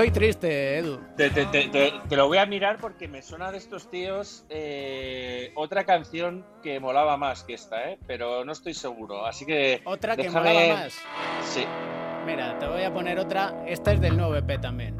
Estoy 0.02 0.10
triste, 0.20 0.78
Edu. 0.78 0.98
Te, 1.16 1.30
te- 1.30 1.46
te- 1.46 1.68
te- 1.68 1.92
te 2.08 2.16
lo 2.16 2.26
voy 2.26 2.38
a 2.38 2.44
mirar 2.46 2.78
porque 2.80 3.06
me 3.06 3.22
suena 3.22 3.52
de 3.52 3.58
estos 3.58 3.88
tíos 3.88 4.44
eh, 4.48 5.52
otra 5.54 5.84
canción 5.84 6.44
que 6.60 6.80
molaba 6.80 7.16
más 7.16 7.44
que 7.44 7.54
esta, 7.54 7.88
¿eh? 7.88 8.00
pero 8.04 8.44
no 8.44 8.50
estoy 8.50 8.74
seguro. 8.74 9.24
Así 9.24 9.46
que. 9.46 9.80
Otra 9.84 10.16
que 10.16 10.24
déjame- 10.24 10.52
molaba 10.54 10.82
más. 10.82 10.94
Sí. 11.44 11.64
Mira, 12.26 12.58
te 12.58 12.66
voy 12.66 12.82
a 12.82 12.92
poner 12.92 13.20
otra. 13.20 13.62
Esta 13.64 13.92
es 13.92 14.00
del 14.00 14.16
nuevo 14.16 14.34
EP 14.34 14.58
también. 14.60 14.96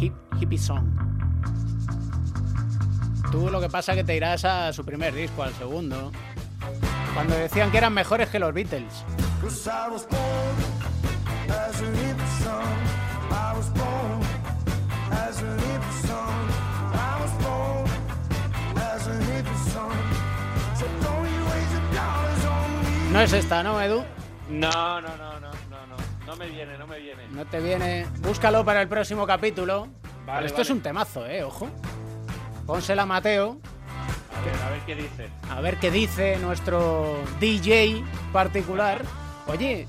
Hip, 0.00 0.12
hippie 0.40 0.58
Song. 0.58 0.88
Tú 3.30 3.48
lo 3.48 3.60
que 3.60 3.68
pasa 3.68 3.92
es 3.92 3.98
que 3.98 4.04
te 4.04 4.16
irás 4.16 4.44
a 4.44 4.72
su 4.72 4.84
primer 4.84 5.14
disco, 5.14 5.44
al 5.44 5.52
segundo. 5.54 6.10
Cuando 7.14 7.36
decían 7.36 7.70
que 7.70 7.78
eran 7.78 7.92
mejores 7.94 8.28
que 8.28 8.40
los 8.40 8.52
Beatles. 8.52 9.04
No 23.20 23.24
es 23.26 23.32
esta, 23.34 23.62
¿no, 23.62 23.78
Edu? 23.82 24.02
No, 24.48 24.98
no, 25.02 25.14
no, 25.18 25.38
no, 25.40 25.50
no, 25.68 25.86
no. 25.88 25.96
No 26.26 26.36
me 26.36 26.48
viene, 26.48 26.78
no 26.78 26.86
me 26.86 26.98
viene. 27.00 27.22
No 27.32 27.44
te 27.44 27.60
viene. 27.60 28.06
Búscalo 28.20 28.64
para 28.64 28.80
el 28.80 28.88
próximo 28.88 29.26
capítulo. 29.26 29.88
Vale, 30.24 30.36
Pero 30.38 30.46
esto 30.46 30.56
vale. 30.56 30.62
es 30.62 30.70
un 30.70 30.80
temazo, 30.80 31.26
¿eh? 31.26 31.44
Ojo. 31.44 31.68
Pónsela 32.64 33.02
a 33.02 33.06
Mateo. 33.06 33.60
A 34.34 34.40
ver, 34.42 34.62
a 34.62 34.70
ver 34.70 34.80
qué 34.86 34.94
dice. 34.96 35.28
A 35.50 35.60
ver 35.60 35.76
qué 35.76 35.90
dice 35.90 36.38
nuestro 36.38 37.18
DJ 37.38 38.02
particular. 38.32 39.02
Oye, 39.48 39.86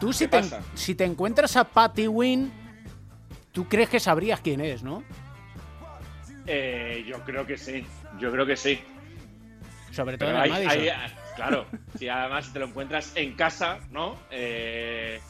tú 0.00 0.12
si 0.12 0.24
¿Qué 0.24 0.28
te, 0.30 0.38
pasa? 0.40 0.60
si 0.74 0.96
te 0.96 1.04
encuentras 1.04 1.56
a 1.56 1.62
Patty 1.62 2.08
Wynn, 2.08 2.52
tú 3.52 3.68
crees 3.68 3.88
que 3.88 4.00
sabrías 4.00 4.40
quién 4.40 4.60
es, 4.60 4.82
¿no? 4.82 5.04
Eh, 6.48 7.04
yo 7.06 7.20
creo 7.24 7.46
que 7.46 7.56
sí. 7.56 7.86
Yo 8.18 8.32
creo 8.32 8.44
que 8.44 8.56
sí. 8.56 8.82
Sobre 9.92 10.18
todo 10.18 10.30
Pero 10.30 10.44
en 10.44 10.44
el 10.46 10.52
hay- 10.56 10.66
Madison. 10.66 10.82
hay- 11.00 11.19
claro, 11.36 11.66
si 11.98 12.08
además 12.08 12.52
te 12.52 12.58
lo 12.58 12.66
encuentras 12.66 13.12
en 13.16 13.34
casa, 13.34 13.78
¿no? 13.90 14.16
Eh, 14.30 15.20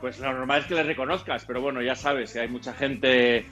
pues 0.00 0.18
lo 0.18 0.32
normal 0.32 0.60
es 0.60 0.66
que 0.66 0.74
le 0.74 0.82
reconozcas, 0.82 1.44
pero 1.44 1.60
bueno, 1.60 1.80
ya 1.82 1.94
sabes, 1.94 2.34
hay 2.36 2.48
mucha 2.48 2.72
gente 2.74 3.46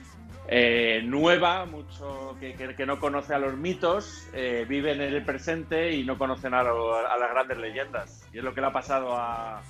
eh, 0.47 1.01
nueva, 1.03 1.65
mucho 1.65 2.35
que, 2.39 2.85
no 2.85 2.99
conoce 2.99 3.33
a 3.33 3.39
los 3.39 3.55
mitos, 3.55 4.27
eh, 4.33 4.65
viven 4.67 5.01
en 5.01 5.13
el 5.13 5.23
presente 5.23 5.93
y 5.93 6.03
no 6.03 6.17
conocen 6.17 6.53
a, 6.53 6.59
a 6.59 7.17
las 7.17 7.31
grandes 7.31 7.57
leyendas. 7.57 8.27
Y 8.33 8.39
es 8.39 8.43
lo 8.43 8.53
que 8.53 8.61
le 8.61 8.67
ha 8.67 8.73
pasado 8.73 9.15
a, 9.15 9.61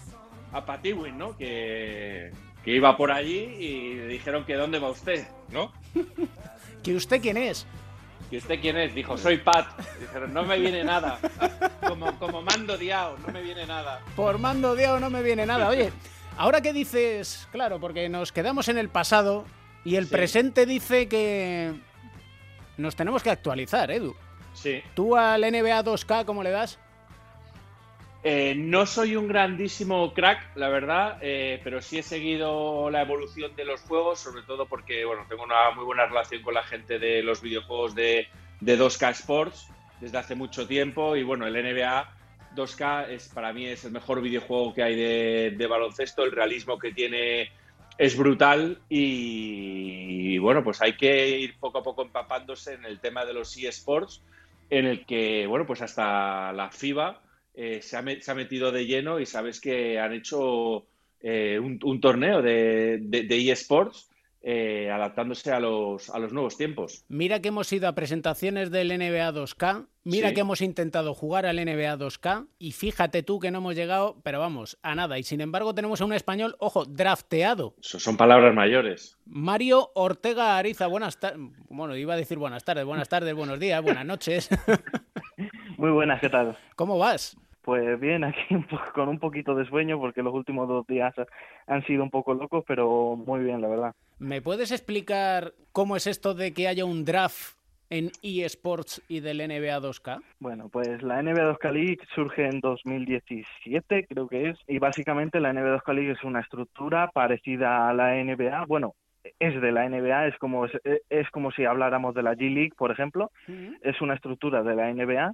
a 0.52 0.66
Patiwin, 0.66 1.18
¿no? 1.18 1.38
Que, 1.38 2.32
que 2.64 2.72
iba 2.72 2.96
por 2.98 3.12
allí 3.12 3.40
y 3.60 3.96
le 3.96 4.08
dijeron 4.08 4.46
que 4.46 4.56
dónde 4.56 4.80
va 4.80 4.90
usted, 4.90 5.28
¿no? 5.50 5.72
¿Que 6.84 6.96
usted 6.96 7.22
quién 7.22 7.38
es? 7.38 7.68
¿Y 8.32 8.38
usted 8.38 8.60
quién 8.62 8.78
es? 8.78 8.96
Dijo, 8.96 9.18
soy 9.18 9.38
Pat. 9.38 9.68
Dijeron, 10.00 10.34
no 10.34 10.44
me 10.44 10.58
viene 10.58 10.84
nada. 10.86 11.20
Como, 11.86 12.18
como 12.18 12.42
mando 12.42 12.78
diao, 12.78 13.18
no 13.26 13.34
me 13.34 13.42
viene 13.42 13.66
nada. 13.66 14.00
Por 14.16 14.38
mando 14.40 14.74
Diao 14.76 15.00
no 15.00 15.10
me 15.10 15.22
viene 15.22 15.46
nada. 15.46 15.68
Oye, 15.68 15.92
ahora 16.38 16.62
que 16.62 16.72
dices, 16.72 17.48
claro, 17.52 17.80
porque 17.82 18.08
nos 18.08 18.32
quedamos 18.32 18.70
en 18.70 18.78
el 18.78 18.88
pasado 18.88 19.46
y 19.84 19.96
el 19.98 20.06
Sí. 20.06 20.12
presente 20.12 20.66
dice 20.66 21.10
que 21.10 21.74
nos 22.78 22.96
tenemos 22.96 23.22
que 23.22 23.32
actualizar, 23.32 23.92
Edu. 23.92 24.16
Sí. 24.54 24.82
¿Tú 24.94 25.18
al 25.18 25.42
NBA 25.42 25.84
2K 25.84 26.24
cómo 26.26 26.42
le 26.44 26.52
das? 26.52 26.80
Eh, 28.24 28.54
no 28.56 28.86
soy 28.86 29.16
un 29.16 29.28
grandísimo 29.28 30.14
crack, 30.14 30.56
la 30.56 30.70
verdad, 30.70 31.18
eh, 31.22 31.60
pero 31.64 31.82
sí 31.82 31.98
he 31.98 32.04
seguido 32.04 32.92
la 32.92 33.02
evolución 33.02 33.56
de 33.56 33.66
los 33.66 33.82
juegos, 33.82 34.20
sobre 34.20 34.44
todo 34.44 34.68
porque 34.68 35.06
bueno, 35.06 35.26
tengo 35.28 35.44
una 35.44 35.72
muy 35.72 35.86
buena 35.86 36.06
relación 36.06 36.44
con 36.44 36.54
la 36.54 36.62
gente 36.62 37.00
de 37.00 37.24
los 37.24 37.42
videojuegos 37.42 37.96
de, 37.96 38.28
de 38.60 38.80
2K 38.80 39.10
Sports 39.12 39.68
desde 40.00 40.20
hace 40.20 40.36
mucho 40.36 40.68
tiempo. 40.68 41.16
Y 41.16 41.24
bueno, 41.24 41.48
el 41.48 41.54
NBA 41.54 42.14
2K 42.56 43.10
es 43.10 43.28
para 43.30 43.54
mí 43.54 43.66
es 43.66 43.86
el 43.86 43.92
mejor 43.92 44.22
videojuego 44.22 44.74
que 44.74 44.84
hay 44.84 44.96
de, 44.96 45.56
de 45.58 45.68
baloncesto, 45.68 46.24
el 46.24 46.32
realismo 46.32 46.78
que 46.78 46.92
tiene 46.92 47.50
es 47.98 48.18
brutal. 48.18 48.80
Y, 48.90 50.38
bueno, 50.38 50.64
pues 50.64 50.82
hay 50.82 50.94
que 50.94 51.40
ir 51.40 51.58
poco 51.60 51.80
a 51.80 51.84
poco 51.84 52.04
empapándose 52.04 52.74
en 52.74 52.86
el 52.86 53.00
tema 53.00 53.26
de 53.26 53.34
los 53.34 53.58
eSports, 53.58 54.24
en 54.70 54.86
el 54.86 55.06
que, 55.06 55.46
bueno, 55.48 55.66
pues 55.66 55.82
hasta 55.82 56.52
la 56.54 56.70
FIBA 56.70 57.20
eh, 57.54 57.82
se, 57.82 57.98
ha, 57.98 58.02
me- 58.02 58.22
se 58.22 58.32
ha 58.32 58.36
metido 58.36 58.72
de 58.72 58.86
lleno 58.86 59.20
y 59.20 59.26
sabes 59.26 59.60
que 59.60 60.00
han 60.00 60.14
hecho 60.14 60.86
eh, 61.20 61.60
un, 61.60 61.80
un 61.84 62.02
torneo 62.02 62.42
de, 62.42 63.00
de- 63.02 63.24
de 63.24 63.52
eSports 63.52 64.10
eh, 64.44 64.90
adaptándose 64.90 65.52
a 65.52 65.60
los, 65.60 66.10
a 66.10 66.18
los 66.18 66.34
nuevos 66.34 66.58
tiempos. 66.58 67.06
Mira 67.10 67.42
que 67.42 67.50
hemos 67.50 67.72
ido 67.72 67.88
a 67.88 67.94
presentaciones 67.94 68.72
del 68.72 68.88
NBA 68.88 69.32
2K, 69.34 69.86
mira 70.04 70.30
Sí. 70.30 70.34
que 70.34 70.42
hemos 70.42 70.62
intentado 70.62 71.14
jugar 71.14 71.46
al 71.46 71.58
NBA 71.58 71.96
2K 72.00 72.48
y 72.58 72.72
fíjate 72.72 73.22
tú 73.22 73.40
que 73.40 73.52
no 73.52 73.60
hemos 73.60 73.76
llegado, 73.76 74.20
pero 74.24 74.40
vamos, 74.40 74.80
a 74.82 74.96
nada. 74.96 75.20
Y 75.20 75.24
sin 75.24 75.42
embargo 75.42 75.76
tenemos 75.76 76.02
a 76.02 76.06
un 76.06 76.14
español, 76.14 76.56
ojo, 76.58 76.86
drafteado. 76.86 77.76
Eso 77.84 78.00
son 78.00 78.18
palabras 78.18 78.56
mayores. 78.56 79.16
Mario 79.26 79.92
Ortega 79.94 80.58
Ariza, 80.58 80.88
buenas 80.88 81.20
tardes. 81.20 81.40
Bueno, 81.70 81.96
iba 81.96 82.16
a 82.16 82.18
decir 82.18 82.40
buenas 82.40 82.64
tardes, 82.64 82.84
buenas 82.86 83.10
tardes, 83.10 83.36
buenos 83.36 83.60
días, 83.60 83.80
buenas 83.84 84.08
noches. 84.08 84.50
Muy 85.78 85.92
buenas, 85.92 86.20
¿qué 86.20 86.30
tal? 86.30 86.58
¿Cómo 86.76 86.98
vas? 86.98 87.38
Pues 87.62 88.00
bien, 88.00 88.24
aquí 88.24 88.56
un 88.56 88.66
con 88.94 89.10
un 89.10 89.20
poquito 89.20 89.56
de 89.56 89.66
sueño 89.66 90.00
porque 90.00 90.24
los 90.24 90.34
últimos 90.34 90.68
dos 90.68 90.86
días 90.88 91.14
han 91.68 91.86
sido 91.86 92.04
un 92.04 92.10
poco 92.10 92.34
locos, 92.34 92.64
pero 92.68 93.16
muy 93.16 93.44
bien, 93.44 93.62
la 93.62 93.68
verdad. 93.68 93.96
¿Me 94.20 94.42
puedes 94.42 94.72
explicar 94.72 95.54
cómo 95.72 95.96
es 95.96 96.08
esto 96.08 96.34
de 96.34 96.54
que 96.54 96.68
haya 96.68 96.86
un 96.86 97.06
draft 97.06 97.58
en 97.90 98.10
eSports 98.24 99.04
y 99.10 99.20
del 99.20 99.40
NBA 99.40 99.80
2K? 99.82 100.22
Bueno, 100.40 100.70
pues 100.70 101.04
la 101.04 101.22
NBA 101.22 101.58
2K 101.58 101.72
League 101.72 102.00
surge 102.16 102.46
en 102.46 102.62
2017, 102.62 104.08
creo 104.08 104.28
que 104.28 104.50
es, 104.50 104.58
y 104.68 104.80
básicamente 104.80 105.40
la 105.40 105.52
NBA 105.52 105.82
2K 105.82 105.94
League 105.94 106.12
es 106.12 106.24
una 106.24 106.40
estructura 106.40 107.10
parecida 107.12 107.90
a 107.90 107.94
la 107.94 108.16
NBA, 108.16 108.66
bueno, 108.66 108.96
es 109.40 109.62
de 109.62 109.72
la 109.72 109.88
NBA, 109.88 110.28
es 110.28 110.38
como, 110.38 110.66
es, 110.66 110.72
es 111.10 111.30
como 111.32 111.52
si 111.52 111.66
habláramos 111.66 112.16
de 112.16 112.24
la 112.24 112.34
G 112.34 112.54
League, 112.54 112.74
por 112.78 112.92
ejemplo, 112.92 113.30
es 113.82 114.02
una 114.02 114.16
estructura 114.16 114.64
de 114.64 114.76
la 114.76 114.92
NBA, 114.92 115.34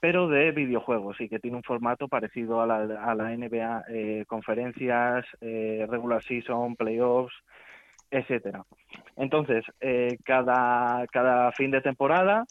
pero 0.00 0.28
de 0.28 0.50
videojuegos 0.52 1.20
y 1.20 1.28
que 1.28 1.38
tiene 1.38 1.56
un 1.56 1.62
formato 1.62 2.08
parecido 2.08 2.60
a 2.60 2.66
la, 2.66 2.76
a 3.02 3.14
la 3.14 3.32
NBA, 3.32 3.84
eh, 3.88 4.24
conferencias, 4.26 5.24
eh, 5.40 5.86
regular 5.88 6.22
season, 6.22 6.76
playoffs, 6.76 7.34
etcétera. 8.10 8.64
Entonces, 9.16 9.64
eh, 9.80 10.16
cada, 10.24 11.06
cada 11.08 11.50
fin 11.52 11.70
de 11.70 11.80
temporada 11.80 12.44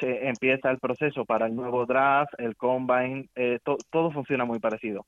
se 0.00 0.28
empieza 0.28 0.70
el 0.70 0.78
proceso 0.78 1.24
para 1.24 1.46
el 1.46 1.54
nuevo 1.56 1.86
draft, 1.86 2.32
el 2.38 2.56
combine, 2.56 3.28
to- 3.64 3.78
todo 3.90 4.10
funciona 4.10 4.44
muy 4.44 4.58
parecido. 4.58 5.06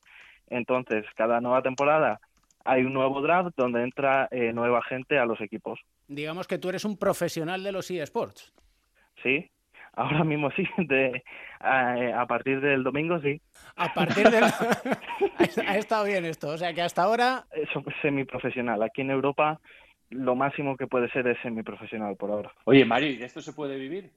Entonces, 0.48 1.04
cada 1.16 1.40
nueva 1.40 1.62
temporada 1.62 2.18
hay 2.64 2.82
un 2.84 2.92
nuevo 2.94 3.20
draft 3.20 3.50
donde 3.56 3.82
entra 3.82 4.28
nueva 4.54 4.82
gente 4.82 5.18
a 5.18 5.24
los 5.26 5.40
equipos. 5.40 5.78
Digamos 6.08 6.48
que 6.48 6.58
tú 6.58 6.68
eres 6.70 6.84
un 6.84 6.96
profesional 6.98 7.62
de 7.62 7.72
los 7.72 7.90
eSports. 7.90 8.52
Sí, 9.22 9.50
ahora 9.94 10.24
mismo 10.24 10.50
sí, 10.52 10.66
de, 10.78 11.22
a, 11.60 12.20
a 12.20 12.26
partir 12.26 12.60
del 12.60 12.82
domingo 12.82 13.20
sí. 13.20 13.40
A 13.76 13.92
partir 13.92 14.28
de... 14.30 14.38
ha 15.66 15.76
estado 15.76 16.04
bien 16.04 16.24
esto, 16.24 16.48
o 16.48 16.58
sea 16.58 16.72
que 16.72 16.82
hasta 16.82 17.02
ahora... 17.02 17.44
Eso 17.52 17.82
es 17.86 17.94
semiprofesional. 18.02 18.82
Aquí 18.82 19.02
en 19.02 19.10
Europa 19.10 19.60
lo 20.10 20.34
máximo 20.34 20.76
que 20.76 20.86
puede 20.86 21.08
ser 21.10 21.26
es 21.28 21.38
semiprofesional 21.42 22.16
por 22.16 22.30
ahora. 22.30 22.52
Oye, 22.64 22.84
Mario, 22.84 23.10
¿y 23.10 23.22
esto 23.22 23.40
se 23.40 23.52
puede 23.52 23.78
vivir? 23.78 24.10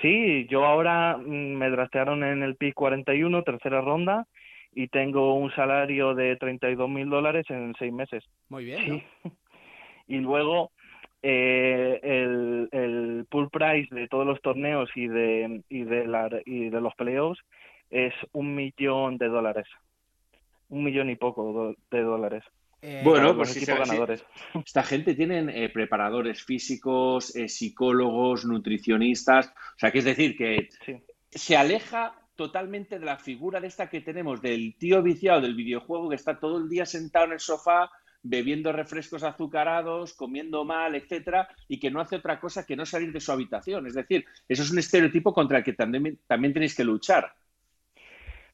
Sí, 0.00 0.46
yo 0.48 0.64
ahora 0.64 1.16
mm, 1.16 1.54
me 1.54 1.70
draftearon 1.70 2.24
en 2.24 2.42
el 2.42 2.56
pick 2.56 2.74
41, 2.74 3.42
tercera 3.42 3.80
ronda, 3.80 4.26
y 4.72 4.88
tengo 4.88 5.34
un 5.34 5.54
salario 5.54 6.14
de 6.14 6.36
32 6.36 6.88
mil 6.88 7.08
dólares 7.08 7.46
en 7.48 7.74
seis 7.78 7.92
meses. 7.92 8.24
Muy 8.48 8.64
bien. 8.64 9.02
¿no? 9.24 9.32
Y 10.06 10.18
luego 10.18 10.72
eh, 11.22 12.00
el, 12.02 12.68
price 13.54 13.94
de 13.94 14.08
todos 14.08 14.26
los 14.26 14.40
torneos 14.42 14.90
y 14.94 15.06
de, 15.06 15.62
y 15.68 15.84
de, 15.84 16.06
la, 16.06 16.28
y 16.44 16.68
de 16.68 16.80
los 16.80 16.94
playoffs 16.96 17.40
es 17.90 18.12
un 18.32 18.54
millón 18.54 19.16
de 19.18 19.28
dólares. 19.28 19.66
Un 20.68 20.84
millón 20.84 21.08
y 21.10 21.16
poco 21.16 21.74
de 21.90 22.02
dólares. 22.02 22.42
Eh, 22.82 23.00
Bueno, 23.04 23.34
pues. 23.36 23.56
Esta 23.56 24.82
gente 24.82 25.14
tienen 25.14 25.48
eh, 25.48 25.70
preparadores 25.70 26.42
físicos, 26.44 27.34
eh, 27.36 27.48
psicólogos, 27.48 28.44
nutricionistas. 28.44 29.48
O 29.48 29.78
sea, 29.78 29.90
que 29.90 29.98
es 30.00 30.04
decir, 30.04 30.36
que 30.36 30.68
Sí. 30.84 31.02
se 31.30 31.56
aleja 31.56 32.14
totalmente 32.36 32.98
de 32.98 33.06
la 33.06 33.16
figura 33.16 33.60
de 33.60 33.68
esta 33.68 33.88
que 33.88 34.00
tenemos, 34.00 34.42
del 34.42 34.74
tío 34.76 35.02
viciado 35.02 35.40
del 35.40 35.54
videojuego 35.54 36.08
que 36.10 36.16
está 36.16 36.38
todo 36.40 36.58
el 36.58 36.68
día 36.68 36.84
sentado 36.84 37.26
en 37.26 37.32
el 37.32 37.40
sofá 37.40 37.90
bebiendo 38.24 38.72
refrescos 38.72 39.22
azucarados, 39.24 40.14
comiendo 40.14 40.64
mal, 40.64 40.96
etcétera, 40.96 41.48
y 41.68 41.78
que 41.80 41.90
no 41.92 42.00
hace 42.00 42.16
otra 42.16 42.40
cosa 42.40 42.66
que 42.66 42.76
no 42.76 42.86
salir 42.86 43.12
de 43.12 43.20
su 43.20 43.32
habitación. 43.32 43.86
Es 43.86 43.94
decir, 43.94 44.26
eso 44.48 44.64
es 44.64 44.72
un 44.72 44.80
estereotipo 44.80 45.34
contra 45.34 45.58
el 45.58 45.64
que 45.64 45.74
también, 45.74 46.20
también 46.26 46.54
tenéis 46.54 46.76
que 46.76 46.84
luchar. 46.84 47.32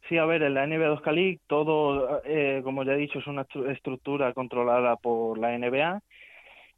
Sí, 0.09 0.19
a 0.19 0.25
ver, 0.25 0.43
en 0.43 0.55
la 0.55 0.65
NBA 0.65 0.89
2K 0.89 1.13
League 1.13 1.41
todo, 1.47 2.23
eh, 2.25 2.61
como 2.65 2.85
ya 2.85 2.93
he 2.95 2.97
dicho, 2.97 3.19
es 3.21 3.27
una 3.29 3.47
estru- 3.47 3.71
estructura 3.71 4.35
controlada 4.35 4.97
por 4.97 5.39
la 5.39 5.55
NBA. 5.55 6.01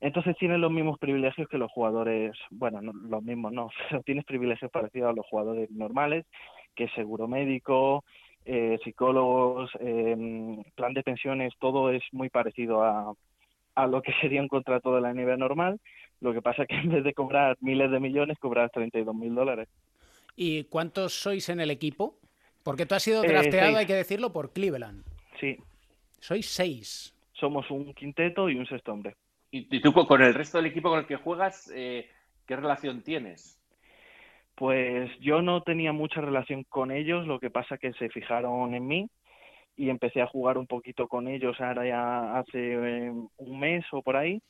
Entonces 0.00 0.36
tienes 0.38 0.58
los 0.60 0.72
mismos 0.72 0.98
privilegios 0.98 1.48
que 1.48 1.58
los 1.58 1.70
jugadores, 1.72 2.36
bueno, 2.50 2.82
no, 2.82 2.92
los 2.92 3.22
mismos 3.24 3.52
no, 3.52 3.70
pero 3.90 4.02
tienes 4.02 4.24
privilegios 4.26 4.70
parecidos 4.70 5.10
a 5.10 5.14
los 5.16 5.26
jugadores 5.26 5.70
normales, 5.70 6.26
que 6.76 6.84
es 6.84 6.92
seguro 6.94 7.28
médico, 7.28 8.04
eh, 8.44 8.78
psicólogos, 8.84 9.70
eh, 9.80 10.16
plan 10.74 10.94
de 10.94 11.02
pensiones, 11.02 11.52
todo 11.58 11.90
es 11.90 12.02
muy 12.12 12.28
parecido 12.28 12.82
a, 12.82 13.12
a 13.74 13.86
lo 13.86 14.02
que 14.02 14.12
sería 14.20 14.40
un 14.42 14.48
contrato 14.48 14.94
de 14.94 15.00
la 15.00 15.12
NBA 15.14 15.36
normal. 15.36 15.80
Lo 16.20 16.32
que 16.32 16.42
pasa 16.42 16.66
que 16.66 16.76
en 16.76 16.90
vez 16.90 17.04
de 17.04 17.14
cobrar 17.14 17.56
miles 17.60 17.90
de 17.90 17.98
millones, 18.00 18.38
cobras 18.38 18.70
32 18.72 19.14
mil 19.14 19.34
dólares. 19.34 19.68
¿Y 20.36 20.64
cuántos 20.64 21.12
sois 21.12 21.48
en 21.48 21.60
el 21.60 21.70
equipo? 21.70 22.16
Porque 22.62 22.86
tú 22.86 22.94
has 22.94 23.02
sido 23.02 23.24
Eh, 23.24 23.28
drafteado, 23.28 23.76
hay 23.76 23.86
que 23.86 23.94
decirlo, 23.94 24.32
por 24.32 24.52
Cleveland. 24.52 25.02
Sí, 25.40 25.56
Sois 26.20 26.48
seis. 26.48 27.12
somos 27.32 27.68
un 27.72 27.92
quinteto 27.94 28.48
y 28.48 28.54
un 28.56 28.64
sexto 28.66 28.92
hombre. 28.92 29.16
Y, 29.50 29.66
y 29.76 29.80
tú 29.80 29.92
con- 29.92 30.06
con 30.06 30.22
el 30.22 30.32
resto 30.32 30.58
del 30.58 30.66
equipo 30.68 30.88
con 30.90 31.00
el 31.00 31.06
que 31.06 31.16
juegas, 31.16 31.70
eh, 31.74 32.08
¿qué 32.46 32.54
relación 32.54 33.02
tienes? 33.02 33.58
Pues 34.62 35.10
yo 35.18 35.42
no 35.42 35.60
tenía 35.62 35.92
mucha 35.92 36.20
relación 36.20 36.62
con 36.62 36.92
ellos, 36.92 37.26
lo 37.26 37.40
que 37.40 37.50
pasa 37.50 37.78
que 37.78 37.92
se 37.94 38.08
fijaron 38.10 38.76
en 38.76 38.86
mí 38.86 39.10
y 39.76 39.90
empecé 39.90 40.22
a 40.22 40.28
jugar 40.28 40.56
un 40.56 40.68
poquito 40.68 41.08
con 41.08 41.26
ellos 41.26 41.60
ahora 41.60 41.84
ya 41.84 42.38
hace 42.38 42.74
eh, 42.74 43.10
un 43.38 43.58
mes 43.58 43.84
o 43.90 44.02
por 44.02 44.16
ahí. 44.16 44.40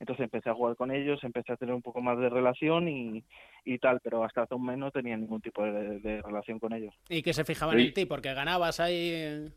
Entonces 0.00 0.24
empecé 0.24 0.48
a 0.48 0.54
jugar 0.54 0.74
con 0.76 0.90
ellos, 0.90 1.22
empecé 1.22 1.52
a 1.52 1.58
tener 1.58 1.74
un 1.74 1.82
poco 1.82 2.00
más 2.00 2.18
de 2.18 2.30
relación 2.30 2.88
y, 2.88 3.22
y 3.66 3.76
tal, 3.76 4.00
pero 4.02 4.24
hasta 4.24 4.40
hace 4.40 4.54
un 4.54 4.64
mes 4.64 4.78
no 4.78 4.90
tenía 4.90 5.18
ningún 5.18 5.42
tipo 5.42 5.62
de, 5.62 6.00
de 6.00 6.22
relación 6.22 6.58
con 6.58 6.72
ellos. 6.72 6.94
Y 7.10 7.22
que 7.22 7.34
se 7.34 7.44
fijaban 7.44 7.78
en 7.78 7.92
ti, 7.92 8.06
porque 8.06 8.32
ganabas 8.32 8.80
ahí. 8.80 9.52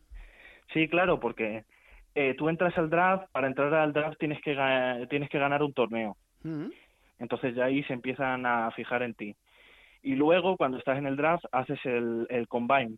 Sí, 0.74 0.90
claro, 0.90 1.22
porque 1.22 1.64
eh, 2.16 2.36
tú 2.38 2.50
entras 2.50 2.78
al 2.78 2.90
draft, 2.90 3.32
para 3.32 3.48
entrar 3.48 3.74
al 3.74 3.94
draft 3.94 4.20
tienes 4.20 4.42
que, 4.42 4.58
tienes 5.10 5.30
que 5.30 5.40
ganar 5.40 5.64
un 5.64 5.72
torneo. 5.72 6.18
Entonces 7.18 7.56
ya 7.56 7.64
ahí 7.64 7.82
se 7.84 7.94
empiezan 7.94 8.46
a 8.46 8.70
fijar 8.72 9.02
en 9.02 9.14
ti. 9.14 9.34
Y 10.06 10.16
luego, 10.16 10.56
cuando 10.56 10.78
estás 10.78 10.98
en 10.98 11.08
el 11.08 11.18
draft, 11.18 11.44
haces 11.52 11.80
el, 11.84 12.28
el 12.30 12.48
combine, 12.48 12.96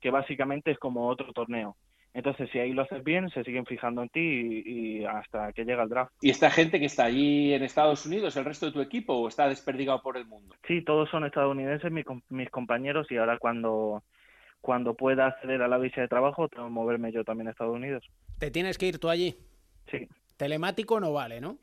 que 0.00 0.10
básicamente 0.10 0.70
es 0.70 0.78
como 0.78 1.06
otro 1.06 1.32
torneo. 1.32 1.76
Entonces, 2.14 2.48
si 2.50 2.58
ahí 2.58 2.72
lo 2.72 2.82
haces 2.82 3.04
bien, 3.04 3.28
se 3.30 3.44
siguen 3.44 3.66
fijando 3.66 4.02
en 4.02 4.08
ti 4.08 4.20
y, 4.20 4.98
y 5.00 5.04
hasta 5.04 5.52
que 5.52 5.64
llega 5.64 5.82
el 5.82 5.90
draft. 5.90 6.10
¿Y 6.22 6.30
esta 6.30 6.50
gente 6.50 6.80
que 6.80 6.86
está 6.86 7.04
allí 7.04 7.52
en 7.52 7.62
Estados 7.62 8.06
Unidos, 8.06 8.34
el 8.36 8.46
resto 8.46 8.66
de 8.66 8.72
tu 8.72 8.80
equipo, 8.80 9.12
o 9.12 9.28
está 9.28 9.46
desperdigado 9.46 10.00
por 10.02 10.16
el 10.16 10.24
mundo? 10.26 10.56
Sí, 10.66 10.82
todos 10.82 11.10
son 11.10 11.26
estadounidenses, 11.26 11.92
mi 11.92 12.02
com- 12.02 12.22
mis 12.30 12.48
compañeros, 12.50 13.06
y 13.10 13.18
ahora 13.18 13.38
cuando, 13.38 14.02
cuando 14.62 14.94
pueda 14.94 15.26
acceder 15.26 15.60
a 15.60 15.68
la 15.68 15.76
visa 15.78 16.00
de 16.00 16.08
trabajo, 16.08 16.48
tengo 16.48 16.64
que 16.64 16.72
moverme 16.72 17.12
yo 17.12 17.24
también 17.24 17.48
a 17.48 17.50
Estados 17.50 17.76
Unidos. 17.76 18.04
Te 18.38 18.50
tienes 18.50 18.78
que 18.78 18.86
ir 18.86 18.98
tú 18.98 19.10
allí. 19.10 19.36
Sí. 19.90 20.08
Telemático 20.38 20.98
no 20.98 21.12
vale, 21.12 21.42
¿no? 21.42 21.58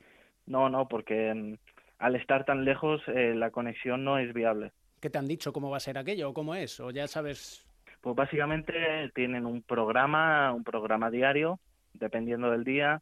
No, 0.46 0.70
no, 0.70 0.88
porque 0.88 1.58
al 2.00 2.16
estar 2.16 2.46
tan 2.46 2.66
lejos, 2.66 3.02
eh, 3.08 3.34
la 3.36 3.52
conexión 3.52 4.04
no 4.04 4.18
es 4.18 4.34
viable. 4.34 4.72
¿Qué 5.00 5.10
te 5.10 5.18
han 5.18 5.28
dicho? 5.28 5.54
¿Cómo 5.54 5.70
va 5.70 5.78
a 5.78 5.82
ser 5.82 5.98
aquello? 5.98 6.30
¿O 6.30 6.34
cómo 6.34 6.56
es? 6.56 6.80
¿O 6.80 6.92
ya 6.92 7.08
sabes? 7.08 7.66
Pues 8.02 8.16
básicamente 8.16 8.74
tienen 9.14 9.46
un 9.46 9.62
programa, 9.62 10.54
un 10.54 10.64
programa 10.64 11.10
diario, 11.10 11.60
dependiendo 11.94 12.52
del 12.52 12.64
día, 12.64 13.02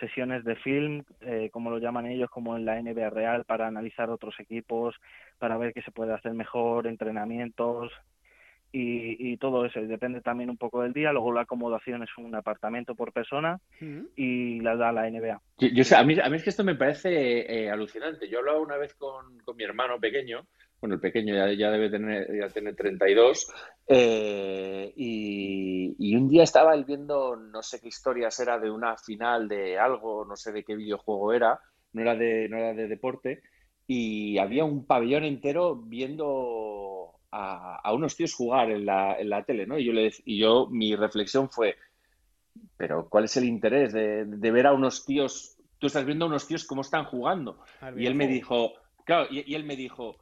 sesiones 0.00 0.44
de 0.44 0.56
film, 0.56 1.04
eh, 1.20 1.50
como 1.52 1.70
lo 1.70 1.78
llaman 1.78 2.06
ellos, 2.06 2.30
como 2.30 2.56
en 2.56 2.64
la 2.64 2.80
NBA 2.80 3.10
real, 3.10 3.44
para 3.44 3.66
analizar 3.66 4.10
otros 4.10 4.38
equipos, 4.40 4.94
para 5.38 5.58
ver 5.58 5.72
qué 5.72 5.82
se 5.82 5.90
puede 5.90 6.14
hacer 6.14 6.34
mejor, 6.34 6.86
entrenamientos 6.86 7.92
y, 8.72 9.32
y 9.32 9.36
todo 9.38 9.64
eso. 9.64 9.80
Y 9.80 9.86
depende 9.86 10.20
también 10.20 10.50
un 10.50 10.56
poco 10.58 10.82
del 10.82 10.92
día. 10.92 11.12
Luego 11.12 11.32
la 11.32 11.42
acomodación 11.42 12.02
es 12.02 12.10
un 12.18 12.34
apartamento 12.34 12.94
por 12.94 13.12
persona 13.12 13.58
Mm. 13.80 14.00
y 14.16 14.60
la 14.60 14.76
da 14.76 14.92
la 14.92 15.08
NBA. 15.08 15.40
Yo, 15.58 15.68
yo 15.68 15.84
sé, 15.84 15.96
a 15.96 16.04
mí, 16.04 16.16
a 16.22 16.28
mí 16.28 16.36
es 16.36 16.42
que 16.42 16.50
esto 16.50 16.64
me 16.64 16.74
parece 16.74 17.40
eh, 17.64 17.70
alucinante. 17.70 18.28
Yo 18.28 18.38
hablaba 18.40 18.60
una 18.60 18.76
vez 18.76 18.94
con, 18.94 19.38
con 19.44 19.56
mi 19.56 19.64
hermano 19.64 19.98
pequeño, 20.00 20.46
bueno, 20.80 20.94
el 20.94 21.00
pequeño 21.00 21.34
ya, 21.34 21.52
ya 21.52 21.70
debe 21.70 21.90
tener, 21.90 22.26
ya 22.38 22.48
tiene 22.48 22.72
32, 22.72 23.46
eh, 23.88 24.92
y, 24.96 25.96
y 25.98 26.16
un 26.16 26.28
día 26.28 26.44
estaba 26.44 26.74
él 26.74 26.84
viendo, 26.84 27.36
no 27.36 27.62
sé 27.62 27.80
qué 27.80 27.88
historias 27.88 28.38
era 28.38 28.58
de 28.58 28.70
una 28.70 28.96
final 28.96 29.48
de 29.48 29.78
algo, 29.78 30.24
no 30.24 30.36
sé 30.36 30.52
de 30.52 30.62
qué 30.62 30.76
videojuego 30.76 31.32
era, 31.32 31.58
no 31.92 32.02
era 32.02 32.14
de, 32.14 32.48
no 32.48 32.58
era 32.58 32.74
de 32.74 32.86
deporte, 32.86 33.40
y 33.88 34.38
había 34.38 34.64
un 34.64 34.86
pabellón 34.86 35.24
entero 35.24 35.74
viendo 35.74 36.26
a, 37.30 37.76
a 37.76 37.92
unos 37.92 38.16
tíos 38.16 38.34
jugar 38.34 38.70
en 38.70 38.86
la, 38.86 39.18
en 39.18 39.28
la 39.28 39.44
tele, 39.44 39.66
¿no? 39.66 39.78
Y 39.78 39.84
yo, 39.84 39.92
le, 39.92 40.12
y 40.24 40.38
yo, 40.38 40.66
mi 40.70 40.96
reflexión 40.96 41.50
fue, 41.50 41.76
pero 42.76 43.08
¿cuál 43.08 43.24
es 43.24 43.36
el 43.36 43.44
interés 43.44 43.92
de, 43.92 44.24
de 44.24 44.50
ver 44.50 44.66
a 44.66 44.72
unos 44.72 45.04
tíos? 45.04 45.56
Tú 45.78 45.86
estás 45.86 46.04
viendo 46.04 46.24
a 46.24 46.28
unos 46.28 46.46
tíos 46.46 46.64
cómo 46.64 46.80
están 46.80 47.04
jugando. 47.04 47.60
Y 47.96 48.06
él 48.06 48.14
me 48.14 48.26
dijo, 48.26 48.72
claro, 49.04 49.28
y, 49.30 49.50
y 49.50 49.54
él 49.54 49.64
me 49.64 49.76
dijo, 49.76 50.16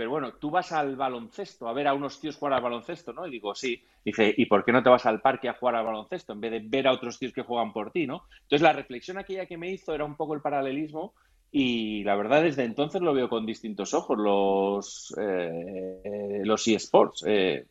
pero 0.00 0.10
bueno, 0.10 0.32
tú 0.32 0.50
vas 0.50 0.72
al 0.72 0.96
baloncesto 0.96 1.68
a 1.68 1.74
ver 1.74 1.86
a 1.86 1.92
unos 1.92 2.18
tíos 2.20 2.36
jugar 2.36 2.54
al 2.54 2.62
baloncesto, 2.62 3.12
¿no? 3.12 3.26
Y 3.26 3.30
digo, 3.30 3.54
sí. 3.54 3.84
Dije, 4.02 4.34
¿y 4.34 4.46
por 4.46 4.64
qué 4.64 4.72
no 4.72 4.82
te 4.82 4.88
vas 4.88 5.04
al 5.04 5.20
parque 5.20 5.48
a 5.48 5.52
jugar 5.52 5.74
al 5.74 5.84
baloncesto 5.84 6.32
en 6.32 6.40
vez 6.40 6.52
de 6.52 6.62
ver 6.64 6.88
a 6.88 6.92
otros 6.92 7.18
tíos 7.18 7.34
que 7.34 7.42
juegan 7.42 7.72
por 7.74 7.90
ti, 7.90 8.06
¿no? 8.06 8.24
Entonces 8.42 8.62
la 8.62 8.72
reflexión 8.72 9.18
aquella 9.18 9.44
que 9.44 9.58
me 9.58 9.70
hizo 9.70 9.94
era 9.94 10.06
un 10.06 10.16
poco 10.16 10.34
el 10.34 10.40
paralelismo 10.40 11.12
y 11.52 12.04
la 12.04 12.14
verdad 12.14 12.42
desde 12.42 12.64
entonces 12.64 13.00
lo 13.02 13.12
veo 13.12 13.28
con 13.28 13.44
distintos 13.44 13.92
ojos 13.94 14.18
los, 14.18 15.14
eh, 15.20 16.42
los 16.44 16.66
eSports. 16.68 17.24
Eh, 17.26 17.66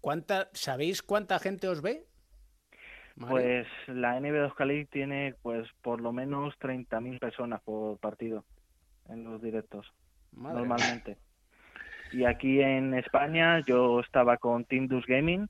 ¿Cuánta, 0.00 0.48
¿Sabéis 0.52 1.02
cuánta 1.02 1.38
gente 1.38 1.68
os 1.68 1.82
ve? 1.82 2.06
Mario? 3.16 3.36
Pues 3.36 3.66
la 3.88 4.18
NBA 4.18 4.48
2K 4.48 4.66
League 4.66 4.88
tiene 4.90 5.34
pues 5.42 5.68
por 5.82 6.00
lo 6.00 6.12
menos 6.12 6.54
30.000 6.60 7.18
personas 7.18 7.60
por 7.62 7.98
partido 7.98 8.44
en 9.08 9.24
los 9.24 9.42
directos, 9.42 9.92
Madre 10.32 10.60
normalmente. 10.60 11.18
Y 12.12 12.24
aquí 12.24 12.60
en 12.60 12.94
España 12.94 13.60
yo 13.66 14.00
estaba 14.00 14.36
con 14.36 14.64
Team 14.64 14.86
Dus 14.86 15.06
Gaming 15.06 15.48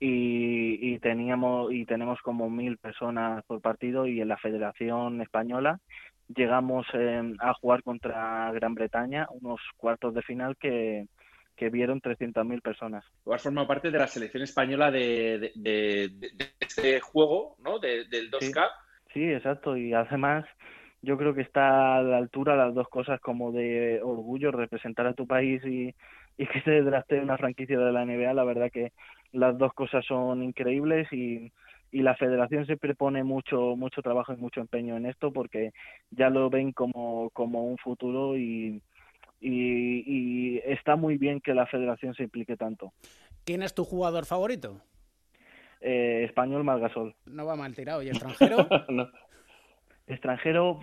y, 0.00 0.94
y 0.94 0.98
teníamos 0.98 1.72
y 1.72 1.84
tenemos 1.84 2.20
como 2.22 2.50
mil 2.50 2.76
personas 2.78 3.44
por 3.44 3.60
partido 3.60 4.06
y 4.06 4.20
en 4.20 4.28
la 4.28 4.36
Federación 4.36 5.20
Española 5.20 5.80
llegamos 6.34 6.86
eh, 6.94 7.34
a 7.40 7.54
jugar 7.54 7.82
contra 7.82 8.50
Gran 8.52 8.74
Bretaña 8.74 9.26
unos 9.30 9.60
cuartos 9.76 10.14
de 10.14 10.22
final 10.22 10.56
que, 10.56 11.06
que 11.56 11.68
vieron 11.70 12.00
300.000 12.00 12.60
personas. 12.62 13.04
tú 13.24 13.32
has 13.32 13.42
formado 13.42 13.66
parte 13.68 13.90
de 13.90 13.98
la 13.98 14.06
selección 14.06 14.42
española 14.42 14.90
de, 14.90 15.38
de- 15.38 15.52
de- 15.56 16.08
de- 16.08 16.30
de 16.36 16.52
este 16.60 17.00
juego, 17.00 17.56
¿no? 17.62 17.78
De- 17.78 18.04
del 18.06 18.30
2K. 18.30 18.68
Sí, 19.12 19.22
exacto. 19.30 19.76
Y 19.76 19.92
además, 19.92 20.44
yo 21.02 21.16
creo 21.18 21.34
que 21.34 21.42
está 21.42 21.96
a 21.98 22.02
la 22.02 22.16
altura 22.18 22.56
las 22.56 22.74
dos 22.74 22.88
cosas 22.88 23.20
como 23.20 23.52
de 23.52 24.00
orgullo, 24.02 24.50
representar 24.52 25.06
a 25.06 25.14
tu 25.14 25.26
país 25.26 25.62
y, 25.64 25.94
y 26.38 26.46
que 26.46 26.60
te 26.62 26.80
draste 26.82 27.20
una 27.20 27.36
franquicia 27.36 27.78
de 27.78 27.92
la 27.92 28.04
NBA. 28.06 28.32
La 28.34 28.44
verdad 28.44 28.70
que 28.72 28.92
las 29.32 29.56
dos 29.58 29.72
cosas 29.74 30.04
son 30.06 30.42
increíbles 30.42 31.12
y, 31.12 31.52
y 31.92 32.02
la 32.02 32.16
federación 32.16 32.66
siempre 32.66 32.94
pone 32.94 33.22
mucho, 33.22 33.76
mucho 33.76 34.02
trabajo 34.02 34.32
y 34.32 34.36
mucho 34.36 34.60
empeño 34.60 34.96
en 34.96 35.06
esto 35.06 35.32
porque 35.32 35.72
ya 36.10 36.30
lo 36.30 36.48
ven 36.50 36.72
como, 36.72 37.30
como 37.30 37.64
un 37.66 37.76
futuro 37.78 38.36
y, 38.36 38.82
y, 39.40 40.04
y 40.06 40.58
está 40.64 40.96
muy 40.96 41.18
bien 41.18 41.40
que 41.40 41.54
la 41.54 41.66
federación 41.66 42.14
se 42.14 42.22
implique 42.24 42.56
tanto. 42.56 42.92
¿Quién 43.44 43.62
es 43.62 43.74
tu 43.74 43.84
jugador 43.84 44.24
favorito? 44.26 44.80
Eh, 45.80 46.24
español 46.24 46.64
Margasol. 46.64 47.14
No 47.26 47.44
va 47.44 47.56
mal 47.56 47.74
tirado. 47.74 48.02
¿Y 48.02 48.08
extranjero? 48.08 48.66
No. 48.88 49.08
Extranjero, 50.06 50.80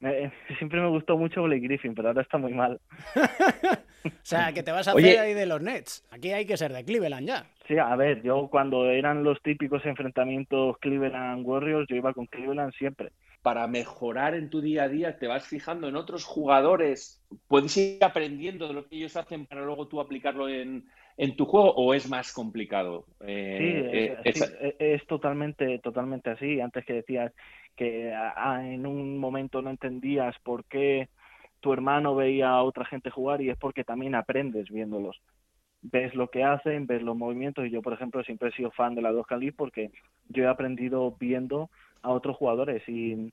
me- 0.00 0.32
siempre 0.58 0.80
me 0.80 0.88
gustó 0.88 1.16
mucho 1.16 1.42
Blake 1.42 1.60
Griffin, 1.62 1.94
pero 1.94 2.08
ahora 2.08 2.22
está 2.22 2.38
muy 2.38 2.52
mal. 2.54 2.80
o 4.04 4.10
sea, 4.22 4.52
que 4.52 4.62
te 4.62 4.72
vas 4.72 4.88
a 4.88 4.94
Oye. 4.94 5.10
hacer 5.10 5.20
ahí 5.20 5.34
de 5.34 5.46
los 5.46 5.60
Nets. 5.62 6.04
Aquí 6.10 6.32
hay 6.32 6.44
que 6.46 6.56
ser 6.56 6.72
de 6.72 6.84
Cleveland 6.84 7.26
ya. 7.26 7.46
Sí, 7.68 7.76
a 7.76 7.94
ver, 7.96 8.22
yo 8.22 8.48
cuando 8.48 8.86
eran 8.90 9.22
los 9.22 9.42
típicos 9.42 9.84
enfrentamientos 9.84 10.78
Cleveland 10.78 11.46
Warriors, 11.46 11.86
yo 11.86 11.96
iba 11.96 12.14
con 12.14 12.24
Cleveland 12.24 12.72
siempre. 12.72 13.12
Para 13.42 13.66
mejorar 13.66 14.34
en 14.34 14.48
tu 14.48 14.62
día 14.62 14.84
a 14.84 14.88
día, 14.88 15.18
te 15.18 15.26
vas 15.26 15.46
fijando 15.46 15.86
en 15.86 15.94
otros 15.94 16.24
jugadores, 16.24 17.22
puedes 17.46 17.76
ir 17.76 18.02
aprendiendo 18.02 18.68
de 18.68 18.74
lo 18.74 18.88
que 18.88 18.96
ellos 18.96 19.16
hacen 19.16 19.44
para 19.44 19.66
luego 19.66 19.86
tú 19.86 20.00
aplicarlo 20.00 20.48
en, 20.48 20.86
en 21.18 21.36
tu 21.36 21.44
juego 21.44 21.74
o 21.74 21.92
es 21.92 22.08
más 22.08 22.32
complicado. 22.32 23.04
Eh, 23.20 23.58
sí, 23.58 23.98
eh, 23.98 24.16
es, 24.24 24.40
es, 24.40 24.74
es, 24.78 25.06
totalmente, 25.06 25.78
totalmente 25.80 26.30
así. 26.30 26.60
Antes 26.62 26.86
que 26.86 26.94
decías 26.94 27.34
que 27.76 28.14
ah, 28.14 28.62
en 28.64 28.86
un 28.86 29.18
momento 29.18 29.60
no 29.60 29.68
entendías 29.68 30.34
por 30.42 30.64
qué 30.64 31.10
tu 31.60 31.74
hermano 31.74 32.16
veía 32.16 32.48
a 32.48 32.62
otra 32.62 32.86
gente 32.86 33.10
jugar 33.10 33.42
y 33.42 33.50
es 33.50 33.58
porque 33.58 33.84
también 33.84 34.14
aprendes 34.14 34.70
viéndolos 34.70 35.20
ves 35.90 36.14
lo 36.14 36.28
que 36.28 36.44
hacen, 36.44 36.86
ves 36.86 37.02
los 37.02 37.16
movimientos 37.16 37.66
y 37.66 37.70
yo, 37.70 37.82
por 37.82 37.92
ejemplo, 37.92 38.22
siempre 38.22 38.48
he 38.48 38.52
sido 38.52 38.70
fan 38.70 38.94
de 38.94 39.02
la 39.02 39.12
2 39.12 39.26
Cali 39.26 39.50
porque 39.50 39.90
yo 40.28 40.44
he 40.44 40.48
aprendido 40.48 41.16
viendo 41.18 41.70
a 42.02 42.10
otros 42.10 42.36
jugadores 42.36 42.86
y 42.88 43.32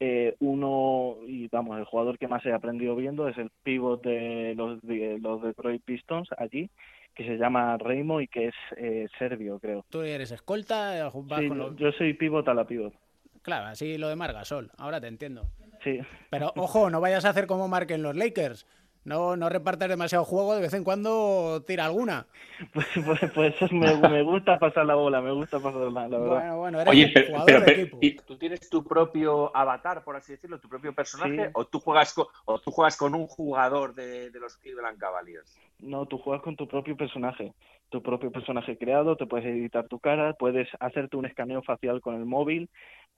eh, 0.00 0.36
uno, 0.38 1.16
y 1.26 1.48
vamos, 1.48 1.78
el 1.78 1.84
jugador 1.84 2.18
que 2.18 2.28
más 2.28 2.44
he 2.46 2.52
aprendido 2.52 2.94
viendo 2.94 3.28
es 3.28 3.36
el 3.36 3.50
pivot 3.62 4.02
de 4.02 4.54
los, 4.56 4.80
de, 4.82 5.18
los 5.20 5.42
Detroit 5.42 5.82
Pistons 5.82 6.28
allí, 6.38 6.70
que 7.14 7.26
se 7.26 7.36
llama 7.36 7.76
Reimo 7.78 8.20
y 8.20 8.28
que 8.28 8.46
es 8.46 8.54
eh, 8.76 9.08
serbio, 9.18 9.58
creo. 9.58 9.84
¿Tú 9.88 10.02
eres 10.02 10.30
escolta? 10.30 11.10
Sí, 11.10 11.48
con 11.48 11.58
los... 11.58 11.76
yo 11.76 11.90
soy 11.92 12.14
pivot 12.14 12.46
a 12.48 12.54
la 12.54 12.64
pivot. 12.64 12.94
Claro, 13.42 13.66
así 13.66 13.98
lo 13.98 14.08
de 14.08 14.16
Margasol, 14.16 14.70
ahora 14.78 15.00
te 15.00 15.08
entiendo. 15.08 15.48
Sí. 15.82 15.98
Pero 16.30 16.52
ojo, 16.56 16.90
no 16.90 17.00
vayas 17.00 17.24
a 17.24 17.30
hacer 17.30 17.46
como 17.46 17.66
marquen 17.66 18.02
los 18.02 18.14
Lakers. 18.14 18.66
No, 19.08 19.36
no 19.38 19.48
repartes 19.48 19.88
demasiado 19.88 20.22
juego, 20.22 20.54
de 20.54 20.60
vez 20.60 20.74
en 20.74 20.84
cuando 20.84 21.64
tira 21.66 21.86
alguna. 21.86 22.26
Pues, 22.74 22.86
pues, 23.04 23.54
pues 23.60 23.72
me, 23.72 23.96
me, 24.08 24.22
gusta 24.22 24.58
pasar 24.58 24.84
la 24.84 24.96
bola, 24.96 25.20
me 25.20 25.30
gusta 25.30 25.60
pasar 25.60 25.80
la, 25.92 26.08
la 26.08 26.18
verdad. 26.18 26.26
Bueno, 26.26 26.58
bueno, 26.58 26.80
eres 26.80 26.90
Oye, 26.90 27.10
pero, 27.14 27.26
jugador 27.28 27.46
pero, 27.46 27.60
de 27.60 27.66
pero 27.66 27.80
equipo. 27.82 27.98
¿y 28.00 28.16
¿tú 28.16 28.36
tienes 28.36 28.68
tu 28.68 28.82
propio 28.82 29.56
avatar, 29.56 30.02
por 30.02 30.16
así 30.16 30.32
decirlo, 30.32 30.58
tu 30.58 30.68
propio 30.68 30.92
personaje? 30.92 31.46
Sí. 31.46 31.50
¿O, 31.54 31.66
tú 31.66 31.78
juegas 31.78 32.12
con, 32.12 32.26
¿O 32.46 32.58
tú 32.58 32.72
juegas 32.72 32.96
con 32.96 33.14
un 33.14 33.28
jugador 33.28 33.94
de, 33.94 34.30
de 34.30 34.40
los 34.40 34.56
Cleveland 34.56 34.98
Cavaliers? 34.98 35.56
No, 35.78 36.06
tú 36.06 36.18
juegas 36.18 36.42
con 36.42 36.56
tu 36.56 36.66
propio 36.66 36.96
personaje, 36.96 37.54
tu 37.90 38.02
propio 38.02 38.32
personaje 38.32 38.76
creado, 38.76 39.16
te 39.16 39.26
puedes 39.26 39.46
editar 39.46 39.86
tu 39.86 40.00
cara, 40.00 40.32
puedes 40.32 40.68
hacerte 40.80 41.16
un 41.16 41.26
escaneo 41.26 41.62
facial 41.62 42.00
con 42.00 42.16
el 42.16 42.24
móvil 42.24 42.68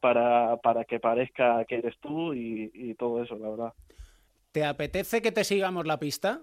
para, 0.01 0.59
para 0.59 0.85
que 0.85 1.01
parezca 1.01 1.65
que 1.65 1.77
eres 1.77 1.99
tú 1.99 2.35
y, 2.35 2.71
y 2.75 2.95
todo 2.95 3.23
eso, 3.23 3.39
la 3.39 3.49
verdad. 3.49 3.73
¿Te 4.53 4.65
apetece 4.65 5.23
que 5.23 5.33
te 5.33 5.45
sigamos 5.45 5.87
la 5.87 5.99
pista? 5.99 6.43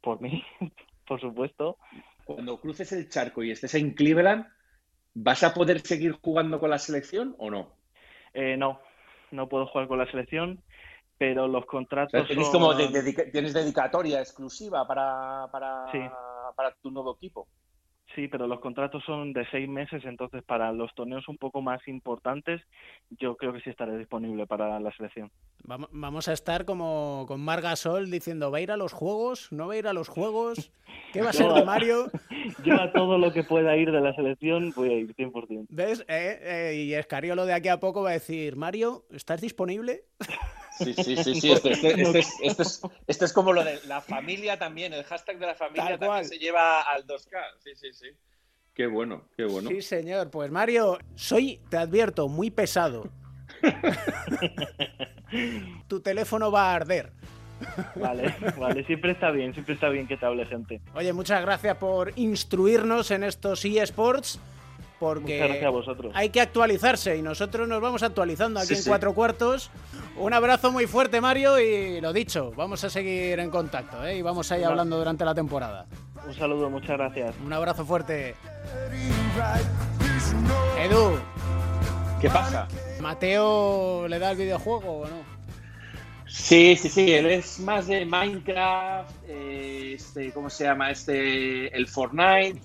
Por 0.00 0.20
mí, 0.20 0.44
por 1.08 1.20
supuesto. 1.20 1.78
Cuando 2.24 2.60
cruces 2.60 2.92
el 2.92 3.08
charco 3.08 3.42
y 3.42 3.50
estés 3.50 3.74
en 3.74 3.94
Cleveland, 3.94 4.46
¿vas 5.14 5.42
a 5.42 5.54
poder 5.54 5.80
seguir 5.80 6.12
jugando 6.12 6.58
con 6.60 6.70
la 6.70 6.78
selección 6.78 7.34
o 7.38 7.50
no? 7.50 7.72
Eh, 8.34 8.56
no, 8.56 8.80
no 9.30 9.48
puedo 9.48 9.66
jugar 9.66 9.88
con 9.88 9.98
la 9.98 10.10
selección, 10.10 10.62
pero 11.18 11.48
los 11.48 11.64
O 11.64 11.66
contratos 11.66 12.12
sea, 12.12 12.26
¿tienes, 12.26 12.46
son- 12.46 12.60
como 12.60 12.74
de- 12.74 12.88
dedica- 12.88 13.30
¿Tienes 13.30 13.54
dedicatoria 13.54 14.20
exclusiva 14.20 14.86
para, 14.86 15.48
para, 15.50 15.90
Sí. 15.92 15.98
para 16.56 16.74
tu 16.76 16.90
nuevo 16.90 17.14
equipo? 17.16 17.48
Sí, 18.16 18.28
pero 18.28 18.46
los 18.46 18.60
contratos 18.60 19.04
son 19.04 19.34
de 19.34 19.46
seis 19.50 19.68
meses, 19.68 20.02
entonces 20.06 20.42
para 20.42 20.72
los 20.72 20.92
torneos 20.94 21.28
un 21.28 21.36
poco 21.36 21.60
más 21.60 21.86
importantes, 21.86 22.62
yo 23.10 23.36
creo 23.36 23.52
que 23.52 23.60
sí 23.60 23.68
estaré 23.68 23.98
disponible 23.98 24.46
para 24.46 24.80
la 24.80 24.90
selección. 24.96 25.30
Vamos, 25.64 26.26
a 26.26 26.32
estar 26.32 26.64
como 26.64 27.26
con 27.28 27.42
Margasol 27.42 28.10
diciendo, 28.10 28.50
¿va 28.50 28.56
a 28.56 28.60
ir 28.62 28.70
a 28.70 28.78
los 28.78 28.94
juegos? 28.94 29.52
¿No 29.52 29.68
va 29.68 29.74
a 29.74 29.76
ir 29.76 29.86
a 29.86 29.92
los 29.92 30.08
juegos? 30.08 30.72
¿Qué 31.12 31.20
va 31.20 31.28
a 31.28 31.32
ser 31.34 31.52
de 31.52 31.64
Mario? 31.66 32.06
Yo 32.64 32.80
a 32.80 32.90
todo 32.90 33.18
lo 33.18 33.34
que 33.34 33.44
pueda 33.44 33.76
ir 33.76 33.92
de 33.92 34.00
la 34.00 34.14
selección 34.14 34.72
voy 34.74 34.88
a 34.88 34.98
ir 34.98 35.14
100%. 35.14 35.66
¿Ves? 35.68 36.00
Eh, 36.08 36.38
eh, 36.40 36.74
y 36.86 36.94
Escariolo 36.94 37.44
de 37.44 37.52
aquí 37.52 37.68
a 37.68 37.80
poco 37.80 38.02
va 38.02 38.10
a 38.10 38.14
decir, 38.14 38.56
Mario, 38.56 39.04
¿estás 39.10 39.42
disponible? 39.42 40.04
Sí, 40.78 40.94
sí, 40.94 41.16
sí, 41.16 41.40
sí. 41.40 41.52
Esto, 41.52 41.70
esto- 41.70 41.88
esto 41.88 42.18
es, 42.62 42.82
esto 43.06 43.24
es- 43.24 43.32
como 43.32 43.52
lo 43.52 43.64
de 43.64 43.80
la 43.86 44.00
familia 44.00 44.58
también, 44.58 44.92
el 44.92 45.04
hashtag 45.04 45.38
de 45.38 45.46
la 45.46 45.54
familia 45.54 45.84
Tal 45.84 45.90
también 45.98 46.10
cual. 46.10 46.24
se 46.26 46.38
lleva 46.38 46.82
al 46.82 47.06
2K. 47.06 47.38
Sí, 47.64 47.70
sí, 47.74 47.92
sí. 47.92 48.06
Qué 48.74 48.86
bueno, 48.86 49.24
qué 49.36 49.44
bueno. 49.46 49.70
Sí, 49.70 49.80
señor. 49.80 50.30
Pues 50.30 50.50
Mario, 50.50 50.98
soy, 51.14 51.60
te 51.70 51.78
advierto, 51.78 52.28
muy 52.28 52.50
pesado. 52.50 53.08
tu 55.88 56.00
teléfono 56.00 56.50
va 56.50 56.72
a 56.72 56.74
arder. 56.76 57.12
Vale, 57.94 58.34
vale, 58.58 58.84
siempre 58.84 59.12
está 59.12 59.30
bien, 59.30 59.54
siempre 59.54 59.74
está 59.74 59.88
bien 59.88 60.06
que 60.06 60.18
te 60.18 60.26
hable 60.26 60.44
gente. 60.44 60.82
Oye, 60.94 61.14
muchas 61.14 61.40
gracias 61.40 61.74
por 61.78 62.12
instruirnos 62.16 63.10
en 63.10 63.24
estos 63.24 63.64
eSports. 63.64 64.38
Porque 64.98 65.62
a 65.64 65.68
vosotros. 65.70 66.12
hay 66.14 66.30
que 66.30 66.40
actualizarse 66.40 67.16
y 67.16 67.22
nosotros 67.22 67.68
nos 67.68 67.80
vamos 67.82 68.02
actualizando 68.02 68.60
aquí 68.60 68.68
Sí, 68.68 68.74
en 68.74 68.82
sí. 68.82 68.88
cuatro 68.88 69.12
cuartos. 69.14 69.70
Un 70.16 70.32
abrazo 70.32 70.72
muy 70.72 70.86
fuerte, 70.86 71.20
Mario, 71.20 71.58
y 71.60 72.00
lo 72.00 72.12
dicho, 72.14 72.52
vamos 72.56 72.82
a 72.84 72.88
seguir 72.90 73.38
en 73.38 73.50
contacto 73.50 74.02
¿eh? 74.06 74.16
y 74.16 74.22
vamos 74.22 74.50
a 74.50 74.58
ir 74.58 74.64
hablando 74.64 74.96
durante 74.96 75.24
la 75.26 75.34
temporada. 75.34 75.84
Un 76.26 76.34
saludo, 76.34 76.70
muchas 76.70 76.96
gracias. 76.96 77.34
Un 77.44 77.52
abrazo 77.52 77.84
fuerte. 77.84 78.34
Edu, 80.78 81.18
¿Qué 82.20 82.30
pasa? 82.30 82.66
¿Mateo 83.00 84.08
le 84.08 84.18
da 84.18 84.30
el 84.30 84.36
videojuego 84.38 85.00
o 85.00 85.06
no? 85.06 85.36
Sí, 86.26 86.76
sí, 86.76 86.88
sí, 86.88 87.12
él 87.12 87.26
es 87.26 87.60
más 87.60 87.86
de 87.86 88.04
Minecraft, 88.04 89.10
eh, 89.28 89.92
este, 89.94 90.32
¿cómo 90.32 90.50
se 90.50 90.64
llama? 90.64 90.90
Este, 90.90 91.74
el 91.76 91.86
Fortnite, 91.86 92.60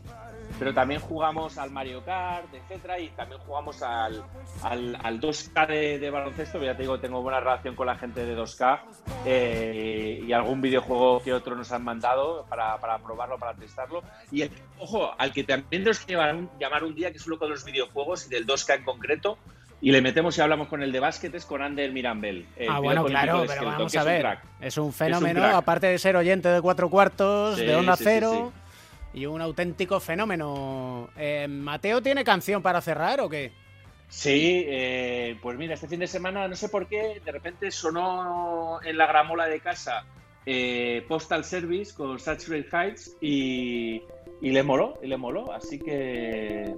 pero 0.61 0.75
también 0.75 1.01
jugamos 1.01 1.57
al 1.57 1.71
Mario 1.71 2.05
Kart, 2.05 2.45
etcétera, 2.53 2.99
y 2.99 3.07
también 3.09 3.41
jugamos 3.47 3.81
al, 3.81 4.23
al, 4.61 4.95
al 5.01 5.19
2K 5.19 5.67
de, 5.67 5.97
de 5.97 6.09
baloncesto, 6.11 6.61
ya 6.63 6.75
te 6.77 6.83
digo, 6.83 6.99
tengo 6.99 7.19
buena 7.23 7.39
relación 7.39 7.75
con 7.75 7.87
la 7.87 7.95
gente 7.95 8.23
de 8.23 8.37
2K, 8.37 8.79
eh, 9.25 10.23
y 10.23 10.31
algún 10.33 10.61
videojuego 10.61 11.19
que 11.23 11.33
otro 11.33 11.55
nos 11.55 11.71
han 11.71 11.83
mandado 11.83 12.45
para, 12.47 12.77
para 12.77 12.99
probarlo, 12.99 13.39
para 13.39 13.55
testarlo, 13.55 14.03
y 14.31 14.43
el- 14.43 14.51
ojo, 14.77 15.09
al 15.17 15.33
que 15.33 15.43
también 15.43 15.67
tenemos 15.67 15.99
que 16.05 16.13
llamar 16.13 16.35
un, 16.35 16.49
llamar 16.59 16.83
un 16.83 16.93
día, 16.93 17.09
que 17.09 17.17
es 17.17 17.25
loco 17.25 17.45
de 17.45 17.51
los 17.53 17.65
videojuegos 17.65 18.27
y 18.27 18.29
del 18.29 18.45
2K 18.45 18.75
en 18.75 18.83
concreto, 18.83 19.39
y 19.81 19.91
le 19.91 19.99
metemos 20.03 20.37
y 20.37 20.41
hablamos 20.41 20.67
con 20.67 20.83
el 20.83 20.91
de 20.91 20.99
básquet, 20.99 21.33
es 21.33 21.43
con 21.43 21.63
Ander 21.63 21.91
Mirambel. 21.91 22.45
el 22.55 22.69
ah, 22.69 22.77
bueno, 22.77 23.03
claro, 23.05 23.45
pero 23.47 23.65
vamos 23.65 23.95
a 23.95 23.97
es 23.99 24.05
un 24.05 24.11
ver. 24.11 24.37
Es 24.59 24.77
un 24.77 24.93
fenómeno, 24.93 25.43
aparte 25.43 25.87
de 25.87 25.97
ser 25.97 26.15
oyente 26.17 26.49
de 26.49 26.61
cuatro 26.61 26.87
cuartos, 26.87 27.57
Sí, 27.57 27.65
de 27.65 27.75
Onda 27.75 27.95
sí, 27.95 28.03
sí, 28.03 28.09
Cero, 28.11 28.51
y 29.13 29.25
un 29.25 29.41
auténtico 29.41 29.99
fenómeno. 29.99 31.09
Eh, 31.17 31.47
¿Mateo 31.47 32.01
tiene 32.01 32.23
canción 32.23 32.61
para 32.61 32.81
cerrar 32.81 33.21
o 33.21 33.29
qué? 33.29 33.51
Sí, 34.09 34.65
eh, 34.67 35.37
pues 35.41 35.57
mira, 35.57 35.75
este 35.75 35.87
fin 35.87 35.99
de 35.99 36.07
semana, 36.07 36.47
no 36.47 36.55
sé 36.55 36.67
por 36.67 36.87
qué, 36.87 37.21
de 37.23 37.31
repente 37.31 37.71
sonó 37.71 38.79
en 38.83 38.97
la 38.97 39.07
gramola 39.07 39.47
de 39.47 39.61
casa 39.61 40.05
eh, 40.45 41.05
Postal 41.07 41.45
Service 41.45 41.93
con 41.93 42.19
Saturate 42.19 42.67
Heights 42.73 43.15
y, 43.21 44.01
y 44.41 44.49
le 44.51 44.63
moló, 44.63 44.99
y 45.01 45.07
le 45.07 45.15
moló, 45.15 45.53
así 45.53 45.79
que 45.79 46.75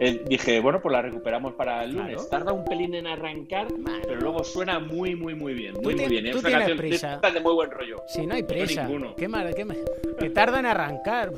eh, 0.00 0.22
dije, 0.28 0.60
bueno, 0.60 0.80
pues 0.80 0.92
la 0.92 1.02
recuperamos 1.02 1.54
para 1.54 1.82
el 1.84 1.92
lunes. 1.92 2.14
Claro. 2.14 2.28
Tarda 2.28 2.52
un 2.52 2.64
pelín 2.64 2.94
en 2.94 3.06
arrancar, 3.06 3.66
pero 4.06 4.20
luego 4.20 4.44
suena 4.44 4.78
muy, 4.78 5.14
muy, 5.16 5.34
muy 5.34 5.54
bien, 5.54 5.74
muy, 5.82 5.94
muy 5.94 6.06
bien. 6.08 6.24
tú 6.30 6.38
Es 6.38 6.44
una 6.44 6.48
tienes 6.48 6.58
canción 6.58 6.76
de 6.76 6.82
prisa. 6.82 7.14
estas 7.14 7.34
de 7.34 7.40
muy 7.40 7.54
buen 7.54 7.70
rollo. 7.70 8.02
Si 8.06 8.26
no 8.26 8.34
hay 8.34 8.42
prisa. 8.42 8.84
ninguno. 8.84 9.14
¿Qué 9.16 9.28
mal, 9.28 9.54
qué 9.54 9.64
mal- 9.64 9.78
Que 10.18 10.30
tarda 10.30 10.60
en 10.60 10.66
arrancar. 10.66 11.32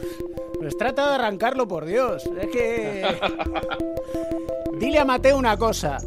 Pues 0.59 0.77
trata 0.77 1.09
de 1.09 1.15
arrancarlo, 1.15 1.67
por 1.67 1.87
Dios. 1.87 2.25
Es 2.39 2.49
que. 2.49 3.07
Dile 4.79 4.99
a 4.99 5.05
Mateo 5.05 5.37
una 5.39 5.57
cosa. 5.57 5.99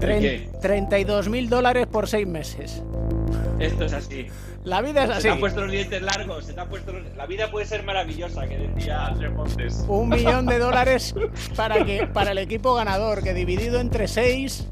¿El 0.00 0.20
qué? 0.20 0.48
32 0.60 1.28
mil 1.28 1.48
dólares 1.48 1.86
por 1.86 2.06
seis 2.06 2.26
meses. 2.26 2.82
Esto 3.58 3.84
es 3.86 3.92
así. 3.92 4.26
La 4.64 4.82
vida 4.82 5.02
es 5.04 5.06
Se 5.10 5.12
así. 5.14 5.22
te 5.22 5.30
han 5.30 5.40
puesto 5.40 5.60
los 5.62 5.70
dientes 5.72 6.02
largos, 6.02 6.44
se 6.44 6.52
te 6.52 6.60
han 6.60 6.68
puesto 6.68 6.92
los- 6.92 7.16
La 7.16 7.26
vida 7.26 7.50
puede 7.50 7.66
ser 7.66 7.82
maravillosa, 7.84 8.46
que 8.46 8.56
decía 8.58 9.06
Andrés 9.06 9.32
Montes. 9.32 9.84
Un 9.88 10.08
millón 10.08 10.46
de 10.46 10.58
dólares 10.58 11.14
para, 11.56 11.84
que, 11.84 12.06
para 12.06 12.32
el 12.32 12.38
equipo 12.38 12.74
ganador, 12.74 13.22
que 13.22 13.32
dividido 13.34 13.80
entre 13.80 14.08
seis, 14.08 14.66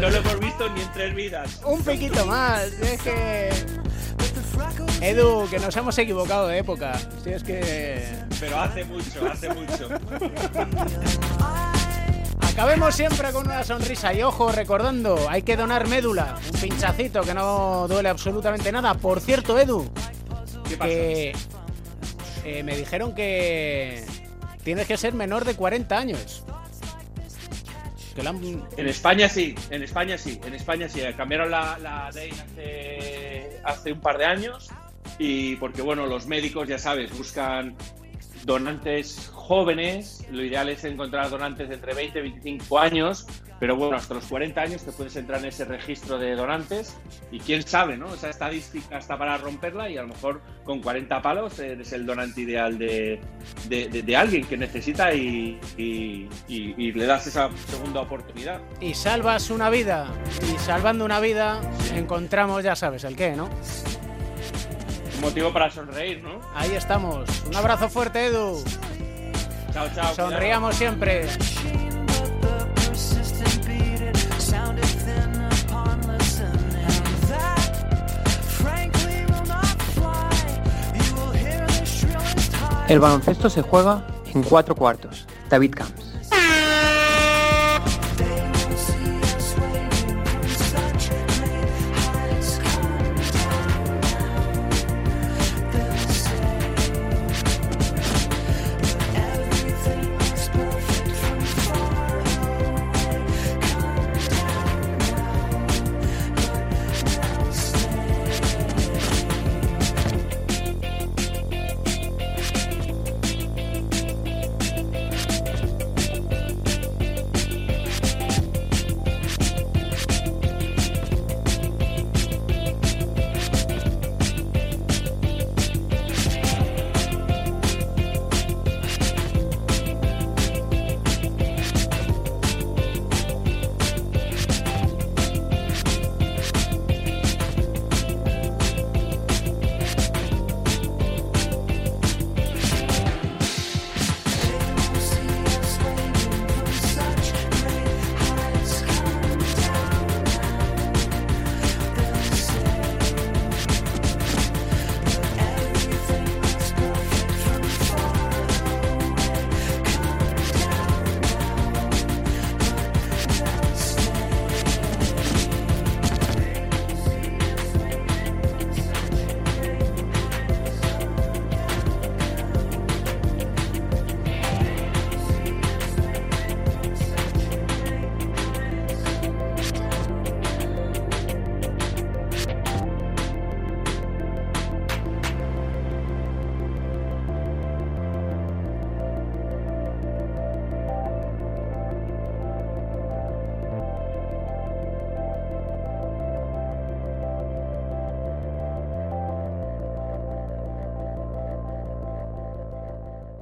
No 0.00 0.10
lo 0.10 0.16
hemos 0.18 0.40
visto 0.40 0.68
ni 0.74 0.80
en 0.82 0.92
tres 0.92 1.14
vidas. 1.14 1.60
un 1.66 1.82
piquito 1.82 2.24
más. 2.26 2.64
Es 2.64 3.00
que. 3.02 3.50
Edu, 5.00 5.48
que 5.50 5.58
nos 5.58 5.76
hemos 5.76 5.96
equivocado 5.98 6.48
de 6.48 6.58
época. 6.58 6.98
Si 7.22 7.30
es 7.30 7.42
que. 7.42 8.02
Pero 8.40 8.60
hace 8.60 8.84
mucho, 8.84 9.26
hace 9.30 9.48
mucho. 9.50 9.88
Acabemos 12.54 12.94
siempre 12.94 13.32
con 13.32 13.46
una 13.46 13.64
sonrisa 13.64 14.14
y 14.14 14.22
ojo, 14.22 14.52
recordando, 14.52 15.28
hay 15.28 15.42
que 15.42 15.56
donar 15.56 15.88
médula, 15.88 16.38
un 16.52 16.60
pinchacito 16.60 17.22
que 17.22 17.34
no 17.34 17.88
duele 17.88 18.08
absolutamente 18.08 18.70
nada. 18.70 18.94
Por 18.94 19.20
cierto, 19.20 19.58
Edu, 19.58 19.90
que 20.80 21.34
eh, 22.44 22.62
me 22.62 22.76
dijeron 22.76 23.12
que 23.12 24.04
tienes 24.62 24.86
que 24.86 24.96
ser 24.96 25.14
menor 25.14 25.44
de 25.44 25.56
40 25.56 25.98
años. 25.98 26.44
Que 28.14 28.22
En 28.76 28.86
España 28.86 29.28
sí, 29.28 29.56
en 29.70 29.82
España 29.82 30.16
sí, 30.16 30.40
en 30.46 30.54
España 30.54 30.88
sí. 30.88 31.00
Cambiaron 31.16 31.50
la, 31.50 31.76
la 31.80 32.12
ley 32.12 32.30
hace, 32.30 33.60
hace 33.64 33.92
un 33.92 34.00
par 34.00 34.16
de 34.16 34.26
años 34.26 34.70
y 35.18 35.56
porque 35.56 35.82
bueno, 35.82 36.06
los 36.06 36.28
médicos 36.28 36.68
ya 36.68 36.78
sabes, 36.78 37.10
buscan 37.18 37.74
donantes 38.44 39.32
jóvenes, 39.44 40.26
lo 40.30 40.42
ideal 40.42 40.70
es 40.70 40.84
encontrar 40.84 41.28
donantes 41.28 41.68
de 41.68 41.74
entre 41.74 41.92
20 41.92 42.18
y 42.18 42.22
25 42.22 42.78
años, 42.78 43.26
pero 43.60 43.76
bueno, 43.76 43.96
hasta 43.96 44.14
los 44.14 44.24
40 44.24 44.58
años 44.60 44.82
te 44.82 44.92
puedes 44.92 45.14
entrar 45.16 45.40
en 45.40 45.46
ese 45.46 45.66
registro 45.66 46.18
de 46.18 46.34
donantes 46.34 46.96
y 47.30 47.38
quién 47.40 47.62
sabe, 47.62 47.98
¿no? 47.98 48.12
Esa 48.14 48.30
estadística 48.30 48.96
está 48.96 49.18
para 49.18 49.36
romperla 49.36 49.90
y 49.90 49.98
a 49.98 50.02
lo 50.02 50.08
mejor 50.08 50.40
con 50.64 50.80
40 50.80 51.20
palos 51.20 51.58
eres 51.58 51.92
el 51.92 52.06
donante 52.06 52.40
ideal 52.40 52.78
de, 52.78 53.20
de, 53.68 54.16
alguien 54.16 54.46
que 54.46 54.56
necesita 54.56 55.14
y, 55.14 55.60
y, 55.76 56.92
le 56.92 57.06
das 57.06 57.26
esa 57.26 57.50
segunda 57.68 58.00
oportunidad. 58.00 58.60
Y 58.80 58.94
salvas 58.94 59.50
una 59.50 59.68
vida, 59.68 60.08
y 60.42 60.58
salvando 60.58 61.04
una 61.04 61.20
vida 61.20 61.60
encontramos, 61.94 62.64
ya 62.64 62.76
sabes, 62.76 63.04
el 63.04 63.14
qué, 63.14 63.32
¿no? 63.32 63.50
motivo 65.20 65.52
para 65.54 65.70
sonreír, 65.70 66.22
¿no? 66.22 66.38
Ahí 66.54 66.72
estamos. 66.72 67.26
Un 67.46 67.56
abrazo 67.56 67.88
fuerte, 67.88 68.26
Edu. 68.26 68.62
Chao, 69.74 69.88
chao. 69.92 70.14
Sonriamos 70.14 70.76
siempre. 70.76 71.26
El 82.86 83.00
baloncesto 83.00 83.50
se 83.50 83.62
juega 83.62 84.06
en 84.32 84.44
cuatro 84.44 84.76
cuartos. 84.76 85.26
David 85.50 85.72
Camps. 85.74 86.03